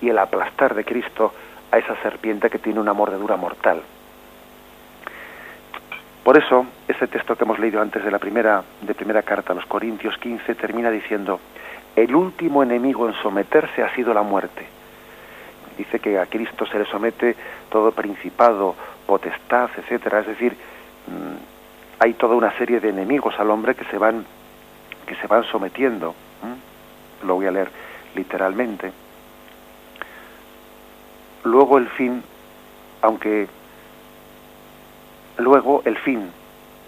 y 0.00 0.08
el 0.08 0.18
aplastar 0.18 0.74
de 0.74 0.84
Cristo 0.84 1.32
a 1.72 1.78
esa 1.78 1.96
serpiente 2.02 2.48
que 2.48 2.58
tiene 2.58 2.78
una 2.78 2.92
mordedura 2.92 3.36
mortal. 3.36 3.82
Por 6.22 6.36
eso, 6.36 6.66
este 6.88 7.06
texto 7.06 7.36
que 7.36 7.44
hemos 7.44 7.58
leído 7.58 7.80
antes 7.80 8.04
de 8.04 8.10
la 8.10 8.18
primera, 8.18 8.62
de 8.80 8.94
primera 8.94 9.22
carta 9.22 9.52
a 9.52 9.56
los 9.56 9.66
Corintios 9.66 10.18
15 10.18 10.54
termina 10.56 10.90
diciendo, 10.90 11.40
el 11.96 12.14
último 12.14 12.62
enemigo 12.62 13.08
en 13.08 13.14
someterse 13.14 13.82
ha 13.82 13.94
sido 13.94 14.12
la 14.12 14.22
muerte. 14.22 14.66
Dice 15.78 15.98
que 15.98 16.18
a 16.18 16.26
Cristo 16.26 16.66
se 16.66 16.78
le 16.78 16.84
somete 16.84 17.34
todo 17.70 17.90
principado, 17.92 18.74
potestad, 19.06 19.70
etcétera. 19.76 20.20
Es 20.20 20.26
decir, 20.26 20.52
mm, 20.52 22.02
hay 22.04 22.14
toda 22.14 22.36
una 22.36 22.52
serie 22.58 22.80
de 22.80 22.90
enemigos 22.90 23.34
al 23.38 23.50
hombre 23.50 23.74
que 23.74 23.84
se 23.86 23.98
van 23.98 24.24
que 25.06 25.14
se 25.16 25.26
van 25.26 25.44
sometiendo. 25.44 26.14
Lo 27.24 27.36
voy 27.36 27.46
a 27.46 27.50
leer 27.50 27.70
literalmente. 28.14 28.92
Luego 31.44 31.78
el 31.78 31.88
fin, 31.90 32.22
aunque 33.02 33.46
luego 35.38 35.82
el 35.84 35.96
fin, 35.98 36.28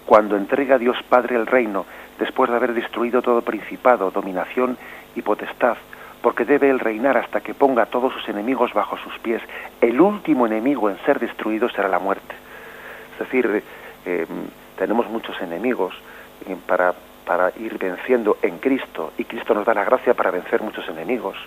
cuando 0.05 0.35
entrega 0.35 0.75
a 0.75 0.79
Dios 0.79 0.97
Padre 1.07 1.37
el 1.37 1.47
reino, 1.47 1.85
después 2.19 2.49
de 2.49 2.57
haber 2.57 2.73
destruido 2.73 3.21
todo 3.21 3.41
principado, 3.41 4.11
dominación 4.11 4.77
y 5.15 5.21
potestad, 5.21 5.77
porque 6.21 6.45
debe 6.45 6.69
él 6.69 6.79
reinar 6.79 7.17
hasta 7.17 7.41
que 7.41 7.53
ponga 7.53 7.85
todos 7.85 8.13
sus 8.13 8.27
enemigos 8.29 8.73
bajo 8.73 8.97
sus 8.97 9.17
pies. 9.19 9.41
El 9.81 9.99
último 10.01 10.45
enemigo 10.45 10.89
en 10.89 10.97
ser 11.05 11.19
destruido 11.19 11.69
será 11.69 11.87
la 11.87 11.99
muerte. 11.99 12.35
Es 13.13 13.19
decir, 13.19 13.63
eh, 14.05 14.25
tenemos 14.77 15.09
muchos 15.09 15.39
enemigos 15.41 15.93
para, 16.65 16.93
para 17.25 17.51
ir 17.57 17.77
venciendo 17.77 18.37
en 18.41 18.59
Cristo, 18.59 19.13
y 19.17 19.25
Cristo 19.25 19.53
nos 19.53 19.65
da 19.65 19.73
la 19.73 19.83
gracia 19.83 20.13
para 20.13 20.31
vencer 20.31 20.61
muchos 20.61 20.87
enemigos, 20.87 21.37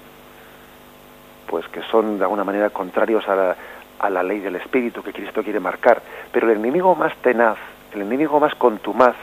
pues 1.46 1.66
que 1.68 1.82
son 1.82 2.18
de 2.18 2.24
alguna 2.24 2.44
manera 2.44 2.70
contrarios 2.70 3.28
a 3.28 3.34
la, 3.34 3.56
a 3.98 4.10
la 4.10 4.22
ley 4.22 4.40
del 4.40 4.56
Espíritu 4.56 5.02
que 5.02 5.12
Cristo 5.12 5.42
quiere 5.42 5.60
marcar. 5.60 6.02
Pero 6.30 6.50
el 6.50 6.58
enemigo 6.58 6.94
más 6.94 7.14
tenaz, 7.16 7.56
el 7.94 8.02
enemigo 8.02 8.38
más 8.40 8.54
contumaz, 8.54 9.16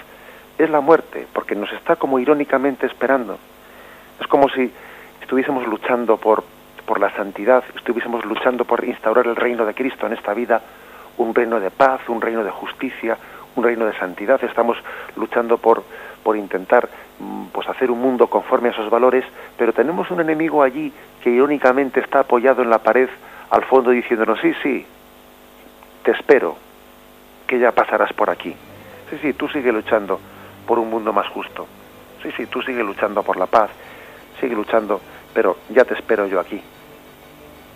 es 0.57 0.69
la 0.69 0.81
muerte, 0.81 1.27
porque 1.33 1.55
nos 1.55 1.71
está 1.73 1.95
como 1.95 2.19
irónicamente 2.19 2.85
esperando. 2.85 3.37
Es 4.19 4.27
como 4.27 4.49
si 4.49 4.71
estuviésemos 5.21 5.65
luchando 5.67 6.17
por, 6.17 6.43
por 6.85 6.99
la 6.99 7.11
santidad, 7.15 7.63
estuviésemos 7.75 8.25
luchando 8.25 8.65
por 8.65 8.83
instaurar 8.83 9.27
el 9.27 9.35
reino 9.35 9.65
de 9.65 9.73
Cristo 9.73 10.07
en 10.07 10.13
esta 10.13 10.33
vida, 10.33 10.61
un 11.17 11.35
reino 11.35 11.59
de 11.59 11.71
paz, 11.71 12.01
un 12.07 12.21
reino 12.21 12.43
de 12.43 12.51
justicia, 12.51 13.17
un 13.55 13.63
reino 13.63 13.85
de 13.85 13.93
santidad. 13.97 14.43
Estamos 14.43 14.77
luchando 15.15 15.57
por, 15.57 15.83
por 16.23 16.37
intentar 16.37 16.89
mm, 17.19 17.45
pues 17.51 17.67
hacer 17.67 17.91
un 17.91 18.01
mundo 18.01 18.27
conforme 18.27 18.69
a 18.69 18.71
esos 18.71 18.89
valores, 18.89 19.25
pero 19.57 19.73
tenemos 19.73 20.09
un 20.11 20.21
enemigo 20.21 20.63
allí 20.63 20.91
que 21.21 21.29
irónicamente 21.29 21.99
está 21.99 22.21
apoyado 22.21 22.61
en 22.61 22.69
la 22.69 22.79
pared 22.79 23.09
al 23.49 23.65
fondo 23.65 23.91
diciéndonos, 23.91 24.39
sí, 24.39 24.53
sí, 24.61 24.85
te 26.03 26.11
espero, 26.11 26.55
que 27.47 27.59
ya 27.59 27.71
pasarás 27.71 28.13
por 28.13 28.29
aquí. 28.29 28.55
Sí, 29.09 29.17
sí, 29.21 29.33
tú 29.33 29.47
sigue 29.49 29.71
luchando 29.71 30.19
por 30.67 30.77
un 30.77 30.89
mundo 30.89 31.11
más 31.11 31.27
justo. 31.29 31.67
Sí, 32.21 32.29
sí, 32.37 32.45
tú 32.45 32.61
sigue 32.61 32.83
luchando 32.83 33.23
por 33.23 33.37
la 33.37 33.47
paz, 33.47 33.71
sigue 34.39 34.55
luchando, 34.55 35.01
pero 35.33 35.57
ya 35.69 35.85
te 35.85 35.93
espero 35.93 36.27
yo 36.27 36.39
aquí. 36.39 36.61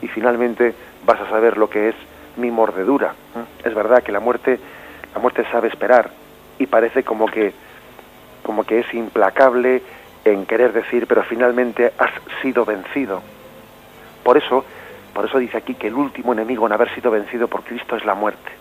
Y 0.02 0.08
finalmente 0.08 0.74
vas 1.06 1.20
a 1.22 1.30
saber 1.30 1.58
lo 1.58 1.70
que 1.70 1.90
es 1.90 1.96
mi 2.38 2.52
mordedura. 2.52 3.14
Es 3.64 3.74
verdad 3.74 4.04
que 4.04 4.12
la 4.12 4.20
muerte, 4.20 4.60
la 5.14 5.20
muerte 5.20 5.46
sabe 5.52 5.68
esperar 5.68 6.10
y 6.60 6.66
parece 6.68 7.04
como 7.04 7.28
que, 7.28 7.54
como 8.44 8.64
que 8.64 8.80
es 8.80 8.94
implacable 8.94 9.82
en 10.26 10.46
querer 10.46 10.74
decir, 10.74 11.08
pero 11.08 11.24
finalmente 11.24 11.94
has 11.98 12.12
sido 12.42 12.66
vencido. 12.66 13.22
Por 14.24 14.38
eso, 14.38 14.66
por 15.14 15.26
eso 15.26 15.38
dice 15.38 15.58
aquí 15.58 15.76
que 15.76 15.88
el 15.88 15.96
último 15.96 16.34
enemigo 16.34 16.66
en 16.66 16.74
haber 16.74 16.94
sido 16.96 17.12
vencido 17.12 17.48
por 17.48 17.64
Cristo 17.64 17.96
es 17.96 18.06
la 18.06 18.14
muerte. 18.14 18.52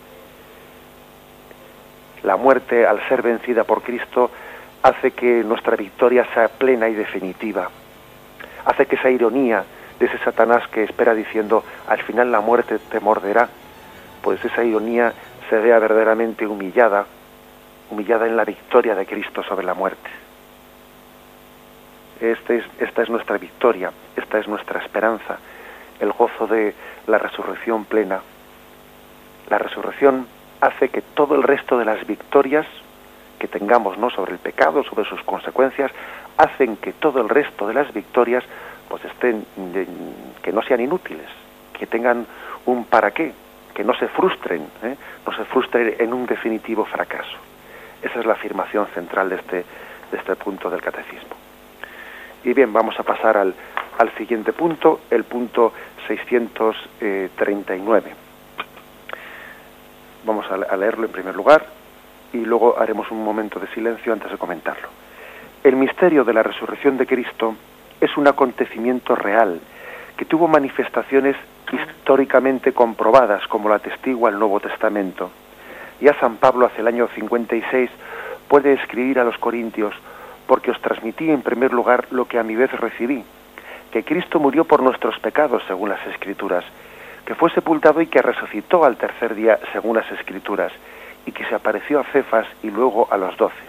La 2.23 2.37
muerte, 2.37 2.85
al 2.85 3.05
ser 3.07 3.21
vencida 3.21 3.63
por 3.63 3.81
Cristo, 3.81 4.29
hace 4.81 5.11
que 5.11 5.43
nuestra 5.43 5.75
victoria 5.75 6.25
sea 6.33 6.47
plena 6.47 6.87
y 6.87 6.93
definitiva 6.93 7.69
hace 8.65 8.85
que 8.85 8.95
esa 8.95 9.09
ironía 9.09 9.63
de 9.99 10.05
ese 10.05 10.17
Satanás 10.19 10.67
que 10.69 10.83
espera 10.83 11.13
diciendo 11.13 11.63
al 11.87 12.01
final 12.03 12.31
la 12.31 12.41
muerte 12.41 12.79
te 12.79 12.99
morderá, 12.99 13.49
pues 14.21 14.43
esa 14.43 14.63
ironía 14.63 15.13
se 15.49 15.57
vea 15.57 15.79
verdaderamente 15.79 16.47
humillada, 16.47 17.05
humillada 17.89 18.27
en 18.27 18.35
la 18.37 18.45
victoria 18.45 18.95
de 18.95 19.05
Cristo 19.05 19.43
sobre 19.43 19.65
la 19.65 19.73
muerte. 19.73 20.09
Este 22.21 22.57
es, 22.57 22.65
esta 22.79 23.03
es 23.03 23.09
nuestra 23.09 23.37
victoria, 23.37 23.91
esta 24.15 24.39
es 24.39 24.47
nuestra 24.47 24.79
esperanza, 24.79 25.37
el 25.99 26.11
gozo 26.13 26.47
de 26.47 26.73
la 27.07 27.17
resurrección 27.17 27.85
plena. 27.85 28.21
La 29.49 29.57
resurrección 29.57 30.27
hace 30.61 30.89
que 30.89 31.01
todo 31.01 31.35
el 31.35 31.43
resto 31.43 31.77
de 31.77 31.85
las 31.85 32.05
victorias 32.07 32.65
que 33.37 33.47
tengamos 33.47 33.97
¿no? 33.97 34.09
sobre 34.09 34.31
el 34.31 34.39
pecado, 34.39 34.83
sobre 34.83 35.03
sus 35.03 35.21
consecuencias, 35.23 35.91
hacen 36.37 36.77
que 36.77 36.93
todo 36.93 37.21
el 37.21 37.29
resto 37.29 37.67
de 37.67 37.73
las 37.73 37.93
victorias 37.93 38.43
pues 38.87 39.03
estén 39.05 39.45
que 40.41 40.51
no 40.51 40.61
sean 40.61 40.81
inútiles, 40.81 41.27
que 41.77 41.87
tengan 41.87 42.25
un 42.65 42.85
para 42.85 43.11
qué, 43.11 43.33
que 43.73 43.83
no 43.83 43.93
se 43.95 44.07
frustren, 44.07 44.61
¿eh? 44.83 44.95
no 45.25 45.35
se 45.35 45.43
frustren 45.45 45.95
en 45.99 46.13
un 46.13 46.25
definitivo 46.25 46.85
fracaso. 46.85 47.37
Esa 48.01 48.19
es 48.19 48.25
la 48.25 48.33
afirmación 48.33 48.87
central 48.87 49.29
de 49.29 49.35
este, 49.37 49.65
de 50.11 50.17
este 50.17 50.35
punto 50.35 50.69
del 50.69 50.81
catecismo. 50.81 51.35
Y 52.43 52.53
bien, 52.53 52.73
vamos 52.73 52.99
a 52.99 53.03
pasar 53.03 53.37
al, 53.37 53.53
al 53.97 54.13
siguiente 54.15 54.51
punto, 54.53 55.01
el 55.09 55.23
punto 55.23 55.73
639. 56.07 58.13
Vamos 60.25 60.45
a 60.51 60.77
leerlo 60.77 61.05
en 61.05 61.11
primer 61.11 61.35
lugar. 61.35 61.65
y 62.33 62.45
luego 62.45 62.79
haremos 62.79 63.11
un 63.11 63.23
momento 63.23 63.59
de 63.59 63.67
silencio 63.67 64.11
antes 64.11 64.31
de 64.31 64.37
comentarlo. 64.37 65.02
El 65.63 65.77
misterio 65.77 66.25
de 66.25 66.33
la 66.33 66.43
resurrección 66.43 66.97
de 66.97 67.07
Cristo 67.07 67.55
es 68.01 68.17
un 68.17 68.27
acontecimiento 68.27 69.15
real 69.15 69.61
que 70.17 70.25
tuvo 70.25 70.49
manifestaciones 70.49 71.37
históricamente 71.71 72.73
comprobadas, 72.73 73.47
como 73.47 73.69
la 73.69 73.79
testigua 73.79 74.29
el 74.29 74.37
Nuevo 74.37 74.59
Testamento. 74.59 75.31
Ya 76.01 76.19
San 76.19 76.35
Pablo 76.35 76.65
hace 76.65 76.81
el 76.81 76.87
año 76.87 77.07
56 77.07 77.89
puede 78.49 78.73
escribir 78.73 79.19
a 79.19 79.23
los 79.23 79.37
Corintios, 79.37 79.95
porque 80.47 80.69
os 80.69 80.81
transmití 80.81 81.31
en 81.31 81.41
primer 81.41 81.71
lugar 81.71 82.07
lo 82.11 82.25
que 82.25 82.39
a 82.39 82.43
mi 82.43 82.57
vez 82.57 82.69
recibí, 82.73 83.23
que 83.89 84.03
Cristo 84.03 84.39
murió 84.39 84.65
por 84.65 84.83
nuestros 84.83 85.17
pecados, 85.19 85.63
según 85.65 85.87
las 85.87 86.05
Escrituras, 86.07 86.65
que 87.25 87.35
fue 87.35 87.49
sepultado 87.51 88.01
y 88.01 88.07
que 88.07 88.21
resucitó 88.21 88.83
al 88.83 88.97
tercer 88.97 89.33
día, 89.33 89.57
según 89.71 89.95
las 89.95 90.11
Escrituras, 90.11 90.73
y 91.25 91.31
que 91.31 91.45
se 91.45 91.55
apareció 91.55 92.01
a 92.01 92.03
Cefas 92.03 92.47
y 92.63 92.69
luego 92.69 93.07
a 93.09 93.15
los 93.15 93.37
doce. 93.37 93.63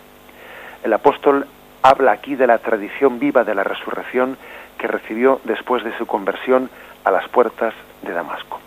El 0.83 0.93
apóstol 0.93 1.47
habla 1.85 2.13
aquí 2.13 2.35
de 2.35 2.47
la 2.47 2.57
tradición 2.59 3.19
viva 3.19 3.45
de 3.45 3.55
la 3.55 3.63
resurrección 3.63 4.39
que 4.79 4.87
recibió 4.87 5.43
después 5.45 5.85
de 5.85 5.95
su 5.99 6.07
conversión 6.07 6.71
a 7.05 7.11
las 7.11 7.29
puertas 7.29 7.75
de 8.01 8.11
Damasco. 8.11 8.59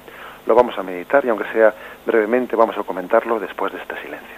Lo 0.46 0.54
vamos 0.54 0.78
a 0.78 0.84
meditar 0.84 1.26
y 1.26 1.30
aunque 1.30 1.52
sea 1.52 1.74
brevemente 2.06 2.56
vamos 2.56 2.78
a 2.78 2.84
comentarlo 2.84 3.40
después 3.40 3.74
de 3.74 3.80
este 3.80 3.96
silencio. 4.04 4.38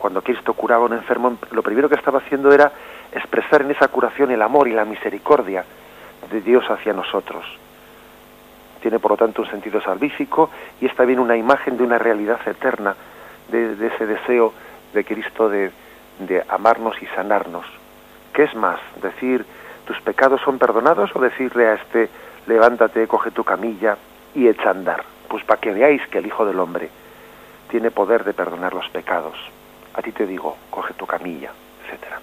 Cuando 0.00 0.22
Cristo 0.22 0.54
curaba 0.54 0.84
a 0.84 0.86
un 0.86 0.94
enfermo, 0.94 1.36
lo 1.50 1.62
primero 1.62 1.86
que 1.86 1.94
estaba 1.94 2.20
haciendo 2.20 2.50
era 2.50 2.72
expresar 3.12 3.60
en 3.60 3.70
esa 3.70 3.88
curación 3.88 4.30
el 4.30 4.40
amor 4.40 4.66
y 4.66 4.72
la 4.72 4.86
misericordia 4.86 5.62
de 6.30 6.40
Dios 6.40 6.64
hacia 6.70 6.94
nosotros. 6.94 7.44
Tiene 8.80 8.98
por 8.98 9.10
lo 9.10 9.16
tanto 9.18 9.42
un 9.42 9.50
sentido 9.50 9.78
salvífico 9.82 10.48
y 10.80 10.86
está 10.86 11.04
bien 11.04 11.20
una 11.20 11.36
imagen 11.36 11.76
de 11.76 11.82
una 11.84 11.98
realidad 11.98 12.40
eterna, 12.46 12.96
de, 13.50 13.76
de 13.76 13.88
ese 13.88 14.06
deseo 14.06 14.54
de 14.94 15.04
Cristo 15.04 15.50
de, 15.50 15.70
de 16.20 16.42
amarnos 16.48 16.96
y 17.02 17.06
sanarnos. 17.08 17.66
¿Qué 18.32 18.44
es 18.44 18.54
más? 18.54 18.80
¿Decir 19.02 19.44
tus 19.84 20.00
pecados 20.00 20.40
son 20.40 20.58
perdonados 20.58 21.14
o 21.14 21.20
decirle 21.20 21.68
a 21.68 21.74
este 21.74 22.08
levántate, 22.46 23.06
coge 23.06 23.32
tu 23.32 23.44
camilla 23.44 23.98
y 24.34 24.48
echa 24.48 24.68
a 24.68 24.70
andar? 24.70 25.04
Pues 25.28 25.44
para 25.44 25.60
que 25.60 25.72
veáis 25.72 26.00
que 26.08 26.18
el 26.18 26.26
Hijo 26.26 26.46
del 26.46 26.58
Hombre 26.58 26.88
tiene 27.68 27.90
poder 27.90 28.24
de 28.24 28.32
perdonar 28.32 28.72
los 28.72 28.88
pecados. 28.88 29.36
A 30.00 30.02
ti 30.02 30.12
te 30.12 30.26
digo, 30.26 30.56
coge 30.70 30.94
tu 30.94 31.04
camilla, 31.04 31.50
etcétera. 31.84 32.18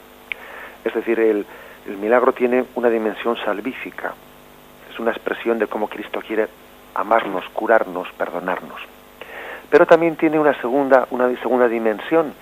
Es 0.84 0.96
decir, 0.96 1.20
el, 1.20 1.46
el 1.86 1.98
milagro 1.98 2.34
tiene 2.34 2.66
una 2.74 2.90
dimensión 2.90 3.38
salvífica. 3.38 4.16
Es 4.92 4.98
una 4.98 5.12
expresión 5.12 5.60
de 5.60 5.68
cómo 5.68 5.88
Cristo 5.88 6.20
quiere 6.26 6.48
amarnos, 6.96 7.48
curarnos, 7.50 8.08
perdonarnos. 8.18 8.82
Pero 9.70 9.86
también 9.86 10.16
tiene 10.16 10.40
una 10.40 10.60
segunda, 10.60 11.08
una 11.12 11.30
segunda 11.40 11.68
dimensión, 11.68 12.34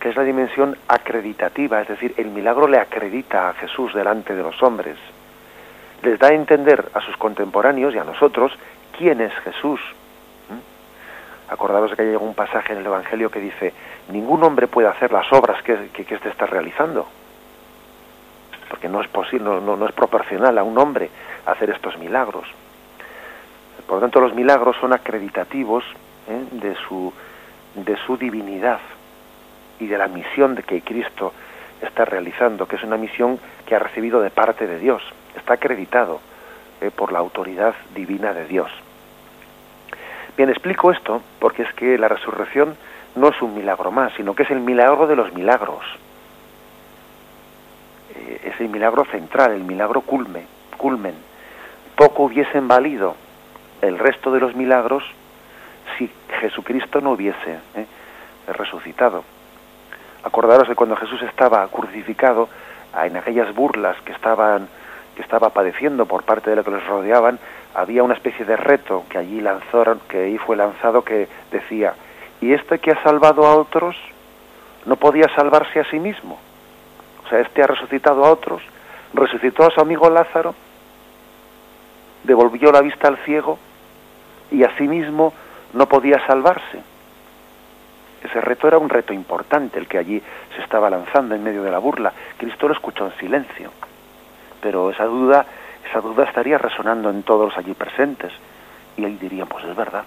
que 0.00 0.08
es 0.08 0.16
la 0.16 0.24
dimensión 0.24 0.76
acreditativa, 0.88 1.80
es 1.80 1.86
decir, 1.86 2.14
el 2.16 2.30
milagro 2.30 2.66
le 2.66 2.80
acredita 2.80 3.48
a 3.48 3.54
Jesús 3.54 3.94
delante 3.94 4.34
de 4.34 4.42
los 4.42 4.60
hombres. 4.60 4.96
Les 6.02 6.18
da 6.18 6.30
a 6.30 6.34
entender 6.34 6.90
a 6.94 7.00
sus 7.00 7.16
contemporáneos 7.16 7.94
y 7.94 7.98
a 7.98 8.04
nosotros 8.04 8.50
quién 8.98 9.20
es 9.20 9.34
Jesús. 9.44 9.80
Acordaros 11.50 11.90
de 11.90 11.96
que 11.96 12.02
hay 12.02 12.14
un 12.14 12.34
pasaje 12.34 12.72
en 12.72 12.78
el 12.78 12.86
Evangelio 12.86 13.28
que 13.28 13.40
dice, 13.40 13.74
ningún 14.08 14.44
hombre 14.44 14.68
puede 14.68 14.86
hacer 14.86 15.10
las 15.10 15.30
obras 15.32 15.60
que, 15.64 15.88
que, 15.88 16.14
está 16.14 16.46
realizando, 16.46 17.08
porque 18.68 18.88
no 18.88 19.00
es 19.00 19.08
posible, 19.08 19.46
no, 19.46 19.76
no, 19.76 19.86
es 19.86 19.92
proporcional 19.92 20.56
a 20.58 20.62
un 20.62 20.78
hombre 20.78 21.10
hacer 21.46 21.70
estos 21.70 21.98
milagros. 21.98 22.46
Por 23.84 23.96
lo 23.96 24.00
tanto, 24.00 24.20
los 24.20 24.32
milagros 24.32 24.76
son 24.80 24.92
acreditativos 24.92 25.82
¿eh? 26.28 26.44
de, 26.52 26.76
su, 26.76 27.12
de 27.74 27.96
su 28.06 28.16
divinidad 28.16 28.78
y 29.80 29.88
de 29.88 29.98
la 29.98 30.06
misión 30.06 30.54
de 30.54 30.62
que 30.62 30.82
Cristo 30.82 31.32
está 31.82 32.04
realizando, 32.04 32.68
que 32.68 32.76
es 32.76 32.84
una 32.84 32.96
misión 32.96 33.40
que 33.66 33.74
ha 33.74 33.80
recibido 33.80 34.20
de 34.20 34.30
parte 34.30 34.68
de 34.68 34.78
Dios, 34.78 35.02
está 35.36 35.54
acreditado 35.54 36.20
eh, 36.80 36.92
por 36.94 37.10
la 37.10 37.18
autoridad 37.18 37.74
divina 37.92 38.32
de 38.32 38.46
Dios. 38.46 38.70
Bien, 40.36 40.48
explico 40.48 40.90
esto 40.90 41.22
porque 41.38 41.62
es 41.62 41.72
que 41.74 41.98
la 41.98 42.08
resurrección 42.08 42.76
no 43.14 43.28
es 43.28 43.42
un 43.42 43.54
milagro 43.54 43.90
más, 43.90 44.12
sino 44.16 44.34
que 44.34 44.44
es 44.44 44.50
el 44.50 44.60
milagro 44.60 45.06
de 45.06 45.16
los 45.16 45.32
milagros. 45.32 45.84
Eh, 48.14 48.52
es 48.52 48.60
el 48.60 48.68
milagro 48.68 49.04
central, 49.06 49.52
el 49.52 49.64
milagro 49.64 50.00
culme, 50.02 50.44
culmen. 50.76 51.14
Poco 51.96 52.24
hubiesen 52.24 52.68
valido 52.68 53.16
el 53.82 53.98
resto 53.98 54.30
de 54.32 54.40
los 54.40 54.54
milagros 54.54 55.04
si 55.98 56.10
Jesucristo 56.40 57.00
no 57.00 57.12
hubiese 57.12 57.58
eh, 57.74 57.86
resucitado. 58.52 59.24
Acordaros 60.22 60.68
de 60.68 60.74
cuando 60.74 60.96
Jesús 60.96 61.22
estaba 61.22 61.66
crucificado, 61.68 62.48
en 63.02 63.16
aquellas 63.16 63.54
burlas 63.54 63.96
que 64.02 64.12
estaban 64.12 64.68
que 65.16 65.22
estaba 65.22 65.50
padeciendo 65.50 66.06
por 66.06 66.22
parte 66.24 66.50
de 66.50 66.56
los 66.56 66.64
que 66.64 66.70
les 66.70 66.86
rodeaban, 66.86 67.38
había 67.74 68.02
una 68.02 68.14
especie 68.14 68.44
de 68.44 68.56
reto 68.56 69.04
que 69.08 69.18
allí 69.18 69.40
lanzaron, 69.40 70.00
que 70.08 70.24
ahí 70.24 70.38
fue 70.38 70.56
lanzado 70.56 71.02
que 71.02 71.28
decía, 71.50 71.94
¿y 72.40 72.52
este 72.52 72.78
que 72.78 72.92
ha 72.92 73.02
salvado 73.02 73.46
a 73.46 73.56
otros 73.56 73.96
no 74.86 74.96
podía 74.96 75.28
salvarse 75.34 75.80
a 75.80 75.84
sí 75.84 75.98
mismo? 75.98 76.38
O 77.24 77.28
sea, 77.28 77.40
este 77.40 77.62
ha 77.62 77.66
resucitado 77.66 78.24
a 78.24 78.30
otros, 78.30 78.62
resucitó 79.14 79.64
a 79.64 79.70
su 79.70 79.80
amigo 79.80 80.10
Lázaro, 80.10 80.54
devolvió 82.24 82.72
la 82.72 82.80
vista 82.80 83.08
al 83.08 83.18
ciego 83.18 83.58
y 84.50 84.64
a 84.64 84.76
sí 84.76 84.88
mismo 84.88 85.32
no 85.72 85.86
podía 85.86 86.24
salvarse. 86.26 86.82
Ese 88.22 88.40
reto 88.40 88.68
era 88.68 88.78
un 88.78 88.88
reto 88.88 89.12
importante, 89.12 89.78
el 89.78 89.86
que 89.86 89.98
allí 89.98 90.22
se 90.54 90.62
estaba 90.62 90.90
lanzando 90.90 91.34
en 91.34 91.42
medio 91.42 91.62
de 91.62 91.70
la 91.70 91.78
burla. 91.78 92.12
Cristo 92.36 92.68
lo 92.68 92.74
escuchó 92.74 93.06
en 93.06 93.16
silencio, 93.18 93.70
pero 94.60 94.90
esa 94.90 95.04
duda, 95.04 95.46
esa 95.88 96.00
duda 96.00 96.24
estaría 96.24 96.58
resonando 96.58 97.10
en 97.10 97.22
todos 97.22 97.48
los 97.48 97.58
allí 97.58 97.74
presentes. 97.74 98.32
Y 98.96 99.04
ahí 99.04 99.16
dirían, 99.16 99.46
pues 99.46 99.64
es 99.64 99.74
verdad, 99.74 100.04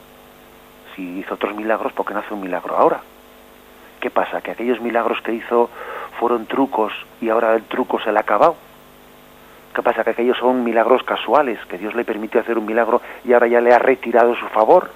si 0.95 1.19
hizo 1.19 1.33
otros 1.35 1.55
milagros, 1.55 1.93
¿por 1.93 2.05
qué 2.05 2.13
no 2.13 2.19
hace 2.19 2.33
un 2.33 2.41
milagro 2.41 2.75
ahora? 2.75 3.01
¿Qué 3.99 4.09
pasa? 4.09 4.41
¿Que 4.41 4.51
aquellos 4.51 4.81
milagros 4.81 5.21
que 5.21 5.33
hizo 5.33 5.69
fueron 6.19 6.45
trucos 6.45 6.93
y 7.21 7.29
ahora 7.29 7.55
el 7.55 7.63
truco 7.63 7.99
se 8.01 8.11
le 8.11 8.17
ha 8.17 8.21
acabado? 8.21 8.55
¿Qué 9.73 9.81
pasa? 9.81 10.03
Que 10.03 10.11
aquellos 10.11 10.37
son 10.37 10.63
milagros 10.63 11.03
casuales, 11.03 11.57
que 11.65 11.77
Dios 11.77 11.95
le 11.95 12.05
permitió 12.05 12.41
hacer 12.41 12.57
un 12.57 12.65
milagro 12.65 13.01
y 13.25 13.33
ahora 13.33 13.47
ya 13.47 13.61
le 13.61 13.73
ha 13.73 13.79
retirado 13.79 14.35
su 14.35 14.45
favor 14.49 14.91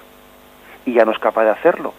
y 0.84 0.92
ya 0.92 1.04
no 1.04 1.12
es 1.12 1.18
capaz 1.18 1.44
de 1.44 1.50
hacerlo. 1.50 1.94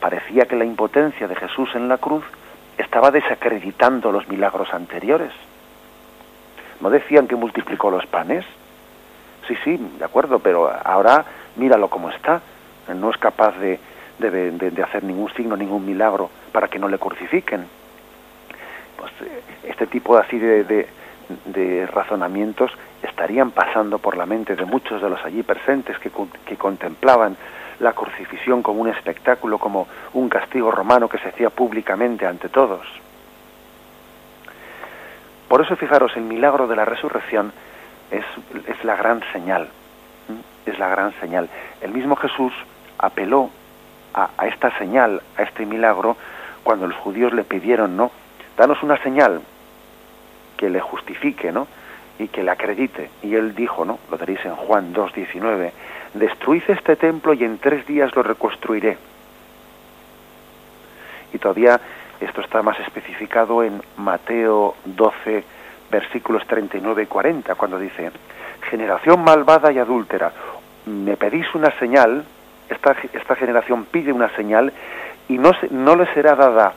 Parecía 0.00 0.46
que 0.46 0.56
la 0.56 0.64
impotencia 0.64 1.28
de 1.28 1.36
Jesús 1.36 1.68
en 1.74 1.88
la 1.88 1.98
cruz 1.98 2.24
estaba 2.78 3.10
desacreditando 3.10 4.10
los 4.10 4.26
milagros 4.28 4.72
anteriores. 4.72 5.32
¿No 6.80 6.90
decían 6.90 7.26
que 7.26 7.36
multiplicó 7.36 7.90
los 7.90 8.06
panes? 8.06 8.44
Sí, 9.46 9.56
sí, 9.64 9.76
de 9.98 10.04
acuerdo, 10.04 10.38
pero 10.38 10.70
ahora 10.84 11.24
míralo 11.56 11.88
como 11.88 12.10
está. 12.10 12.40
No 12.94 13.10
es 13.10 13.16
capaz 13.18 13.56
de, 13.58 13.78
de 14.18 14.82
hacer 14.82 15.04
ningún 15.04 15.32
signo, 15.34 15.56
ningún 15.56 15.84
milagro 15.84 16.30
para 16.52 16.68
que 16.68 16.78
no 16.78 16.88
le 16.88 16.98
crucifiquen 16.98 17.66
pues, 19.00 19.12
eh, 19.22 19.42
este 19.64 19.86
tipo 19.86 20.16
así 20.18 20.38
de, 20.38 20.86
de, 21.46 21.86
razonamientos 21.86 22.70
estarían 23.02 23.50
pasando 23.50 23.98
por 23.98 24.16
la 24.16 24.26
mente 24.26 24.54
de 24.56 24.64
muchos 24.66 25.00
de 25.00 25.08
los 25.08 25.24
allí 25.24 25.42
presentes 25.42 25.98
que, 25.98 26.10
que 26.44 26.56
contemplaban 26.56 27.36
la 27.78 27.94
crucifixión 27.94 28.62
como 28.62 28.82
un 28.82 28.88
espectáculo, 28.88 29.56
como 29.56 29.88
un 30.12 30.28
castigo 30.28 30.70
romano 30.70 31.08
que 31.08 31.16
se 31.18 31.28
hacía 31.28 31.48
públicamente 31.48 32.26
ante 32.26 32.50
todos. 32.50 32.86
Por 35.50 35.62
eso, 35.62 35.74
fijaros, 35.74 36.12
el 36.14 36.22
milagro 36.22 36.68
de 36.68 36.76
la 36.76 36.84
resurrección 36.84 37.52
es, 38.12 38.24
es 38.68 38.84
la 38.84 38.94
gran 38.94 39.20
señal, 39.32 39.66
es 40.64 40.78
la 40.78 40.88
gran 40.88 41.12
señal. 41.20 41.48
El 41.80 41.90
mismo 41.90 42.14
Jesús 42.14 42.52
apeló 42.98 43.50
a, 44.14 44.30
a, 44.38 44.46
esta 44.46 44.70
señal, 44.78 45.20
a 45.36 45.42
este 45.42 45.66
milagro, 45.66 46.16
cuando 46.62 46.86
los 46.86 46.96
judíos 46.96 47.32
le 47.32 47.42
pidieron, 47.42 47.96
¿no? 47.96 48.12
danos 48.56 48.80
una 48.84 48.96
señal 48.98 49.40
que 50.56 50.70
le 50.70 50.78
justifique, 50.78 51.50
¿no? 51.50 51.66
Y 52.20 52.28
que 52.28 52.44
le 52.44 52.52
acredite. 52.52 53.10
Y 53.20 53.34
él 53.34 53.52
dijo, 53.56 53.84
¿no? 53.84 53.98
Lo 54.08 54.18
tenéis 54.18 54.44
en 54.44 54.54
Juan 54.54 54.94
2.19, 54.94 55.72
destruid 56.14 56.62
este 56.68 56.94
templo 56.94 57.34
y 57.34 57.42
en 57.42 57.58
tres 57.58 57.84
días 57.88 58.14
lo 58.14 58.22
reconstruiré. 58.22 58.98
Y 61.32 61.38
todavía 61.38 61.80
esto 62.20 62.40
está 62.40 62.62
más 62.62 62.78
especificado 62.80 63.62
en 63.62 63.82
Mateo 63.96 64.74
12, 64.84 65.44
versículos 65.90 66.46
39 66.46 67.02
y 67.02 67.06
40, 67.06 67.54
cuando 67.54 67.78
dice, 67.78 68.10
generación 68.70 69.24
malvada 69.24 69.72
y 69.72 69.78
adúltera, 69.78 70.32
me 70.86 71.16
pedís 71.16 71.46
una 71.54 71.70
señal, 71.78 72.24
esta, 72.68 72.94
esta 73.12 73.36
generación 73.36 73.86
pide 73.86 74.12
una 74.12 74.28
señal 74.36 74.72
y 75.28 75.38
no, 75.38 75.52
no 75.70 75.96
le 75.96 76.12
será 76.12 76.34
dada 76.34 76.74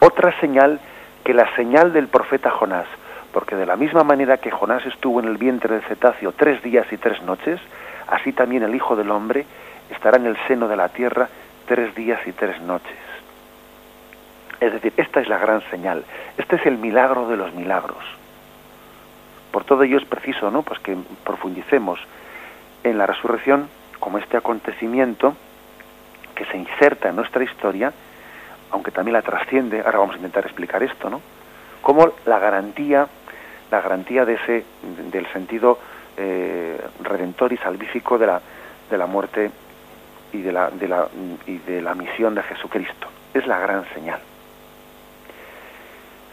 otra 0.00 0.38
señal 0.40 0.80
que 1.24 1.34
la 1.34 1.54
señal 1.54 1.92
del 1.92 2.08
profeta 2.08 2.50
Jonás, 2.50 2.86
porque 3.32 3.56
de 3.56 3.66
la 3.66 3.76
misma 3.76 4.02
manera 4.02 4.38
que 4.38 4.50
Jonás 4.50 4.84
estuvo 4.86 5.20
en 5.20 5.28
el 5.28 5.36
vientre 5.36 5.74
del 5.74 5.84
cetáceo 5.84 6.32
tres 6.32 6.62
días 6.62 6.86
y 6.92 6.96
tres 6.96 7.22
noches, 7.22 7.60
así 8.08 8.32
también 8.32 8.62
el 8.62 8.74
Hijo 8.74 8.96
del 8.96 9.10
Hombre 9.10 9.46
estará 9.90 10.16
en 10.16 10.26
el 10.26 10.36
seno 10.48 10.68
de 10.68 10.76
la 10.76 10.88
tierra 10.88 11.28
tres 11.66 11.94
días 11.94 12.20
y 12.26 12.32
tres 12.32 12.60
noches. 12.62 13.09
Es 14.60 14.72
decir, 14.72 14.92
esta 14.96 15.20
es 15.20 15.28
la 15.28 15.38
gran 15.38 15.62
señal, 15.70 16.04
este 16.36 16.56
es 16.56 16.66
el 16.66 16.76
milagro 16.76 17.28
de 17.28 17.36
los 17.36 17.54
milagros. 17.54 18.04
Por 19.50 19.64
todo 19.64 19.82
ello 19.82 19.98
es 19.98 20.04
preciso, 20.04 20.50
¿no? 20.50 20.62
Pues 20.62 20.78
que 20.80 20.96
profundicemos 21.24 21.98
en 22.84 22.98
la 22.98 23.06
resurrección 23.06 23.68
como 23.98 24.18
este 24.18 24.36
acontecimiento 24.36 25.34
que 26.34 26.44
se 26.46 26.56
inserta 26.56 27.08
en 27.08 27.16
nuestra 27.16 27.42
historia 27.42 27.92
aunque 28.70 28.90
también 28.90 29.14
la 29.14 29.22
trasciende, 29.22 29.80
ahora 29.80 29.98
vamos 29.98 30.14
a 30.14 30.18
intentar 30.18 30.44
explicar 30.44 30.82
esto, 30.82 31.10
¿no? 31.10 31.20
Como 31.82 32.12
la 32.26 32.38
garantía, 32.38 33.06
la 33.70 33.80
garantía 33.80 34.24
de 34.24 34.34
ese, 34.34 34.64
del 35.10 35.26
sentido 35.32 35.78
eh, 36.16 36.80
redentor 37.02 37.52
y 37.52 37.56
salvífico 37.56 38.18
de 38.18 38.26
la, 38.26 38.40
de 38.90 38.98
la 38.98 39.06
muerte 39.06 39.50
y 40.32 40.42
de 40.42 40.52
la, 40.52 40.70
de 40.70 40.88
la, 40.88 41.08
y 41.46 41.58
de 41.58 41.82
la 41.82 41.94
misión 41.94 42.34
de 42.34 42.42
Jesucristo. 42.42 43.08
Es 43.34 43.46
la 43.46 43.58
gran 43.58 43.84
señal. 43.94 44.20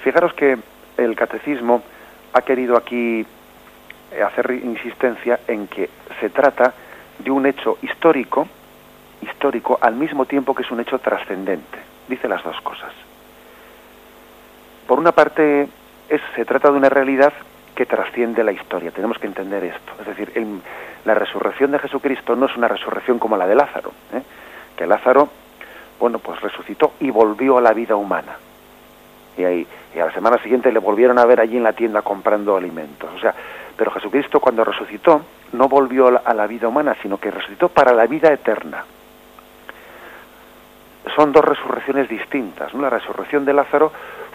Fijaros 0.07 0.33
que 0.35 0.57
el 0.95 1.17
catecismo 1.17 1.83
ha 2.31 2.41
querido 2.41 2.77
aquí 2.77 3.25
hacer 4.25 4.51
insistencia 4.51 5.41
en 5.49 5.67
que 5.67 5.89
se 6.21 6.29
trata 6.29 6.73
de 7.19 7.29
un 7.29 7.45
hecho 7.45 7.77
histórico, 7.81 8.47
histórico 9.21 9.77
al 9.81 9.95
mismo 9.95 10.23
tiempo 10.23 10.55
que 10.55 10.63
es 10.63 10.71
un 10.71 10.79
hecho 10.79 10.97
trascendente 10.99 11.79
dice 12.07 12.29
las 12.29 12.41
dos 12.41 12.55
cosas. 12.61 12.93
Por 14.87 14.97
una 14.97 15.11
parte, 15.11 15.67
se 16.37 16.45
trata 16.45 16.71
de 16.71 16.77
una 16.77 16.87
realidad 16.87 17.33
que 17.75 17.85
trasciende 17.85 18.45
la 18.45 18.53
historia. 18.53 18.91
Tenemos 18.91 19.17
que 19.17 19.27
entender 19.27 19.65
esto. 19.65 19.91
Es 19.99 20.07
decir, 20.07 20.31
la 21.03 21.15
resurrección 21.15 21.71
de 21.71 21.79
Jesucristo 21.79 22.33
no 22.37 22.45
es 22.45 22.55
una 22.55 22.69
resurrección 22.69 23.19
como 23.19 23.35
la 23.35 23.45
de 23.45 23.55
Lázaro, 23.55 23.91
¿eh? 24.13 24.21
que 24.77 24.87
Lázaro, 24.87 25.27
bueno, 25.99 26.19
pues 26.19 26.39
resucitó 26.39 26.93
y 27.01 27.11
volvió 27.11 27.57
a 27.57 27.61
la 27.61 27.73
vida 27.73 27.97
humana. 27.97 28.46
Y, 29.37 29.43
ahí, 29.43 29.67
y 29.95 29.99
a 29.99 30.07
la 30.07 30.13
semana 30.13 30.41
siguiente 30.41 30.71
le 30.71 30.79
volvieron 30.79 31.19
a 31.19 31.25
ver 31.25 31.39
allí 31.39 31.57
en 31.57 31.63
la 31.63 31.73
tienda 31.73 32.01
comprando 32.01 32.55
alimentos. 32.55 33.09
O 33.15 33.19
sea, 33.19 33.33
pero 33.75 33.91
Jesucristo 33.91 34.39
cuando 34.39 34.63
resucitó 34.63 35.21
no 35.53 35.67
volvió 35.67 36.19
a 36.23 36.33
la 36.33 36.47
vida 36.47 36.67
humana, 36.67 36.95
sino 37.01 37.17
que 37.17 37.29
resucitó 37.29 37.69
para 37.69 37.93
la 37.93 38.07
vida 38.07 38.31
eterna 38.33 38.83
son 41.17 41.31
dos 41.31 41.43
resurrecciones 41.43 42.07
distintas. 42.09 42.73
La 42.73 42.89
resurrección 42.89 43.43
de 43.43 43.53
Lázaro 43.53 43.91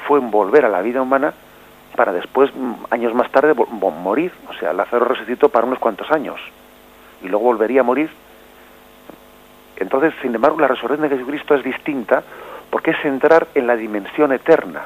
fue 0.06 0.18
en 0.18 0.30
volver 0.30 0.64
a 0.64 0.68
la 0.68 0.82
vida 0.82 1.00
humana 1.00 1.32
para 1.96 2.12
después, 2.12 2.50
mm, 2.54 2.72
años 2.90 3.14
más 3.14 3.30
tarde, 3.30 3.54
morir. 3.54 4.32
O 4.48 4.54
sea, 4.54 4.72
Lázaro 4.72 5.04
resucitó 5.04 5.48
para 5.48 5.66
unos 5.66 5.78
cuantos 5.78 6.10
años 6.10 6.40
y 7.22 7.28
luego 7.28 7.44
volvería 7.44 7.80
a 7.80 7.84
morir. 7.84 8.10
Entonces, 9.76 10.12
sin 10.22 10.34
embargo, 10.34 10.60
la 10.60 10.68
resurrección 10.68 11.08
de 11.08 11.16
Jesucristo 11.16 11.54
es 11.54 11.62
distinta 11.62 12.22
porque 12.72 12.92
es 12.92 13.04
entrar 13.04 13.48
en 13.54 13.66
la 13.66 13.76
dimensión 13.76 14.32
eterna. 14.32 14.84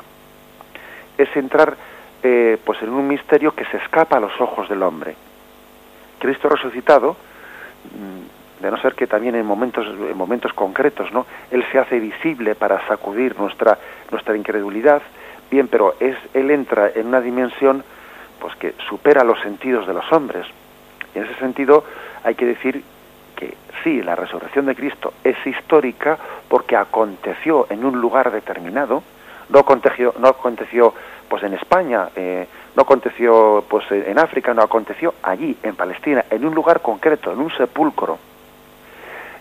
Es 1.16 1.28
entrar 1.36 1.76
eh, 2.20 2.58
pues 2.64 2.82
en 2.82 2.88
un 2.88 3.06
misterio 3.06 3.54
que 3.54 3.64
se 3.66 3.76
escapa 3.76 4.16
a 4.16 4.20
los 4.20 4.40
ojos 4.40 4.68
del 4.68 4.82
hombre. 4.82 5.14
Cristo 6.18 6.48
resucitado 6.48 7.12
mm, 7.12 8.62
de 8.64 8.70
no 8.72 8.76
ser 8.78 8.96
que 8.96 9.06
también 9.06 9.36
en 9.36 9.46
momentos, 9.46 9.86
en 9.86 10.16
momentos 10.16 10.52
concretos, 10.52 11.12
¿no? 11.12 11.26
Él 11.52 11.64
se 11.70 11.78
hace 11.78 12.00
visible 12.00 12.56
para 12.56 12.84
sacudir 12.88 13.38
nuestra, 13.38 13.78
nuestra 14.10 14.36
incredulidad, 14.36 15.00
bien, 15.48 15.68
pero 15.68 15.94
es, 16.00 16.16
Él 16.34 16.50
entra 16.50 16.90
en 16.92 17.06
una 17.06 17.20
dimensión 17.20 17.84
pues 18.40 18.56
que 18.56 18.74
supera 18.88 19.22
los 19.22 19.40
sentidos 19.42 19.86
de 19.86 19.94
los 19.94 20.12
hombres. 20.12 20.44
En 21.14 21.22
ese 21.22 21.34
sentido 21.36 21.84
hay 22.24 22.34
que 22.34 22.46
decir 22.46 22.82
que 23.36 23.54
sí, 23.84 24.02
la 24.02 24.16
resurrección 24.16 24.66
de 24.66 24.74
Cristo 24.74 25.12
es 25.22 25.36
histórica 25.46 26.18
porque 26.48 26.76
aconteció 26.76 27.66
en 27.70 27.84
un 27.84 28.00
lugar 28.00 28.32
determinado, 28.32 29.02
no 29.48 29.60
aconteció, 29.60 30.14
no 30.18 30.28
aconteció 30.28 30.92
pues 31.28 31.42
en 31.42 31.54
España, 31.54 32.08
eh, 32.16 32.48
no 32.74 32.82
aconteció 32.82 33.64
pues 33.68 33.84
en 33.90 34.18
África, 34.18 34.54
no 34.54 34.62
aconteció 34.62 35.14
allí, 35.22 35.56
en 35.62 35.76
Palestina, 35.76 36.24
en 36.30 36.44
un 36.44 36.54
lugar 36.54 36.80
concreto, 36.80 37.32
en 37.32 37.38
un 37.38 37.50
sepulcro 37.56 38.18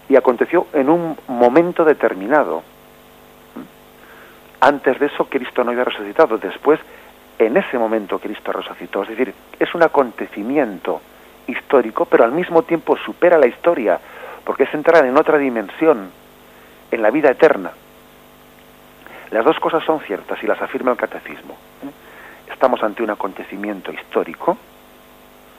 y 0.08 0.16
aconteció 0.16 0.68
en 0.74 0.90
un 0.90 1.18
momento 1.28 1.84
determinado. 1.84 2.62
Antes 4.60 5.00
de 5.00 5.08
eso 5.08 5.26
Cristo 5.26 5.64
no 5.64 5.72
había 5.72 5.84
resucitado, 5.84 6.38
después 6.38 6.80
en 7.38 7.58
ese 7.58 7.78
momento 7.78 8.20
Cristo 8.20 8.52
resucitó. 8.52 9.04
Es 9.04 9.10
decir, 9.10 9.34
es 9.60 9.74
un 9.76 9.84
acontecimiento 9.84 11.02
histórico, 11.48 12.06
pero 12.06 12.24
al 12.24 12.32
mismo 12.32 12.64
tiempo 12.64 12.98
supera 12.98 13.38
la 13.38 13.48
historia, 13.48 14.00
porque 14.44 14.64
es 14.64 14.74
entrar 14.74 15.06
en 15.06 15.18
otra 15.18 15.38
dimensión, 15.38 16.10
en 16.92 17.02
la 17.02 17.12
vida 17.12 17.32
eterna. 17.32 17.72
Las 19.32 19.44
dos 19.44 19.60
cosas 19.60 19.84
son 19.84 20.00
ciertas 20.02 20.42
y 20.44 20.48
las 20.48 20.62
afirma 20.62 20.92
el 20.92 20.98
catecismo. 20.98 21.58
Estamos 22.52 22.82
ante 22.84 23.04
un 23.04 23.10
acontecimiento 23.10 23.92
histórico, 23.92 24.58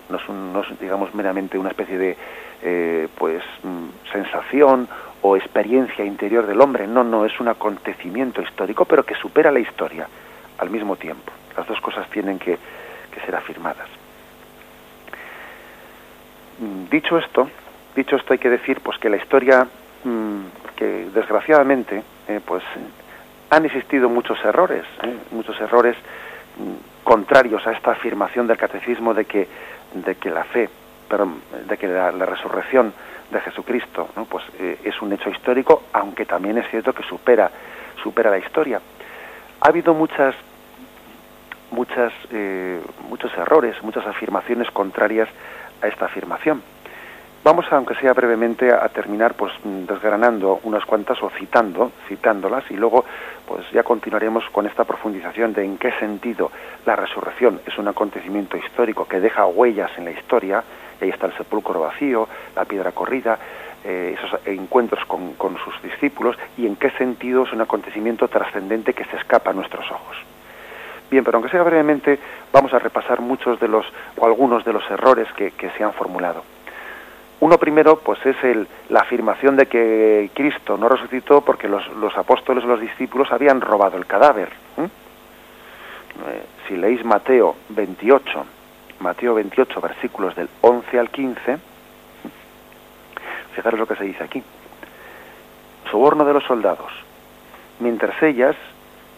no 0.08 0.16
es, 0.18 0.28
no 0.28 0.60
es 0.60 0.80
digamos 0.80 1.14
meramente 1.14 1.58
una 1.58 1.70
especie 1.70 1.98
de 1.98 2.16
eh, 2.62 3.08
pues 3.18 3.42
mm, 3.62 4.12
sensación 4.12 4.88
o 5.22 5.36
experiencia 5.36 6.04
interior 6.04 6.46
del 6.46 6.60
hombre. 6.60 6.86
No, 6.86 7.04
no, 7.04 7.24
es 7.24 7.38
un 7.40 7.48
acontecimiento 7.48 8.40
histórico, 8.40 8.84
pero 8.84 9.04
que 9.04 9.14
supera 9.14 9.50
la 9.50 9.60
historia 9.60 10.08
al 10.58 10.70
mismo 10.70 10.96
tiempo. 10.96 11.32
Las 11.56 11.66
dos 11.66 11.80
cosas 11.80 12.08
tienen 12.10 12.38
que, 12.38 12.58
ser 13.24 13.34
afirmadas. 13.34 13.88
Mm, 16.58 16.88
dicho 16.90 17.18
esto, 17.18 17.48
dicho 17.94 18.16
esto 18.16 18.32
hay 18.32 18.38
que 18.38 18.50
decir 18.50 18.80
pues 18.80 18.98
que 18.98 19.10
la 19.10 19.16
historia 19.16 19.66
mm, 20.04 20.40
que 20.76 21.08
desgraciadamente, 21.14 22.02
pues 22.44 22.62
han 23.50 23.64
existido 23.64 24.08
muchos 24.08 24.38
errores, 24.44 24.84
muchos 25.30 25.58
errores 25.60 25.96
mm, 26.58 27.04
contrarios 27.04 27.66
a 27.66 27.72
esta 27.72 27.92
afirmación 27.92 28.46
del 28.46 28.58
catecismo 28.58 29.14
de 29.14 29.24
que, 29.24 29.48
de 29.94 30.14
que 30.16 30.30
la 30.30 30.44
fe, 30.44 30.68
pero 31.08 31.28
de 31.66 31.76
que 31.76 31.86
la, 31.86 32.10
resurrección 32.10 32.92
de 33.30 33.40
Jesucristo, 33.40 34.08
pues 34.28 34.44
es 34.84 35.00
un 35.02 35.12
hecho 35.12 35.30
histórico, 35.30 35.84
aunque 35.92 36.26
también 36.26 36.58
es 36.58 36.68
cierto 36.70 36.92
que 36.92 37.02
supera, 37.04 37.50
supera 38.02 38.30
la 38.30 38.38
historia. 38.38 38.80
Ha 39.60 39.68
habido 39.68 39.94
muchas 39.94 40.34
muchas, 41.70 42.12
eh, 42.30 42.80
muchos 43.08 43.32
errores, 43.36 43.74
muchas 43.82 44.06
afirmaciones 44.06 44.70
contrarias 44.70 45.28
a 45.82 45.88
esta 45.88 46.06
afirmación. 46.06 46.62
Vamos, 47.46 47.64
aunque 47.70 47.94
sea 47.94 48.12
brevemente, 48.12 48.72
a, 48.72 48.88
terminar 48.88 49.34
pues 49.34 49.52
desgranando 49.62 50.58
unas 50.64 50.84
cuantas 50.84 51.22
o 51.22 51.30
citando, 51.30 51.92
citándolas 52.08 52.68
y 52.72 52.74
luego 52.74 53.04
pues 53.46 53.70
ya 53.70 53.84
continuaremos 53.84 54.42
con 54.50 54.66
esta 54.66 54.82
profundización 54.82 55.52
de 55.52 55.64
en 55.64 55.78
qué 55.78 55.92
sentido 56.00 56.50
la 56.84 56.96
resurrección 56.96 57.60
es 57.64 57.78
un 57.78 57.86
acontecimiento 57.86 58.56
histórico 58.56 59.06
que 59.06 59.20
deja 59.20 59.46
huellas 59.46 59.92
en 59.96 60.06
la 60.06 60.10
historia, 60.10 60.64
ahí 61.00 61.10
está 61.10 61.26
el 61.26 61.36
sepulcro 61.36 61.82
vacío, 61.82 62.28
la 62.56 62.64
piedra 62.64 62.90
corrida, 62.90 63.38
eh, 63.84 64.16
esos 64.18 64.40
encuentros 64.44 65.04
con, 65.04 65.34
con 65.34 65.56
sus 65.58 65.80
discípulos 65.82 66.36
y 66.58 66.66
en 66.66 66.74
qué 66.74 66.90
sentido 66.98 67.44
es 67.44 67.52
un 67.52 67.60
acontecimiento 67.60 68.26
trascendente 68.26 68.92
que 68.92 69.04
se 69.04 69.18
escapa 69.18 69.50
a 69.50 69.54
nuestros 69.54 69.88
ojos. 69.92 70.16
Bien, 71.10 71.22
pero 71.22 71.38
aunque 71.38 71.50
sea 71.50 71.62
brevemente, 71.62 72.18
vamos 72.52 72.72
a 72.74 72.78
repasar 72.78 73.20
muchos 73.20 73.60
de 73.60 73.68
los, 73.68 73.86
o 74.16 74.26
algunos 74.26 74.64
de 74.64 74.72
los 74.72 74.88
errores 74.90 75.28
que, 75.34 75.52
se 75.76 75.84
han 75.84 75.92
formulado. 75.92 76.42
Uno 77.38 77.58
primero, 77.58 77.98
pues 78.00 78.24
es 78.26 78.42
el, 78.42 78.66
la 78.88 79.00
afirmación 79.00 79.56
de 79.56 79.66
que 79.66 80.30
Cristo 80.34 80.76
no 80.76 80.88
resucitó 80.88 81.42
porque 81.42 81.68
los, 81.68 81.84
apóstoles 82.16 82.64
o 82.64 82.66
los 82.66 82.80
discípulos 82.80 83.30
habían 83.30 83.60
robado 83.60 83.98
el 83.98 84.06
cadáver. 84.06 84.48
Eh, 84.78 86.42
si 86.66 86.76
leéis 86.76 87.04
Mateo 87.04 87.54
28, 87.68 88.46
Mateo 89.00 89.34
28, 89.34 89.80
versículos 89.80 90.34
del 90.34 90.48
11 90.62 90.98
al 90.98 91.10
15, 91.10 91.58
fijaros 93.54 93.78
lo 93.78 93.86
que 93.86 93.96
se 93.96 94.04
dice 94.04 94.24
aquí. 94.24 94.42
Soborno 95.90 96.24
de 96.24 96.32
los 96.32 96.44
soldados. 96.44 96.90
Mientras 97.78 98.20
ellas 98.22 98.56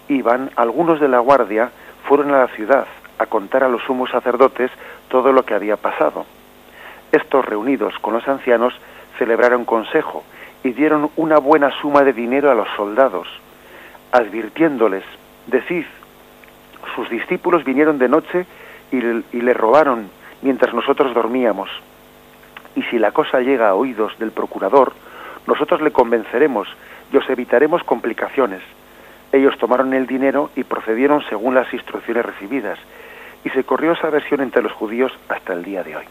iban, 0.09 0.51
algunos 0.57 1.01
de 1.01 1.09
la 1.09 1.19
guardia 1.19 1.71
fueron 2.05 2.33
a 2.35 2.41
la 2.41 2.49
ciudad 2.49 2.87
a 3.19 3.27
contar 3.27 3.65
a 3.65 3.69
los 3.69 3.83
sumos 3.83 4.11
sacerdotes 4.11 4.71
todo 5.09 5.33
lo 5.33 5.45
que 5.45 5.55
había 5.55 5.77
pasado. 5.77 6.25
Estos 7.13 7.45
reunidos 7.45 7.95
con 8.01 8.15
los 8.15 8.27
ancianos 8.29 8.75
celebraron 9.19 9.65
consejo 9.65 10.25
y 10.63 10.71
dieron 10.71 11.11
una 11.17 11.39
buena 11.39 11.71
suma 11.81 12.03
de 12.03 12.13
dinero 12.13 12.51
a 12.51 12.55
los 12.55 12.69
soldados, 12.77 13.29
advirtiéndoles, 14.13 15.05
decid, 15.47 15.85
sus 16.95 17.09
discípulos 17.11 17.65
vinieron 17.65 17.99
de 17.99 18.09
noche 18.09 18.47
y, 18.93 18.99
y 18.99 19.41
le 19.41 19.55
robaron 19.55 20.11
mientras 20.43 20.73
nosotros 20.75 21.15
dormíamos. 21.15 21.71
Y 22.77 22.83
si 22.85 22.99
la 22.99 23.13
cosa 23.13 23.41
llega 23.41 23.69
a 23.69 23.75
oídos 23.75 24.17
del 24.19 24.31
procurador, 24.31 24.93
nosotros 25.47 25.81
le 25.81 25.91
convenceremos 25.91 26.69
y 27.13 27.17
os 27.17 27.29
evitaremos 27.29 27.83
complicaciones 27.83 28.63
ellos 29.33 29.57
tomaron 29.59 29.93
el 29.95 30.07
dinero 30.07 30.51
y 30.57 30.65
procedieron 30.65 31.23
según 31.29 31.55
las 31.55 31.73
instrucciones 31.73 32.25
recibidas, 32.25 32.79
y 33.45 33.51
se 33.51 33.65
corrió 33.65 33.93
esa 33.93 34.11
versión 34.11 34.41
entre 34.41 34.63
los 34.63 34.73
judíos 34.73 35.13
hasta 35.29 35.53
el 35.53 35.63
día 35.63 35.83
de 35.83 35.97
hoy. 35.97 36.05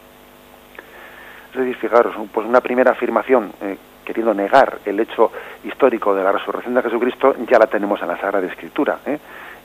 Es 1.52 1.58
decir, 1.58 1.76
fijaros, 1.78 2.16
pues 2.32 2.48
una 2.48 2.62
primera 2.62 2.92
afirmación, 2.92 3.52
eh, 3.62 3.78
queriendo 4.06 4.34
negar 4.34 4.80
el 4.86 5.00
hecho 5.00 5.32
histórico 5.64 6.14
de 6.14 6.24
la 6.24 6.32
resurrección 6.32 6.76
de 6.76 6.84
Jesucristo, 6.84 7.36
ya 7.50 7.60
la 7.60 7.68
tenemos 7.68 8.02
en 8.02 8.08
la 8.08 8.18
Sagrada 8.18 8.46
Escritura. 8.48 9.00
¿eh? 9.06 9.20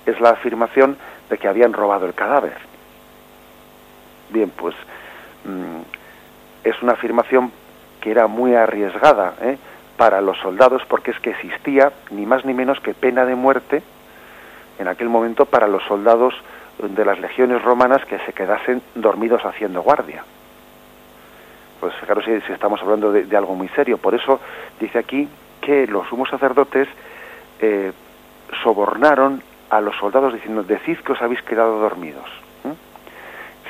Es 0.06 0.20
la 0.20 0.30
afirmación 0.30 0.96
de 1.28 1.38
que 1.38 1.48
habían 1.48 1.72
robado 1.72 2.06
el 2.06 2.14
cadáver. 2.14 2.56
Bien, 4.30 4.50
pues 4.50 4.74
mm, 5.44 5.82
es 6.64 6.82
una 6.82 6.92
afirmación 6.92 7.52
que 8.00 8.10
era 8.10 8.26
muy 8.26 8.54
arriesgada, 8.54 9.34
¿eh? 9.40 9.58
Para 10.02 10.20
los 10.20 10.36
soldados 10.38 10.82
porque 10.88 11.12
es 11.12 11.20
que 11.20 11.30
existía 11.30 11.92
ni 12.10 12.26
más 12.26 12.44
ni 12.44 12.52
menos 12.54 12.80
que 12.80 12.92
pena 12.92 13.24
de 13.24 13.36
muerte 13.36 13.84
en 14.80 14.88
aquel 14.88 15.08
momento 15.08 15.46
para 15.46 15.68
los 15.68 15.80
soldados 15.84 16.34
de 16.78 17.04
las 17.04 17.20
legiones 17.20 17.62
romanas 17.62 18.04
que 18.06 18.18
se 18.26 18.32
quedasen 18.32 18.82
dormidos 18.96 19.44
haciendo 19.44 19.80
guardia. 19.80 20.24
Pues 21.78 21.94
fijaros 22.00 22.24
si, 22.24 22.52
estamos 22.52 22.82
hablando 22.82 23.12
de, 23.12 23.36
algo 23.36 23.54
muy 23.54 23.68
serio. 23.68 23.96
Por 23.96 24.16
eso 24.16 24.40
dice 24.80 24.98
aquí 24.98 25.28
que 25.60 25.86
los 25.86 26.08
sumos 26.08 26.28
sacerdotes 26.30 26.88
eh, 27.60 27.92
sobornaron 28.64 29.40
a 29.70 29.80
los 29.80 29.94
soldados 29.98 30.34
diciendo, 30.34 30.64
decid 30.64 30.98
que 30.98 31.12
os 31.12 31.22
habéis 31.22 31.42
quedado 31.42 31.78
dormidos. 31.78 32.28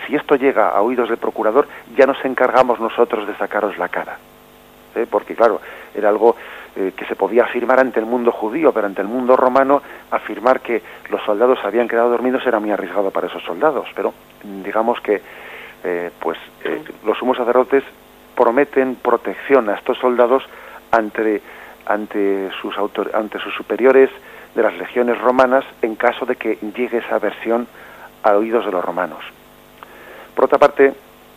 Si 0.07 0.17
esto 0.17 0.37
llega 0.37 0.71
a 0.71 0.81
oídos 0.81 1.11
del 1.11 1.19
procurador, 1.19 1.69
ya 1.95 2.07
nos 2.07 2.25
encargamos 2.25 2.81
nosotros 2.81 3.27
de 3.27 3.37
sacaros 3.37 3.77
la 3.77 3.91
cara. 3.91 4.17
¿Eh? 4.95 5.07
porque 5.11 5.35
claro, 5.35 5.61
era 5.95 6.09
algo 6.09 6.37
eh, 6.77 6.93
que 6.97 7.05
se 7.05 7.17
podía 7.17 7.45
afirmar 7.45 7.81
ante 7.81 8.01
el 8.01 8.07
mundo 8.07 8.33
judío, 8.33 8.73
pero 8.73 8.87
ante 8.87 9.03
el 9.03 9.09
mundo 9.09 9.37
romano 9.37 9.83
afirmar 10.11 10.61
que 10.61 10.83
los 11.11 11.23
soldados 11.23 11.59
habían 11.65 11.89
quedado 11.89 12.11
dormidos 12.11 12.47
era 12.47 12.61
muy 12.61 12.71
arriesgado 12.71 13.11
para 13.11 13.27
esos 13.27 13.43
soldados, 13.43 13.89
pero 13.95 14.15
digamos 14.43 15.01
que 15.01 15.21
eh, 15.85 16.11
pues 16.19 16.39
los 17.05 17.19
sumos 17.19 17.37
sacerdotes 17.37 17.85
prometen 18.35 18.97
protección 18.97 19.69
a 19.69 19.75
estos 19.75 19.99
soldados 19.99 20.45
ante 20.91 21.43
ante 21.87 22.51
sus 22.61 22.75
ante 23.13 23.39
sus 23.41 23.55
superiores 23.55 24.09
de 24.55 24.63
las 24.63 24.75
legiones 24.77 25.21
romanas 25.21 25.65
en 25.83 25.97
caso 25.97 26.27
de 26.27 26.37
que 26.37 26.59
llegue 26.75 26.99
esa 26.99 27.19
versión 27.19 27.67
a 28.23 28.33
oídos 28.33 28.65
de 28.65 28.73
los 28.73 28.85
romanos. 28.85 29.25
Por 30.35 30.47
otra 30.47 30.59
parte, 30.59 30.95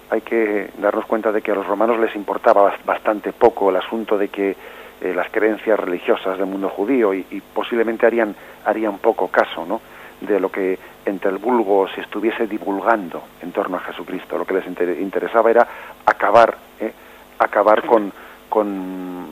hay 0.10 0.22
que 0.22 0.70
darnos 0.78 1.06
cuenta 1.06 1.32
de 1.32 1.42
que 1.42 1.52
a 1.52 1.56
los 1.56 1.66
romanos 1.66 2.00
les 2.00 2.16
importaba 2.16 2.74
bastante 2.86 3.34
poco 3.34 3.70
el 3.70 3.78
asunto 3.78 4.18
de 4.18 4.30
que 4.30 4.56
eh, 5.02 5.14
las 5.14 5.30
creencias 5.30 5.80
religiosas 5.80 6.38
del 6.38 6.48
mundo 6.48 6.70
judío 6.70 7.14
y, 7.14 7.42
posiblemente 7.54 8.06
harían, 8.06 8.36
harían 8.66 8.98
poco 9.00 9.28
caso 9.28 9.66
¿no? 9.66 9.82
de 10.22 10.40
lo 10.40 10.50
que 10.50 10.78
entre 11.06 11.32
el 11.32 11.38
vulgo 11.38 11.88
se 11.90 12.02
estuviese 12.02 12.48
divulgando 12.48 13.24
en 13.42 13.52
torno 13.52 13.78
a 13.78 13.82
Jesucristo. 13.82 14.38
Lo 14.38 14.46
que 14.46 14.54
les 14.54 14.66
interesaba 15.00 15.50
era 15.52 15.68
acabar, 16.06 16.56
¿eh? 16.80 16.92
acabar 17.40 17.86
con, 17.86 18.12
con 18.48 19.28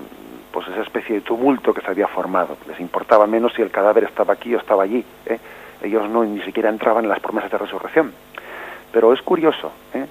pues 0.52 0.68
esa 0.68 0.82
especie 0.82 1.16
de 1.16 1.22
tumulto 1.22 1.74
que 1.74 1.82
se 1.82 1.90
había 1.90 2.08
formado. 2.08 2.58
Les 2.68 2.80
importaba 2.80 3.26
menos 3.26 3.54
si 3.54 3.62
el 3.62 3.72
cadáver 3.72 4.04
estaba 4.04 4.34
aquí 4.34 4.54
o 4.54 4.60
estaba 4.60 4.84
allí. 4.84 5.04
¿eh? 5.26 5.40
Ellos 5.82 6.10
no 6.10 6.24
ni 6.24 6.42
siquiera 6.42 6.70
entraban 6.70 7.06
en 7.06 7.10
las 7.10 7.20
promesas 7.20 7.52
de 7.52 7.58
resurrección. 7.58 8.14
Pero 8.92 9.14
es 9.14 9.22
curioso, 9.22 9.72
¿eh? 9.94 10.06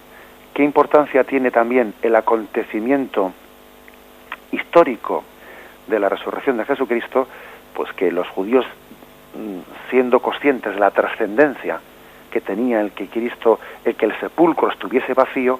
¿Qué 0.55 0.63
importancia 0.63 1.25
tiene 1.25 1.51
también 1.51 1.95
el 2.03 2.15
acontecimiento 2.15 3.33
histórico 4.51 5.25
de 5.87 5.99
la 5.99 6.11
resurrección 6.11 6.59
de 6.59 6.67
Jesucristo? 6.67 7.27
Pues 7.75 7.91
que 7.95 8.13
los 8.13 8.29
judíos, 8.29 8.67
mm, 9.35 9.89
siendo 9.91 10.21
conscientes 10.21 10.75
de 10.75 10.81
la 10.81 10.91
trascendencia 10.91 11.81
que 12.31 12.43
tenía 12.43 12.81
el 12.81 12.93
que 12.93 13.09
Cristo, 13.09 13.61
el 13.85 13.95
que 13.95 14.07
el 14.07 14.21
sepulcro 14.21 14.71
estuviese 14.71 15.15
vacío, 15.15 15.59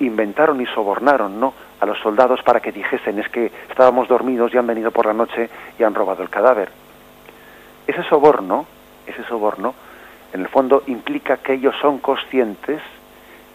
inventaron 0.00 0.60
y 0.60 0.66
sobornaron, 0.66 1.38
¿no? 1.38 1.52
a 1.80 1.86
los 1.86 1.98
soldados 1.98 2.40
para 2.42 2.60
que 2.60 2.70
dijesen 2.70 3.18
es 3.18 3.28
que 3.28 3.50
estábamos 3.68 4.08
dormidos 4.08 4.54
y 4.54 4.56
han 4.56 4.66
venido 4.66 4.92
por 4.92 5.04
la 5.04 5.12
noche 5.12 5.50
y 5.78 5.82
han 5.82 5.94
robado 5.94 6.22
el 6.22 6.30
cadáver. 6.30 6.70
Ese 7.86 8.02
soborno, 8.04 8.66
ese 9.06 9.24
soborno, 9.24 9.74
en 10.32 10.40
el 10.40 10.48
fondo 10.48 10.84
implica 10.86 11.38
que 11.38 11.54
ellos 11.54 11.74
son 11.82 11.98
conscientes 11.98 12.80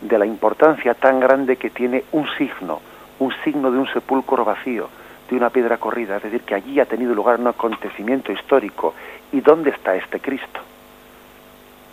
de 0.02 0.18
la 0.18 0.26
importancia 0.26 0.94
tan 0.94 1.20
grande 1.20 1.58
que 1.58 1.70
tiene 1.70 2.04
un 2.12 2.28
signo, 2.38 2.80
un 3.20 3.34
signo 3.44 3.72
de 3.72 3.78
un 3.78 3.88
sepulcro 3.88 4.46
vacío, 4.46 4.90
de 5.30 5.36
una 5.36 5.50
piedra 5.50 5.78
corrida, 5.78 6.18
es 6.18 6.24
decir, 6.24 6.42
que 6.42 6.56
allí 6.56 6.80
ha 6.80 6.86
tenido 6.86 7.14
lugar 7.14 7.40
un 7.40 7.48
acontecimiento 7.48 8.32
histórico. 8.32 8.94
¿Y 9.32 9.42
dónde 9.42 9.72
está 9.72 9.96
este 9.96 10.20
Cristo? 10.20 10.62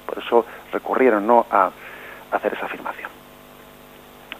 Por 0.07 0.19
eso 0.19 0.47
recurrieron 0.73 1.27
¿no? 1.27 1.47
a, 1.51 1.71
hacer 2.31 2.55
esa 2.55 2.67
afirmación. 2.67 3.11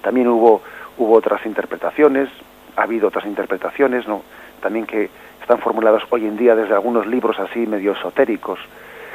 También 0.03 0.29
hubo, 0.29 0.63
hubo 0.99 1.15
otras 1.15 1.45
interpretaciones, 1.47 2.29
ha 2.77 2.83
habido 2.83 3.09
otras 3.09 3.25
interpretaciones, 3.25 4.07
¿no? 4.07 4.23
también 4.61 4.87
que 4.87 5.11
están 5.41 5.59
formuladas 5.59 6.03
hoy 6.11 6.27
en 6.27 6.37
día 6.37 6.55
desde 6.55 6.75
algunos 6.75 7.07
libros 7.07 7.39
así 7.39 7.67
medio 7.67 7.93
esotéricos, 7.93 8.59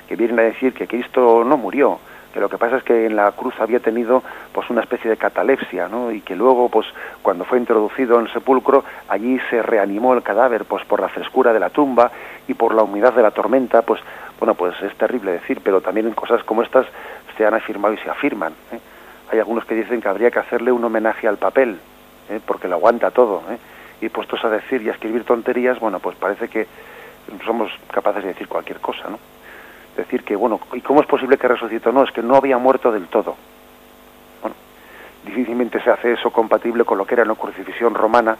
que 0.07 0.15
vienen 0.15 0.39
a 0.39 0.43
decir 0.43 0.73
que 0.73 0.87
Cristo 0.87 1.43
no 1.43 1.57
murió, 1.57 1.99
que 2.33 2.39
lo 2.39 2.49
que 2.49 2.57
pasa 2.57 2.77
es 2.77 2.83
que 2.83 3.05
en 3.05 3.15
la 3.15 3.31
cruz 3.31 3.53
había 3.59 3.79
tenido 3.79 4.23
pues 4.53 4.69
una 4.69 4.81
especie 4.81 5.09
de 5.09 5.17
catalepsia, 5.17 5.87
¿no? 5.87 6.11
Y 6.11 6.21
que 6.21 6.35
luego 6.35 6.69
pues 6.69 6.87
cuando 7.21 7.45
fue 7.45 7.57
introducido 7.57 8.19
en 8.19 8.27
el 8.27 8.33
sepulcro 8.33 8.83
allí 9.07 9.39
se 9.49 9.61
reanimó 9.61 10.13
el 10.13 10.21
cadáver 10.21 10.65
pues 10.65 10.85
por 10.85 10.99
la 10.99 11.09
frescura 11.09 11.53
de 11.53 11.59
la 11.59 11.69
tumba 11.69 12.11
y 12.47 12.53
por 12.53 12.75
la 12.75 12.83
humedad 12.83 13.13
de 13.13 13.23
la 13.23 13.31
tormenta, 13.31 13.81
pues 13.81 14.01
bueno, 14.39 14.53
pues 14.53 14.73
es 14.81 14.95
terrible 14.95 15.33
decir, 15.33 15.61
pero 15.63 15.81
también 15.81 16.07
en 16.07 16.13
cosas 16.13 16.43
como 16.43 16.61
estas 16.61 16.85
se 17.37 17.45
han 17.45 17.53
afirmado 17.53 17.93
y 17.93 17.97
se 17.97 18.09
afirman. 18.09 18.53
¿eh? 18.71 18.79
Hay 19.31 19.39
algunos 19.39 19.65
que 19.65 19.75
dicen 19.75 20.01
que 20.01 20.07
habría 20.07 20.31
que 20.31 20.39
hacerle 20.39 20.71
un 20.71 20.83
homenaje 20.83 21.27
al 21.27 21.37
papel, 21.37 21.79
¿eh? 22.29 22.39
porque 22.45 22.67
lo 22.67 22.75
aguanta 22.75 23.11
todo, 23.11 23.43
¿eh? 23.49 23.57
y 24.01 24.09
puestos 24.09 24.43
a 24.45 24.49
decir 24.49 24.81
y 24.81 24.89
a 24.89 24.93
escribir 24.93 25.23
tonterías, 25.23 25.79
bueno, 25.79 25.99
pues 25.99 26.15
parece 26.15 26.47
que 26.47 26.67
somos 27.45 27.71
capaces 27.91 28.23
de 28.23 28.29
decir 28.29 28.47
cualquier 28.47 28.79
cosa, 28.79 29.09
¿no? 29.09 29.19
Decir 29.99 30.23
que, 30.23 30.33
bueno, 30.33 30.61
¿y 30.71 30.79
cómo 30.79 31.01
es 31.01 31.07
posible 31.07 31.37
que 31.37 31.49
resucitó? 31.49 31.91
No, 31.91 32.05
es 32.05 32.11
que 32.11 32.23
no 32.23 32.35
había 32.35 32.57
muerto 32.57 32.89
del 32.89 33.07
todo. 33.07 33.35
Bueno, 34.41 34.55
difícilmente 35.25 35.81
se 35.81 35.91
hace 35.91 36.13
eso 36.13 36.31
compatible 36.31 36.85
con 36.85 36.97
lo 36.97 37.05
que 37.05 37.15
era 37.15 37.25
la 37.25 37.35
crucifixión 37.35 37.93
romana 37.93 38.37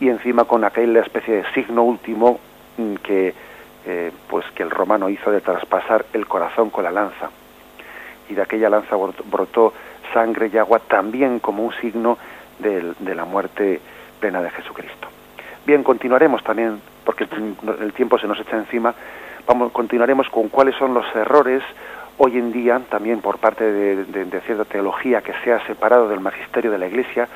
y 0.00 0.08
encima 0.08 0.46
con 0.46 0.64
aquella 0.64 1.00
especie 1.00 1.36
de 1.36 1.52
signo 1.52 1.84
último 1.84 2.40
mm, 2.76 2.94
que, 2.96 3.32
eh, 3.86 4.10
pues 4.28 4.46
que 4.50 4.64
el 4.64 4.70
romano 4.70 5.08
hizo 5.08 5.30
de 5.30 5.40
traspasar 5.40 6.06
el 6.12 6.26
corazón 6.26 6.70
con 6.70 6.82
la 6.82 6.90
lanza. 6.90 7.30
Y 8.28 8.34
de 8.34 8.42
aquella 8.42 8.68
lanza 8.68 8.96
brotó 9.30 9.72
sangre 10.12 10.50
y 10.52 10.58
agua 10.58 10.80
también 10.80 11.38
como 11.38 11.62
un 11.64 11.72
signo 11.74 12.18
de, 12.58 12.94
de 12.98 13.14
la 13.14 13.24
muerte 13.24 13.80
plena 14.18 14.42
de 14.42 14.50
Jesucristo. 14.50 15.06
Bien, 15.64 15.84
continuaremos 15.84 16.42
también, 16.42 16.80
porque 17.04 17.28
el 17.80 17.92
tiempo 17.92 18.18
se 18.18 18.26
nos 18.26 18.40
echa 18.40 18.56
encima, 18.56 18.92
vamos, 19.48 19.72
continuaremos 19.72 20.28
con 20.28 20.48
cuáles 20.50 20.76
son 20.76 20.92
los 20.92 21.06
errores 21.16 21.62
hoy 22.18 22.36
en 22.36 22.52
día, 22.52 22.80
también 22.90 23.20
por 23.20 23.38
parte 23.38 23.64
de, 23.64 24.40
cierta 24.42 24.66
teología 24.66 25.22
que 25.22 25.32
se 25.42 25.52
ha 25.52 25.66
separado 25.66 26.08
del 26.08 26.20
magisterio 26.20 26.70
de 26.70 26.78
la 26.78 26.86
Iglesia, 26.86 27.26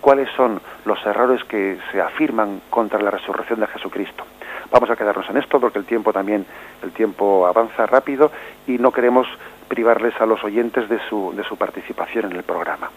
cuáles 0.00 0.28
son 0.36 0.60
los 0.84 1.04
errores 1.06 1.42
que 1.44 1.78
se 1.90 2.00
afirman 2.00 2.60
contra 2.68 3.00
la 3.00 3.10
resurrección 3.10 3.60
de 3.60 3.66
Jesucristo. 3.68 4.24
Vamos 4.70 4.90
a 4.90 4.96
quedarnos 4.96 5.28
en 5.30 5.38
esto 5.38 5.58
porque 5.58 5.78
el 5.78 5.86
tiempo 5.86 6.12
también, 6.12 6.44
el 6.82 6.92
tiempo 6.92 7.46
avanza 7.46 7.86
rápido 7.86 8.30
y 8.66 8.78
no 8.78 8.92
queremos 8.92 9.26
privarles 9.68 10.14
a 10.20 10.26
los 10.26 10.44
oyentes 10.44 10.88
de 10.88 10.98
su, 11.08 11.32
de 11.34 11.44
su 11.44 11.56
participación 11.56 12.26
en 12.26 12.32
el 12.32 12.42
programa. 12.42 12.90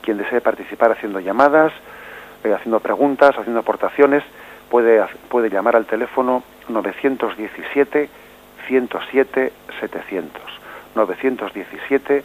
Quien 0.00 0.16
desee 0.16 0.40
participar 0.40 0.92
haciendo 0.92 1.20
llamadas, 1.20 1.72
eh, 2.42 2.54
haciendo 2.54 2.80
preguntas, 2.80 3.36
haciendo 3.36 3.60
aportaciones, 3.60 4.22
puede, 4.70 5.04
puede 5.28 5.50
llamar 5.50 5.76
al 5.76 5.86
teléfono 5.86 6.42
917 6.68 8.08
107 8.68 9.50
700. 9.80 10.30
917 10.94 12.22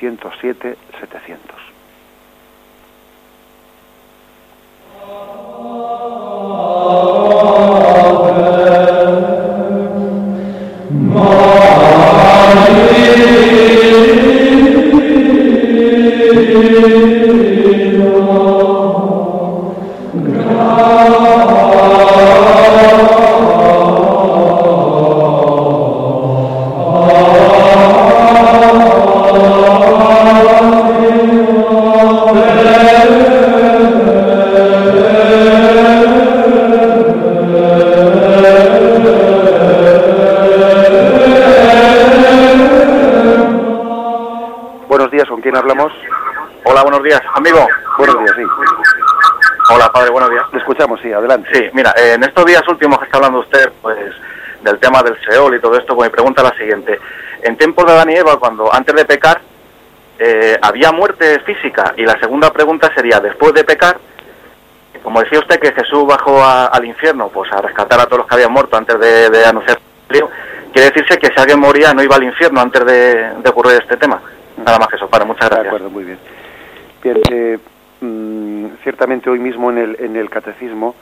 107 0.00 0.76
700. 1.00 1.68
Sí, 51.52 51.62
mira, 51.72 51.94
en 51.96 52.22
estos 52.22 52.44
días 52.44 52.62
últimos 52.68 52.98
que 52.98 53.04
está 53.04 53.18
hablando 53.18 53.40
usted, 53.40 53.70
pues 53.82 53.98
del 54.62 54.78
tema 54.78 55.02
del 55.02 55.16
Seol 55.24 55.54
y 55.54 55.60
todo 55.60 55.76
esto, 55.76 55.94
pues 55.94 56.10
mi 56.10 56.12
pregunta 56.12 56.42
es 56.42 56.50
la 56.50 56.56
siguiente. 56.56 56.98
En 57.42 57.56
tiempos 57.56 57.86
de 57.86 57.92
Adán 57.92 58.10
y 58.10 58.14
Eva, 58.14 58.36
cuando 58.38 58.72
antes 58.72 58.94
de 58.94 59.04
pecar, 59.04 59.40
eh, 60.18 60.58
¿había 60.60 60.90
muerte 60.92 61.40
física? 61.40 61.94
Y 61.96 62.04
la 62.04 62.18
segunda 62.18 62.52
pregunta 62.52 62.92
sería, 62.94 63.20
después 63.20 63.54
de 63.54 63.64
pecar, 63.64 63.98
como 65.02 65.20
decía 65.20 65.38
usted 65.38 65.60
que 65.60 65.72
Jesús 65.72 66.06
bajó 66.06 66.44
al 66.44 66.84
infierno, 66.84 67.28
pues 67.28 67.52
a 67.52 67.60
rescatar 67.60 68.00
a 68.00 68.06
todos 68.06 68.18
los 68.18 68.26
que 68.26 68.34
habían 68.34 68.52
muerto 68.52 68.76
antes 68.76 68.98
de, 68.98 69.44
anunciar 69.44 69.78
el 70.08 70.16
lío, 70.16 70.28
quiere 70.72 70.90
decirse 70.90 71.18
que 71.18 71.28
si 71.28 71.40
alguien 71.40 71.60
moría 71.60 71.94
no 71.94 72.02
iba 72.02 72.16
al 72.16 72.24
infierno 72.24 72.60
antes 72.60 72.84
de, 72.84 73.48
ocurrir 73.48 73.80
este 73.80 73.96
tema. 73.96 74.20
Nada 74.56 74.78
más 74.78 74.88
que 74.88 74.96
eso, 74.96 75.08
para 75.08 75.24
muchas 75.24 75.48
gracias. 75.48 75.62
De 75.62 75.68
acuerdo, 75.68 75.90
muy 75.90 76.04
bien. 76.04 76.18
Bien, 77.00 77.20
eh, 77.30 77.58
mm, 78.00 78.66
ciertamente 78.82 79.30
hoy 79.30 79.38
mismo 79.38 79.70
en 79.70 79.78
el, 79.78 79.96
en 80.00 80.16
el 80.16 80.30
catecismo 80.30 80.94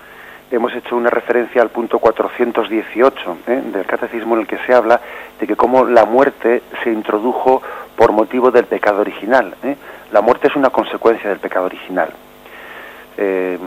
hemos 0.51 0.73
hecho 0.75 0.97
una 0.97 1.11
referencia 1.11 1.61
al 1.61 1.71
punto 1.71 1.99
418 1.99 3.39
¿eh? 3.47 3.63
del 3.73 3.85
catecismo 3.85 4.35
en 4.35 4.43
el 4.43 4.47
que 4.47 4.59
se 4.59 4.75
habla 4.75 5.01
de 5.41 5.47
que 5.47 5.57
cómo 5.57 5.85
la 5.85 6.05
muerte 6.05 6.63
se 6.83 6.93
introdujo 6.93 7.63
por 7.97 8.13
motivo 8.13 8.51
del 8.51 8.67
pecado 8.67 9.01
original. 9.01 9.55
¿eh? 9.65 9.77
La 10.13 10.21
muerte 10.21 10.49
es 10.49 10.57
una 10.57 10.71
consecuencia 10.71 11.31
del 11.31 11.41
pecado 11.41 11.67
original. 11.67 12.11
Eh, 13.17 13.59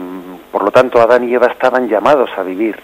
por 0.50 0.62
lo 0.62 0.70
tanto, 0.70 1.00
Adán 1.00 1.28
y 1.28 1.34
Eva 1.34 1.48
estaban 1.48 1.88
llamados 1.88 2.30
a 2.36 2.42
vivir 2.42 2.78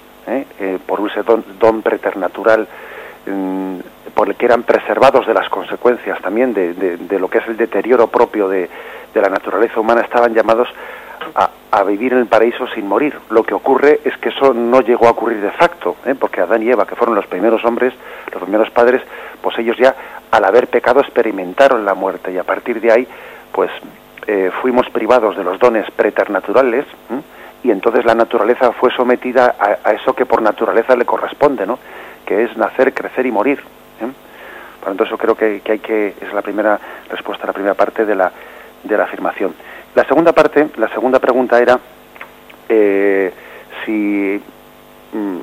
por 0.85 1.09
ese 1.09 1.23
don, 1.23 1.83
preternatural 1.83 2.67
mm, 4.17 4.19
por 4.19 4.29
el 4.29 4.35
que 4.35 4.47
eran 4.47 4.63
preservados 4.63 5.27
de 5.27 5.35
las 5.35 5.49
consecuencias 5.49 6.21
también 6.21 6.55
de, 6.55 7.19
lo 7.19 7.29
que 7.29 7.39
es 7.39 7.47
el 7.49 7.57
deterioro 7.57 8.07
propio 8.09 8.49
de, 8.49 8.69
de 9.15 9.21
la 9.21 9.29
naturaleza 9.29 9.81
humana, 9.81 10.01
estaban 10.03 10.35
llamados 10.35 10.69
a, 11.35 11.85
vivir 11.85 12.13
en 12.13 12.21
el 12.21 12.27
paraíso 12.27 12.67
sin 12.69 12.87
morir. 12.87 13.17
Lo 13.31 13.43
que 13.43 13.55
ocurre 13.55 14.01
es 14.05 14.17
que 14.19 14.31
eso 14.31 14.53
no 14.55 14.81
llegó 14.81 15.07
a 15.07 15.11
ocurrir 15.11 15.41
de 15.41 15.51
facto, 15.51 15.97
¿eh? 16.05 16.15
porque 16.19 16.41
Adán 16.41 16.63
y 16.63 16.71
Eva, 16.71 16.87
que 16.87 16.97
fueron 16.97 17.15
los 17.15 17.27
primeros 17.27 17.65
hombres, 17.65 17.93
los 18.33 18.43
primeros 18.43 18.71
padres, 18.71 19.03
pues 19.41 19.59
ellos 19.59 19.77
ya 19.77 19.95
al 20.31 20.45
haber 20.45 20.69
pecado 20.69 21.01
experimentaron 21.01 21.85
la 21.85 21.95
muerte 21.95 22.33
y 22.33 22.39
a 22.39 22.45
partir 22.45 22.81
de 22.81 22.93
ahí, 22.93 23.09
pues 23.53 23.71
eh, 24.27 24.51
fuimos 24.61 24.89
privados 24.91 25.37
de 25.37 25.45
los 25.45 25.59
dones 25.59 25.89
preternaturales 25.91 26.87
y 27.63 27.71
entonces 27.71 28.05
la 28.05 28.15
naturaleza 28.15 28.73
fue 28.73 28.91
sometida 28.93 29.55
a, 29.59 29.93
eso 29.93 30.15
que 30.15 30.27
por 30.27 30.43
naturaleza 30.43 30.97
le 30.97 31.05
corresponde, 31.05 31.67
¿no? 31.67 31.79
que 32.25 32.45
es 32.45 32.57
nacer, 32.57 32.93
crecer 32.93 33.27
y 33.27 33.33
morir. 33.33 33.63
¿Eh? 34.01 34.13
Por 34.81 34.89
lo 34.89 34.97
tanto, 34.97 35.05
eso 35.05 35.19
creo 35.19 35.35
que, 35.35 35.61
que 35.61 35.73
hay 35.73 35.79
que, 35.79 36.15
es 36.21 36.33
la 36.33 36.43
primera 36.43 36.79
respuesta 37.11 37.47
la 37.47 37.53
primera 37.53 37.75
parte 37.75 38.05
de 38.05 38.15
la, 38.15 38.31
de 38.83 38.97
la 38.97 39.05
afirmación. 39.05 39.55
La 39.95 40.05
segunda 40.05 40.33
parte, 40.33 40.69
la 40.77 40.89
segunda 40.89 41.19
pregunta 41.19 41.59
era 41.59 41.79
eh, 42.69 43.33
si, 43.85 44.41
mm, 45.13 45.39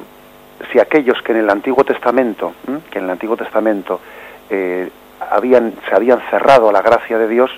si 0.72 0.80
aquellos 0.80 1.22
que 1.22 1.32
en 1.32 1.40
el 1.40 1.50
Antiguo 1.50 1.84
Testamento, 1.84 2.54
que 2.92 3.00
en 3.00 3.06
el 3.06 3.10
Antiguo 3.10 3.38
Testamento 3.38 4.00
eh, 4.50 4.90
habían, 5.32 5.74
se 5.90 5.96
habían 5.96 6.22
cerrado 6.30 6.70
a 6.70 6.74
la 6.74 6.82
gracia 6.82 7.18
de 7.18 7.28
Dios, 7.28 7.52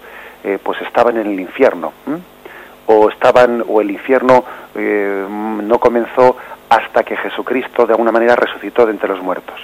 eh, 0.44 0.60
pues 0.62 0.82
estaban 0.82 1.18
en 1.18 1.28
el 1.28 1.40
infierno, 1.40 1.92
o 2.86 3.10
estaban, 3.10 3.64
o 3.68 3.82
el 3.82 3.90
infierno 3.90 4.46
no 4.76 5.80
comenzó 5.80 6.38
hasta 6.70 7.04
que 7.04 7.16
Jesucristo 7.18 7.86
de 7.86 7.94
alguna 7.94 8.12
manera 8.12 8.36
resucitó 8.36 8.86
de 8.86 8.92
entre 8.92 9.10
los 9.10 9.22
muertos. 9.22 9.56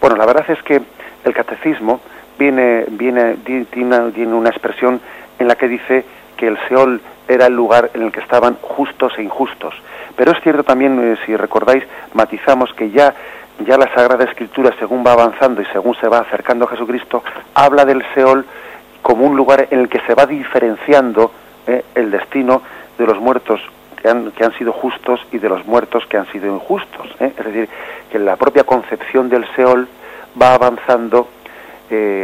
Bueno, 0.00 0.16
la 0.16 0.26
verdad 0.26 0.50
es 0.50 0.62
que 0.62 0.80
el 1.24 1.34
catecismo 1.34 2.00
viene, 2.38 2.84
viene, 2.88 3.36
tiene 3.44 4.34
una 4.34 4.48
expresión 4.48 5.00
en 5.38 5.48
la 5.48 5.56
que 5.56 5.68
dice 5.68 6.04
que 6.36 6.46
el 6.48 6.58
Seol 6.68 7.00
era 7.28 7.46
el 7.46 7.54
lugar 7.54 7.90
en 7.94 8.02
el 8.02 8.12
que 8.12 8.20
estaban 8.20 8.56
justos 8.62 9.12
e 9.18 9.22
injustos. 9.22 9.74
Pero 10.16 10.32
es 10.32 10.40
cierto 10.42 10.64
también, 10.64 10.98
eh, 11.00 11.16
si 11.24 11.36
recordáis, 11.36 11.84
matizamos 12.14 12.72
que 12.74 12.90
ya, 12.90 13.14
ya 13.66 13.76
la 13.76 13.92
Sagrada 13.94 14.24
Escritura, 14.24 14.74
según 14.78 15.04
va 15.06 15.12
avanzando 15.12 15.60
y 15.62 15.66
según 15.66 15.94
se 15.96 16.08
va 16.08 16.18
acercando 16.18 16.64
a 16.64 16.68
Jesucristo, 16.68 17.22
habla 17.54 17.84
del 17.84 18.02
Seol 18.14 18.44
como 19.02 19.26
un 19.26 19.36
lugar 19.36 19.68
en 19.70 19.80
el 19.80 19.88
que 19.88 20.00
se 20.00 20.14
va 20.14 20.26
diferenciando 20.26 21.30
eh, 21.66 21.84
el 21.94 22.10
destino 22.10 22.62
de 22.98 23.06
los 23.06 23.20
muertos 23.20 23.60
que 24.00 24.08
han, 24.08 24.30
que 24.32 24.44
han, 24.44 24.52
sido 24.56 24.72
justos 24.72 25.20
y 25.32 25.38
de 25.38 25.48
los 25.48 25.66
muertos 25.66 26.06
que 26.06 26.16
han 26.16 26.26
sido 26.32 26.46
injustos. 26.52 27.08
Eh. 27.20 27.32
Es 27.38 27.44
decir, 27.44 27.68
que 28.10 28.18
la 28.18 28.36
propia 28.36 28.64
concepción 28.64 29.28
del 29.28 29.46
Seol 29.54 29.88
va 30.40 30.54
avanzando, 30.54 31.28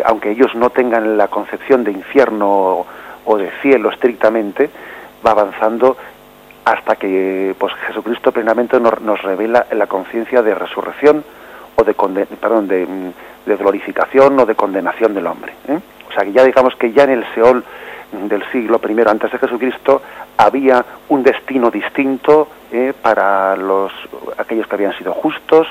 aunque 0.04 0.30
ellos 0.30 0.54
no 0.54 0.70
tengan 0.70 1.18
la 1.18 1.26
concepción 1.28 1.82
de 1.82 1.90
infierno 1.90 2.86
o 3.24 3.36
de 3.36 3.50
cielo 3.62 3.90
estrictamente, 3.90 4.70
va 5.26 5.32
avanzando 5.32 5.96
hasta 6.66 6.96
que 6.96 7.54
pues, 7.58 7.72
Jesucristo 7.86 8.32
plenamente 8.32 8.78
nos, 8.80 9.22
revela 9.22 9.66
la 9.70 9.86
conciencia 9.86 10.42
de 10.42 10.52
resurrección 10.52 11.24
o 11.76 11.84
de, 11.84 11.94
perdón, 12.40 12.68
de, 12.68 12.86
glorificación 13.46 14.38
o 14.40 14.46
de 14.46 14.54
condenación 14.54 15.14
del 15.14 15.26
hombre. 15.26 15.52
¿eh? 15.68 15.78
O 16.08 16.12
sea 16.12 16.24
que 16.24 16.32
ya 16.32 16.44
digamos 16.44 16.74
que 16.76 16.92
ya 16.92 17.04
en 17.04 17.10
el 17.10 17.24
Seol 17.34 17.62
del 18.12 18.42
siglo 18.50 18.80
I 18.86 19.00
antes 19.06 19.30
de 19.30 19.38
Jesucristo 19.38 20.02
había 20.36 20.84
un 21.08 21.22
destino 21.22 21.70
distinto 21.70 22.48
¿eh? 22.72 22.92
para 23.00 23.56
los 23.56 23.92
aquellos 24.38 24.66
que 24.66 24.74
habían 24.74 24.96
sido 24.96 25.12
justos 25.12 25.66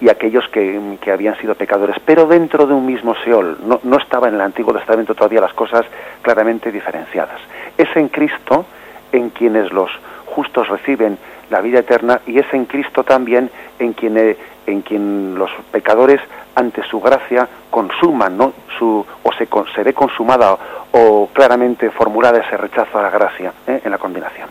y 0.00 0.08
aquellos 0.10 0.46
que, 0.48 0.98
habían 1.10 1.38
sido 1.38 1.54
pecadores, 1.54 1.96
pero 2.04 2.26
dentro 2.26 2.66
de 2.66 2.74
un 2.74 2.84
mismo 2.84 3.14
Seol. 3.24 3.56
No, 3.64 3.80
no 3.82 3.96
estaba 3.96 4.28
en 4.28 4.34
el 4.34 4.40
Antiguo 4.42 4.74
Testamento 4.74 5.14
todavía 5.14 5.40
las 5.40 5.54
cosas 5.54 5.86
claramente 6.20 6.70
diferenciadas. 6.70 7.40
Es 7.78 7.88
en 7.96 8.08
Cristo 8.08 8.66
en 9.12 9.30
quienes 9.30 9.72
los 9.72 9.90
justos 10.26 10.68
reciben 10.68 11.16
la 11.50 11.60
vida 11.60 11.78
eterna 11.78 12.20
y 12.26 12.38
es 12.38 12.46
en 12.52 12.66
Cristo 12.66 13.04
también 13.04 13.50
en 13.78 13.92
quien, 13.92 14.18
eh, 14.18 14.36
en 14.66 14.82
quien 14.82 15.34
los 15.36 15.50
pecadores 15.70 16.20
ante 16.54 16.82
su 16.84 17.00
gracia 17.00 17.48
consuman, 17.70 18.36
¿no? 18.36 18.52
Su, 18.78 19.04
o 19.22 19.32
se, 19.32 19.48
se 19.74 19.82
ve 19.82 19.92
consumada 19.92 20.56
o, 20.92 21.28
claramente 21.32 21.90
formulada 21.90 22.38
ese 22.38 22.56
rechazo 22.56 22.98
a 22.98 23.02
la 23.02 23.10
gracia 23.10 23.52
¿eh? 23.66 23.80
en 23.84 23.90
la 23.90 23.98
condenación. 23.98 24.48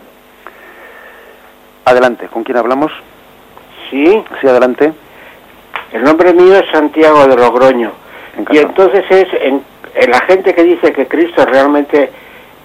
Adelante, 1.84 2.28
¿con 2.28 2.44
quién 2.44 2.56
hablamos? 2.56 2.92
Sí. 3.90 4.24
Sí, 4.40 4.48
adelante. 4.48 4.92
El 5.92 6.02
nombre 6.02 6.32
mío 6.32 6.56
es 6.56 6.70
Santiago 6.70 7.26
de 7.26 7.36
Logroño. 7.36 7.92
Y 8.50 8.58
entonces 8.58 9.04
es 9.08 9.28
en, 9.40 9.62
la 10.08 10.20
gente 10.22 10.54
que 10.54 10.62
dice 10.62 10.92
que 10.92 11.06
Cristo 11.06 11.44
realmente 11.46 12.10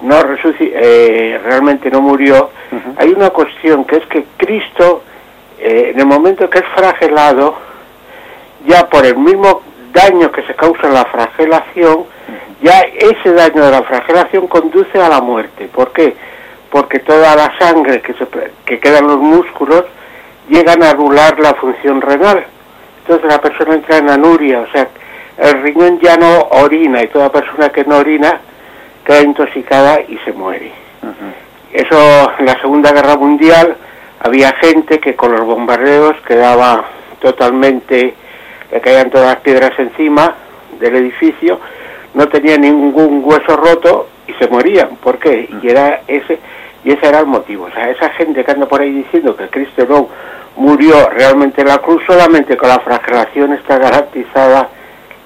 no 0.01 0.15
eh, 0.59 1.39
realmente 1.43 1.89
no 1.89 2.01
murió, 2.01 2.49
hay 2.97 3.09
una 3.09 3.29
cuestión 3.29 3.85
que 3.85 3.97
es 3.97 4.05
que 4.07 4.25
Cristo, 4.37 5.03
eh, 5.61 5.91
en 5.93 5.99
el 5.99 6.07
momento 6.07 6.49
que 6.49 6.57
es 6.57 6.65
fragelado, 6.75 7.55
ya 8.65 8.87
por 8.89 9.05
el 9.05 9.15
mismo 9.15 9.61
daño 9.93 10.31
que 10.31 10.41
se 10.43 10.55
causa 10.55 10.87
en 10.87 10.95
la 10.95 11.05
fragelación, 11.05 12.05
ya 12.63 12.79
ese 12.79 13.31
daño 13.31 13.65
de 13.65 13.71
la 13.71 13.83
fragelación 13.83 14.47
conduce 14.47 14.99
a 14.99 15.07
la 15.07 15.21
muerte. 15.21 15.69
¿Por 15.71 15.91
qué? 15.91 16.15
Porque 16.71 16.99
toda 16.99 17.35
la 17.35 17.55
sangre 17.59 18.01
que, 18.01 18.13
se, 18.13 18.25
que 18.65 18.79
queda 18.79 18.99
en 18.99 19.07
los 19.07 19.19
músculos 19.19 19.85
llegan 20.49 20.81
a 20.81 20.91
anular 20.91 21.39
la 21.39 21.53
función 21.53 22.01
renal. 22.01 22.43
Entonces 23.01 23.29
la 23.29 23.39
persona 23.39 23.75
entra 23.75 23.97
en 23.97 24.09
anuria, 24.09 24.61
o 24.61 24.71
sea, 24.71 24.87
el 25.37 25.61
riñón 25.61 25.99
ya 25.99 26.17
no 26.17 26.47
orina 26.51 27.03
y 27.03 27.07
toda 27.07 27.31
persona 27.31 27.69
que 27.69 27.83
no 27.83 27.97
orina 27.97 28.39
queda 29.05 29.21
intoxicada 29.21 30.01
y 30.01 30.17
se 30.25 30.31
muere. 30.31 30.71
Eso 31.71 32.31
en 32.39 32.45
la 32.45 32.59
Segunda 32.59 32.91
Guerra 32.91 33.15
Mundial 33.15 33.75
había 34.23 34.53
gente 34.53 34.99
que 34.99 35.15
con 35.15 35.31
los 35.31 35.41
bombardeos 35.41 36.15
quedaba 36.27 36.85
totalmente, 37.19 38.13
le 38.71 38.81
caían 38.81 39.09
todas 39.09 39.27
las 39.27 39.41
piedras 39.41 39.71
encima 39.79 40.35
del 40.79 40.95
edificio, 40.95 41.59
no 42.13 42.27
tenía 42.27 42.57
ningún 42.57 43.21
hueso 43.23 43.55
roto 43.55 44.09
y 44.27 44.33
se 44.33 44.47
morían. 44.47 44.97
¿Por 44.97 45.17
qué? 45.17 45.49
Y 45.61 45.67
era 45.67 46.01
ese 46.07 46.39
y 46.83 46.91
ese 46.91 47.07
era 47.07 47.19
el 47.19 47.27
motivo. 47.27 47.65
O 47.65 47.71
sea, 47.71 47.89
esa 47.89 48.09
gente 48.11 48.43
que 48.43 48.51
anda 48.51 48.67
por 48.67 48.81
ahí 48.81 48.91
diciendo 48.91 49.35
que 49.35 49.47
Cristo 49.47 49.85
no 49.87 50.09
murió 50.55 51.09
realmente 51.09 51.61
en 51.61 51.67
la 51.67 51.77
cruz, 51.77 52.03
solamente 52.05 52.57
con 52.57 52.69
la 52.69 52.79
flagelación 52.79 53.53
está 53.53 53.77
garantizada 53.77 54.69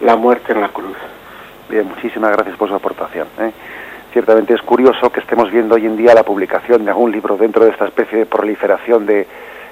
la 0.02 0.16
muerte 0.16 0.54
en 0.54 0.62
la 0.62 0.70
cruz. 0.70 0.98
Bien, 1.70 1.88
muchísimas 1.88 2.32
gracias 2.32 2.56
por 2.58 2.70
su 2.70 2.76
aportación. 2.76 3.28
¿eh? 3.40 3.52
Ciertamente 4.16 4.54
es 4.54 4.62
curioso 4.62 5.10
que 5.10 5.20
estemos 5.20 5.52
viendo 5.52 5.76
hoy 5.76 5.86
en 5.86 5.98
día 5.98 6.14
la 6.14 6.24
publicación 6.24 6.86
de 6.86 6.92
algún 6.92 7.12
libro 7.12 7.36
dentro 7.36 7.66
de 7.66 7.72
esta 7.72 7.84
especie 7.84 8.20
de 8.20 8.26
proliferación 8.26 9.06
de 9.06 9.28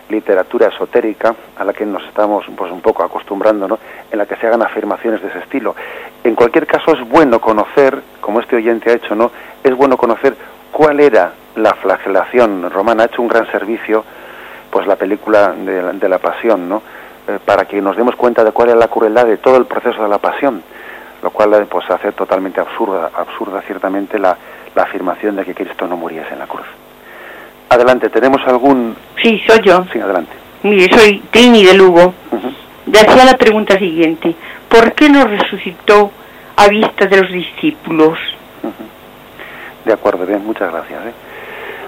literatura 0.10 0.68
esotérica 0.68 1.34
a 1.56 1.64
la 1.64 1.72
que 1.72 1.86
nos 1.86 2.04
estamos 2.04 2.44
pues 2.54 2.70
un 2.70 2.82
poco 2.82 3.06
acostumbrando, 3.06 3.70
¿no? 3.70 3.80
en 4.12 4.18
la 4.18 4.26
que 4.26 4.36
se 4.36 4.46
hagan 4.46 4.62
afirmaciones 4.62 5.22
de 5.22 5.30
ese 5.30 5.40
estilo. 5.40 5.78
En 6.26 6.36
cualquier 6.36 6.68
caso 6.68 6.92
es 6.92 7.08
bueno 7.08 7.40
conocer, 7.40 8.02
como 8.20 8.42
este 8.42 8.58
oyente 8.58 8.92
ha 8.92 8.96
hecho, 8.96 9.16
¿no? 9.16 9.32
Es 9.64 9.74
bueno 9.78 9.96
conocer 9.96 10.36
cuál 10.74 11.00
era 11.00 11.32
la 11.56 11.76
flagelación 11.76 12.70
romana. 12.70 13.04
Ha 13.04 13.06
hecho 13.06 13.22
un 13.22 13.30
gran 13.30 13.50
servicio, 13.50 14.04
pues 14.70 14.86
la 14.88 14.98
película 14.98 15.54
de, 15.54 16.10
la 16.10 16.18
pasión, 16.18 16.68
¿no? 16.68 16.82
Eh, 17.30 17.40
para 17.46 17.64
que 17.64 17.82
nos 17.82 17.96
demos 17.96 18.18
cuenta 18.18 18.44
de 18.44 18.52
cuál 18.52 18.72
es 18.72 18.76
la 18.76 18.90
crueldad 18.90 19.26
de 19.26 19.38
todo 19.38 19.56
el 19.56 19.68
proceso 19.68 20.04
de 20.04 20.10
la 20.10 20.18
pasión 20.18 20.62
lo 21.24 21.32
cual 21.32 21.54
eh, 21.54 21.66
pues 21.70 21.90
hace 21.90 22.12
totalmente 22.12 22.60
absurda, 22.60 23.10
absurda 23.16 23.62
ciertamente 23.62 24.20
la, 24.20 24.38
afirmación 24.76 25.36
de 25.36 25.46
que 25.46 25.54
Cristo 25.54 25.88
no 25.88 25.96
muriese 25.96 26.34
en 26.34 26.40
la 26.40 26.48
cruz. 26.48 26.66
Adelante, 27.70 28.10
¿tenemos 28.10 28.42
algún...? 28.46 28.96
Sí, 29.22 29.42
soy 29.48 29.62
yo. 29.64 29.86
Sí, 29.94 30.00
adelante. 30.00 30.34
Mire, 30.64 30.92
soy 30.98 31.20
Trini 31.32 31.64
de 31.64 31.76
Lugo. 31.76 32.14
Le 32.88 33.00
hacía 33.00 33.24
la 33.24 33.38
pregunta 33.38 33.78
siguiente. 33.78 34.36
¿Por 34.68 34.94
qué 34.94 35.10
no 35.10 35.26
resucitó 35.26 36.12
a 36.56 36.68
vista 36.68 37.06
de 37.06 37.22
los 37.22 37.32
discípulos? 37.32 38.18
De 39.86 39.94
acuerdo, 39.94 40.26
bien, 40.26 40.44
muchas 40.44 40.72
gracias. 40.72 41.06
¿eh? 41.06 41.14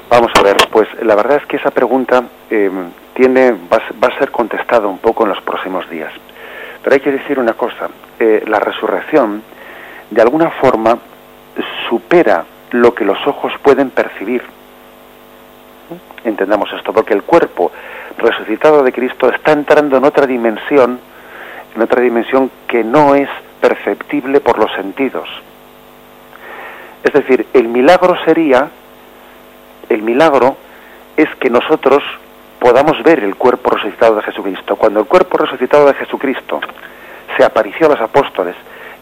Vamos 0.09 0.31
a 0.37 0.43
ver, 0.43 0.57
pues 0.71 0.87
la 1.01 1.15
verdad 1.15 1.37
es 1.41 1.45
que 1.47 1.57
esa 1.57 1.71
pregunta 1.71 2.23
eh, 2.51 2.69
tiene, 3.15 3.51
va, 3.51 3.81
va, 4.01 4.07
a 4.09 4.19
ser 4.19 4.29
contestada 4.29 4.87
un 4.87 4.99
poco 4.99 5.23
en 5.23 5.29
los 5.29 5.41
próximos 5.41 5.89
días. 5.89 6.13
Pero 6.83 6.93
hay 6.93 7.01
que 7.01 7.11
decir 7.11 7.39
una 7.39 7.53
cosa, 7.53 7.89
eh, 8.19 8.43
la 8.47 8.59
resurrección 8.59 9.43
de 10.09 10.21
alguna 10.21 10.49
forma 10.51 10.97
supera 11.89 12.45
lo 12.71 12.93
que 12.93 13.05
los 13.05 13.25
ojos 13.27 13.53
pueden 13.61 13.89
percibir. 13.89 14.43
Entendamos 16.23 16.71
esto, 16.73 16.91
porque 16.93 17.13
el 17.13 17.23
cuerpo 17.23 17.71
resucitado 18.17 18.83
de 18.83 18.91
Cristo 18.91 19.29
está 19.29 19.51
entrando 19.51 19.97
en 19.97 20.05
otra 20.05 20.25
dimensión, 20.25 20.99
en 21.75 21.81
otra 21.81 22.01
dimensión 22.01 22.49
que 22.67 22.83
no 22.83 23.15
es 23.15 23.29
perceptible 23.61 24.39
por 24.39 24.57
los 24.57 24.71
sentidos. 24.73 25.29
Es 27.03 27.13
decir, 27.13 27.45
el 27.53 27.67
milagro 27.67 28.15
sería, 28.25 28.69
el 29.89 30.01
milagro 30.01 30.57
es 31.15 31.29
que 31.35 31.49
nosotros 31.49 32.03
podamos 32.59 33.01
ver 33.03 33.19
el 33.19 33.35
cuerpo 33.35 33.69
resucitado 33.69 34.15
de 34.15 34.23
Jesucristo. 34.23 34.75
Cuando 34.75 35.01
el 35.01 35.05
cuerpo 35.05 35.37
resucitado 35.37 35.85
de 35.85 35.93
Jesucristo 35.93 36.59
se 37.37 37.43
apareció 37.43 37.87
a 37.87 37.89
los 37.89 38.01
apóstoles 38.01 38.55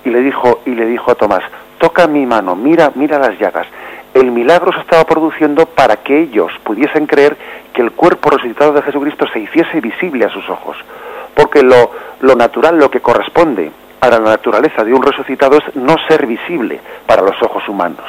y 0.05 0.09
le 0.09 0.21
dijo 0.21 0.61
y 0.65 0.71
le 0.71 0.85
dijo 0.85 1.11
a 1.11 1.15
Tomás, 1.15 1.43
toca 1.77 2.07
mi 2.07 2.25
mano, 2.25 2.55
mira, 2.55 2.91
mira 2.95 3.19
las 3.19 3.37
llagas. 3.39 3.67
El 4.13 4.31
milagro 4.31 4.71
se 4.71 4.79
estaba 4.79 5.05
produciendo 5.05 5.65
para 5.65 5.97
que 5.97 6.21
ellos 6.21 6.51
pudiesen 6.63 7.07
creer 7.07 7.35
que 7.73 7.81
el 7.81 7.91
cuerpo 7.91 8.29
resucitado 8.29 8.73
de 8.73 8.81
Jesucristo 8.83 9.25
se 9.33 9.39
hiciese 9.39 9.81
visible 9.81 10.25
a 10.25 10.29
sus 10.29 10.47
ojos, 10.49 10.77
porque 11.33 11.63
lo, 11.63 11.91
lo 12.21 12.35
natural, 12.35 12.77
lo 12.77 12.91
que 12.91 12.99
corresponde 12.99 13.71
a 14.01 14.09
la 14.09 14.19
naturaleza 14.19 14.83
de 14.83 14.93
un 14.93 15.01
resucitado 15.01 15.57
es 15.57 15.75
no 15.75 15.95
ser 16.07 16.27
visible 16.27 16.79
para 17.07 17.21
los 17.21 17.41
ojos 17.41 17.67
humanos. 17.67 18.05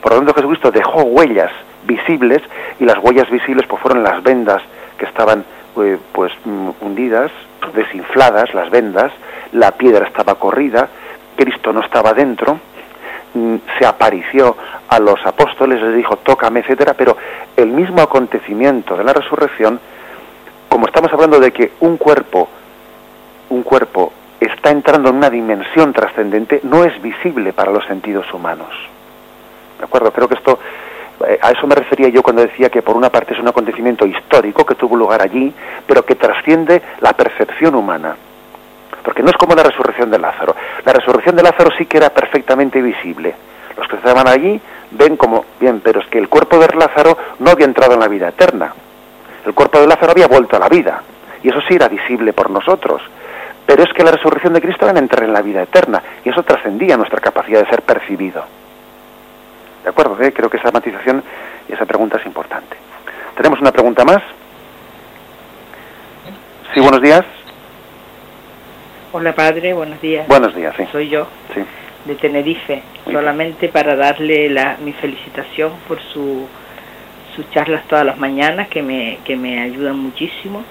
Por 0.00 0.12
lo 0.12 0.18
tanto, 0.18 0.34
Jesucristo 0.34 0.70
dejó 0.70 1.02
huellas 1.02 1.52
visibles 1.84 2.42
y 2.80 2.84
las 2.84 2.98
huellas 2.98 3.30
visibles 3.30 3.66
pues 3.66 3.80
fueron 3.80 4.02
las 4.02 4.22
vendas 4.22 4.62
que 4.98 5.04
estaban 5.04 5.44
eh, 5.78 5.98
pues 6.12 6.32
mm, 6.44 6.70
hundidas, 6.80 7.30
desinfladas 7.74 8.54
las 8.54 8.70
vendas, 8.70 9.12
la 9.52 9.72
piedra 9.72 10.06
estaba 10.06 10.36
corrida, 10.36 10.88
Cristo 11.36 11.72
no 11.72 11.80
estaba 11.80 12.12
dentro, 12.12 12.58
mm, 13.34 13.56
se 13.78 13.86
apareció 13.86 14.56
a 14.88 14.98
los 14.98 15.24
apóstoles, 15.26 15.80
les 15.82 15.96
dijo, 15.96 16.16
tócame, 16.16 16.60
etcétera, 16.60 16.94
pero 16.94 17.16
el 17.56 17.68
mismo 17.68 18.02
acontecimiento 18.02 18.96
de 18.96 19.04
la 19.04 19.12
resurrección, 19.12 19.80
como 20.68 20.86
estamos 20.86 21.12
hablando 21.12 21.40
de 21.40 21.52
que 21.52 21.72
un 21.80 21.96
cuerpo, 21.96 22.48
un 23.50 23.62
cuerpo 23.62 24.12
está 24.40 24.70
entrando 24.70 25.10
en 25.10 25.16
una 25.16 25.30
dimensión 25.30 25.92
trascendente, 25.92 26.60
no 26.62 26.84
es 26.84 27.00
visible 27.00 27.52
para 27.52 27.72
los 27.72 27.84
sentidos 27.86 28.32
humanos. 28.32 28.68
¿De 29.78 29.84
acuerdo? 29.84 30.12
Creo 30.12 30.28
que 30.28 30.34
esto 30.34 30.58
a 31.40 31.50
eso 31.50 31.66
me 31.66 31.74
refería 31.74 32.08
yo 32.08 32.22
cuando 32.22 32.42
decía 32.42 32.68
que 32.68 32.82
por 32.82 32.96
una 32.96 33.10
parte 33.10 33.34
es 33.34 33.40
un 33.40 33.48
acontecimiento 33.48 34.06
histórico 34.06 34.66
que 34.66 34.74
tuvo 34.74 34.96
lugar 34.96 35.22
allí, 35.22 35.52
pero 35.86 36.04
que 36.04 36.14
trasciende 36.14 36.82
la 37.00 37.14
percepción 37.14 37.74
humana. 37.74 38.16
Porque 39.02 39.22
no 39.22 39.30
es 39.30 39.36
como 39.36 39.54
la 39.54 39.62
resurrección 39.62 40.10
de 40.10 40.18
Lázaro. 40.18 40.54
La 40.84 40.92
resurrección 40.92 41.36
de 41.36 41.42
Lázaro 41.42 41.70
sí 41.78 41.86
que 41.86 41.96
era 41.96 42.10
perfectamente 42.10 42.82
visible. 42.82 43.34
Los 43.76 43.88
que 43.88 43.96
estaban 43.96 44.26
allí 44.26 44.60
ven 44.90 45.16
como, 45.16 45.44
bien, 45.60 45.80
pero 45.80 46.00
es 46.00 46.06
que 46.08 46.18
el 46.18 46.28
cuerpo 46.28 46.58
de 46.58 46.68
Lázaro 46.74 47.16
no 47.38 47.50
había 47.50 47.66
entrado 47.66 47.94
en 47.94 48.00
la 48.00 48.08
vida 48.08 48.28
eterna. 48.28 48.74
El 49.44 49.54
cuerpo 49.54 49.80
de 49.80 49.86
Lázaro 49.86 50.12
había 50.12 50.26
vuelto 50.26 50.56
a 50.56 50.58
la 50.58 50.68
vida. 50.68 51.02
Y 51.42 51.48
eso 51.48 51.60
sí 51.68 51.74
era 51.74 51.88
visible 51.88 52.32
por 52.32 52.50
nosotros. 52.50 53.00
Pero 53.64 53.84
es 53.84 53.92
que 53.92 54.02
la 54.02 54.10
resurrección 54.10 54.52
de 54.52 54.60
Cristo 54.60 54.88
era 54.88 54.98
entrar 54.98 55.24
en 55.24 55.32
la 55.32 55.42
vida 55.42 55.62
eterna. 55.62 56.02
Y 56.24 56.30
eso 56.30 56.42
trascendía 56.42 56.96
nuestra 56.96 57.20
capacidad 57.20 57.60
de 57.60 57.70
ser 57.70 57.82
percibido. 57.82 58.44
¿De 59.86 59.90
acuerdo? 59.90 60.20
¿Eh? 60.20 60.32
Creo 60.32 60.50
que 60.50 60.56
esa 60.56 60.72
matización 60.72 61.22
y 61.68 61.72
esa 61.72 61.86
pregunta 61.86 62.18
es 62.18 62.26
importante. 62.26 62.76
¿Tenemos 63.36 63.60
una 63.60 63.70
pregunta 63.70 64.04
más? 64.04 64.20
Sí, 66.74 66.80
buenos 66.80 67.00
días. 67.00 67.24
Hola 69.12 69.32
padre, 69.32 69.74
buenos 69.74 70.00
días. 70.00 70.26
Buenos 70.26 70.56
días, 70.56 70.74
sí. 70.76 70.88
Soy 70.90 71.08
yo, 71.08 71.28
sí. 71.54 71.60
de 72.04 72.16
Tenerife, 72.16 72.82
solamente 73.04 73.68
para 73.68 73.94
darle 73.94 74.50
la, 74.50 74.76
mi 74.80 74.92
felicitación 74.92 75.74
por 75.86 76.02
su, 76.02 76.48
sus 77.36 77.48
charlas 77.52 77.86
todas 77.86 78.04
las 78.04 78.18
mañanas 78.18 78.66
que 78.66 78.82
me, 78.82 79.20
que 79.24 79.36
me 79.36 79.62
ayudan 79.62 80.00
muchísimo 80.00 80.64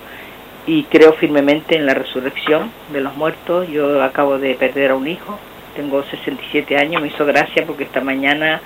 y 0.67 0.83
creo 0.83 1.13
firmemente 1.13 1.77
en 1.77 1.85
la 1.85 1.93
resurrección 1.93 2.69
de 2.91 2.99
los 2.99 3.15
muertos. 3.15 3.69
Yo 3.69 4.03
acabo 4.03 4.39
de 4.39 4.55
perder 4.55 4.91
a 4.91 4.95
un 4.95 5.07
hijo, 5.07 5.39
tengo 5.73 6.03
67 6.03 6.75
años, 6.77 7.01
me 7.01 7.07
hizo 7.07 7.25
gracia 7.25 7.65
porque 7.65 7.85
esta 7.85 8.01
mañana 8.01 8.59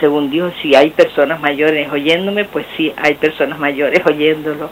según 0.00 0.30
Dios, 0.30 0.52
si 0.62 0.74
hay 0.74 0.90
personas 0.90 1.40
mayores 1.40 1.90
oyéndome, 1.90 2.44
pues 2.44 2.66
sí, 2.76 2.92
hay 2.96 3.14
personas 3.14 3.58
mayores 3.58 4.00
oyéndolo. 4.06 4.70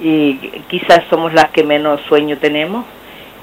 Y 0.00 0.36
quizás 0.68 1.04
somos 1.08 1.32
las 1.32 1.50
que 1.50 1.62
menos 1.62 2.00
sueño 2.02 2.38
tenemos. 2.38 2.84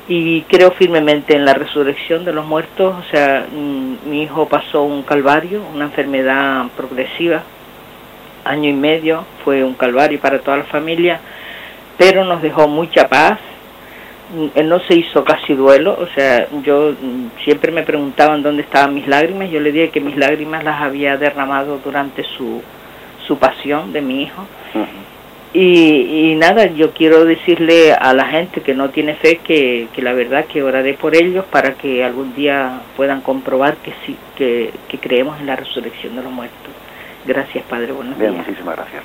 Y 0.08 0.42
creo 0.42 0.72
firmemente 0.72 1.36
en 1.36 1.46
la 1.46 1.54
resurrección 1.54 2.26
de 2.26 2.34
los 2.34 2.46
muertos. 2.46 2.96
O 3.00 3.12
sea, 3.12 3.46
mm, 3.50 4.10
mi 4.10 4.24
hijo 4.24 4.48
pasó 4.48 4.84
un 4.84 5.04
calvario, 5.04 5.62
una 5.74 5.86
enfermedad 5.86 6.66
progresiva, 6.76 7.44
año 8.44 8.70
y 8.70 8.74
medio, 8.74 9.26
fue 9.44 9.64
un 9.64 9.76
calvario 9.76 10.20
para 10.20 10.40
toda 10.40 10.58
la 10.58 10.64
familia, 10.64 11.20
pero 11.98 12.26
nos 12.26 12.42
dejó 12.42 12.68
mucha 12.68 13.08
paz. 13.08 13.40
Él 14.54 14.70
no 14.70 14.80
se 14.82 14.96
hizo 14.96 15.24
casi 15.24 15.54
duelo, 15.56 15.98
o 16.00 16.06
sea, 16.14 16.48
yo 16.64 16.92
mm, 16.92 17.44
siempre 17.44 17.72
me 17.72 17.84
preguntaban 17.84 18.44
dónde 18.44 18.62
estaban 18.62 18.94
mis 18.94 19.08
lágrimas, 19.08 19.50
yo 19.50 19.60
le 19.60 19.72
dije 19.72 19.90
que 19.90 20.02
mis 20.02 20.18
lágrimas 20.18 20.64
las 20.64 20.82
había 20.82 21.18
derramado 21.18 21.80
durante 21.84 22.24
su, 22.24 22.62
su 23.26 23.38
pasión 23.38 23.92
de 23.92 24.02
mi 24.02 24.24
hijo. 24.24 24.46
Y, 25.52 26.36
nada, 26.38 26.68
yo 26.68 26.94
quiero 26.94 27.26
decirle 27.26 27.94
a 27.94 28.14
la 28.14 28.26
gente 28.26 28.62
que 28.62 28.76
no 28.76 28.90
tiene 28.90 29.16
fe 29.16 29.38
que, 29.38 29.88
la 29.98 30.14
verdad 30.14 30.46
que 30.46 30.62
oraré 30.62 30.94
por 30.94 31.16
ellos 31.16 31.44
para 31.46 31.74
que 31.74 32.04
algún 32.04 32.36
día 32.36 32.82
puedan 32.96 33.22
comprobar 33.22 33.78
que 33.78 33.94
sí, 34.06 34.16
que, 34.36 34.72
creemos 35.02 35.40
en 35.40 35.48
la 35.48 35.56
resurrección 35.56 36.16
de 36.16 36.22
los 36.22 36.32
muertos. 36.32 36.72
Gracias, 37.26 37.64
Padre. 37.66 37.92
Buenos 37.92 38.18
Bien, 38.18 38.38
muchísimas 38.38 38.76
gracias. 38.76 39.04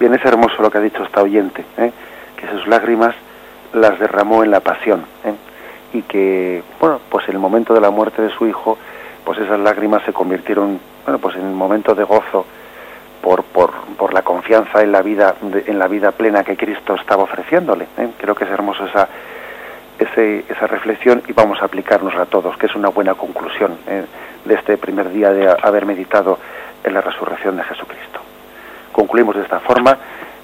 Bien, 0.00 0.14
es 0.14 0.24
hermoso 0.24 0.62
lo 0.62 0.70
que 0.70 0.78
ha 0.78 0.80
dicho 0.80 1.02
esta 1.04 1.22
oyente, 1.22 1.62
¿eh? 1.76 1.92
que 2.36 2.48
sus 2.48 2.66
lágrimas 2.66 3.14
las 3.72 3.98
derramó 3.98 4.44
en 4.44 4.50
la 4.50 4.60
pasión 4.60 5.04
¿eh? 5.24 5.34
y 5.92 6.02
que, 6.02 6.62
bueno, 6.80 7.00
pues 7.08 7.28
en 7.28 7.34
el 7.34 7.40
momento 7.40 7.74
de 7.74 7.80
la 7.80 7.90
muerte 7.90 8.22
de 8.22 8.30
su 8.30 8.46
hijo, 8.46 8.78
pues 9.24 9.38
esas 9.38 9.58
lágrimas 9.58 10.02
se 10.04 10.12
convirtieron, 10.12 10.78
bueno, 11.04 11.18
pues 11.18 11.36
en 11.36 11.44
un 11.44 11.54
momento 11.54 11.94
de 11.94 12.04
gozo 12.04 12.46
por, 13.20 13.42
por, 13.44 13.72
por 13.96 14.14
la 14.14 14.22
confianza 14.22 14.82
en 14.82 14.92
la 14.92 15.02
vida 15.02 15.34
en 15.42 15.78
la 15.78 15.88
vida 15.88 16.12
plena 16.12 16.44
que 16.44 16.56
Cristo 16.56 16.94
estaba 16.94 17.24
ofreciéndole. 17.24 17.86
¿eh? 17.98 18.10
Creo 18.18 18.34
que 18.34 18.44
es 18.44 18.50
hermoso 18.50 18.86
esa, 18.86 19.08
esa 19.98 20.66
reflexión 20.66 21.22
y 21.26 21.32
vamos 21.32 21.60
a 21.60 21.64
aplicarnos 21.64 22.14
a 22.14 22.26
todos, 22.26 22.56
que 22.56 22.66
es 22.66 22.74
una 22.74 22.88
buena 22.88 23.14
conclusión 23.14 23.78
¿eh? 23.88 24.04
de 24.44 24.54
este 24.54 24.76
primer 24.76 25.10
día 25.10 25.30
de 25.30 25.48
haber 25.60 25.86
meditado 25.86 26.38
en 26.84 26.94
la 26.94 27.00
resurrección 27.00 27.56
de 27.56 27.64
Jesucristo. 27.64 28.20
Concluimos 28.92 29.34
de 29.34 29.42
esta 29.42 29.60
forma 29.60 29.98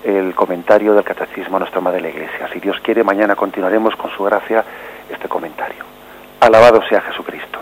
el 0.04 0.34
comentario 0.34 0.94
del 0.94 1.04
Catecismo 1.04 1.58
nuestra 1.58 1.80
Madre 1.80 1.98
de 1.98 2.02
la 2.02 2.08
Iglesia. 2.10 2.48
Si 2.52 2.60
Dios 2.60 2.78
quiere, 2.80 3.04
mañana 3.04 3.36
continuaremos 3.36 3.94
con 3.96 4.10
su 4.10 4.24
gracia 4.24 4.64
este 5.10 5.28
comentario. 5.28 5.84
Alabado 6.40 6.82
sea 6.88 7.00
Jesucristo. 7.02 7.60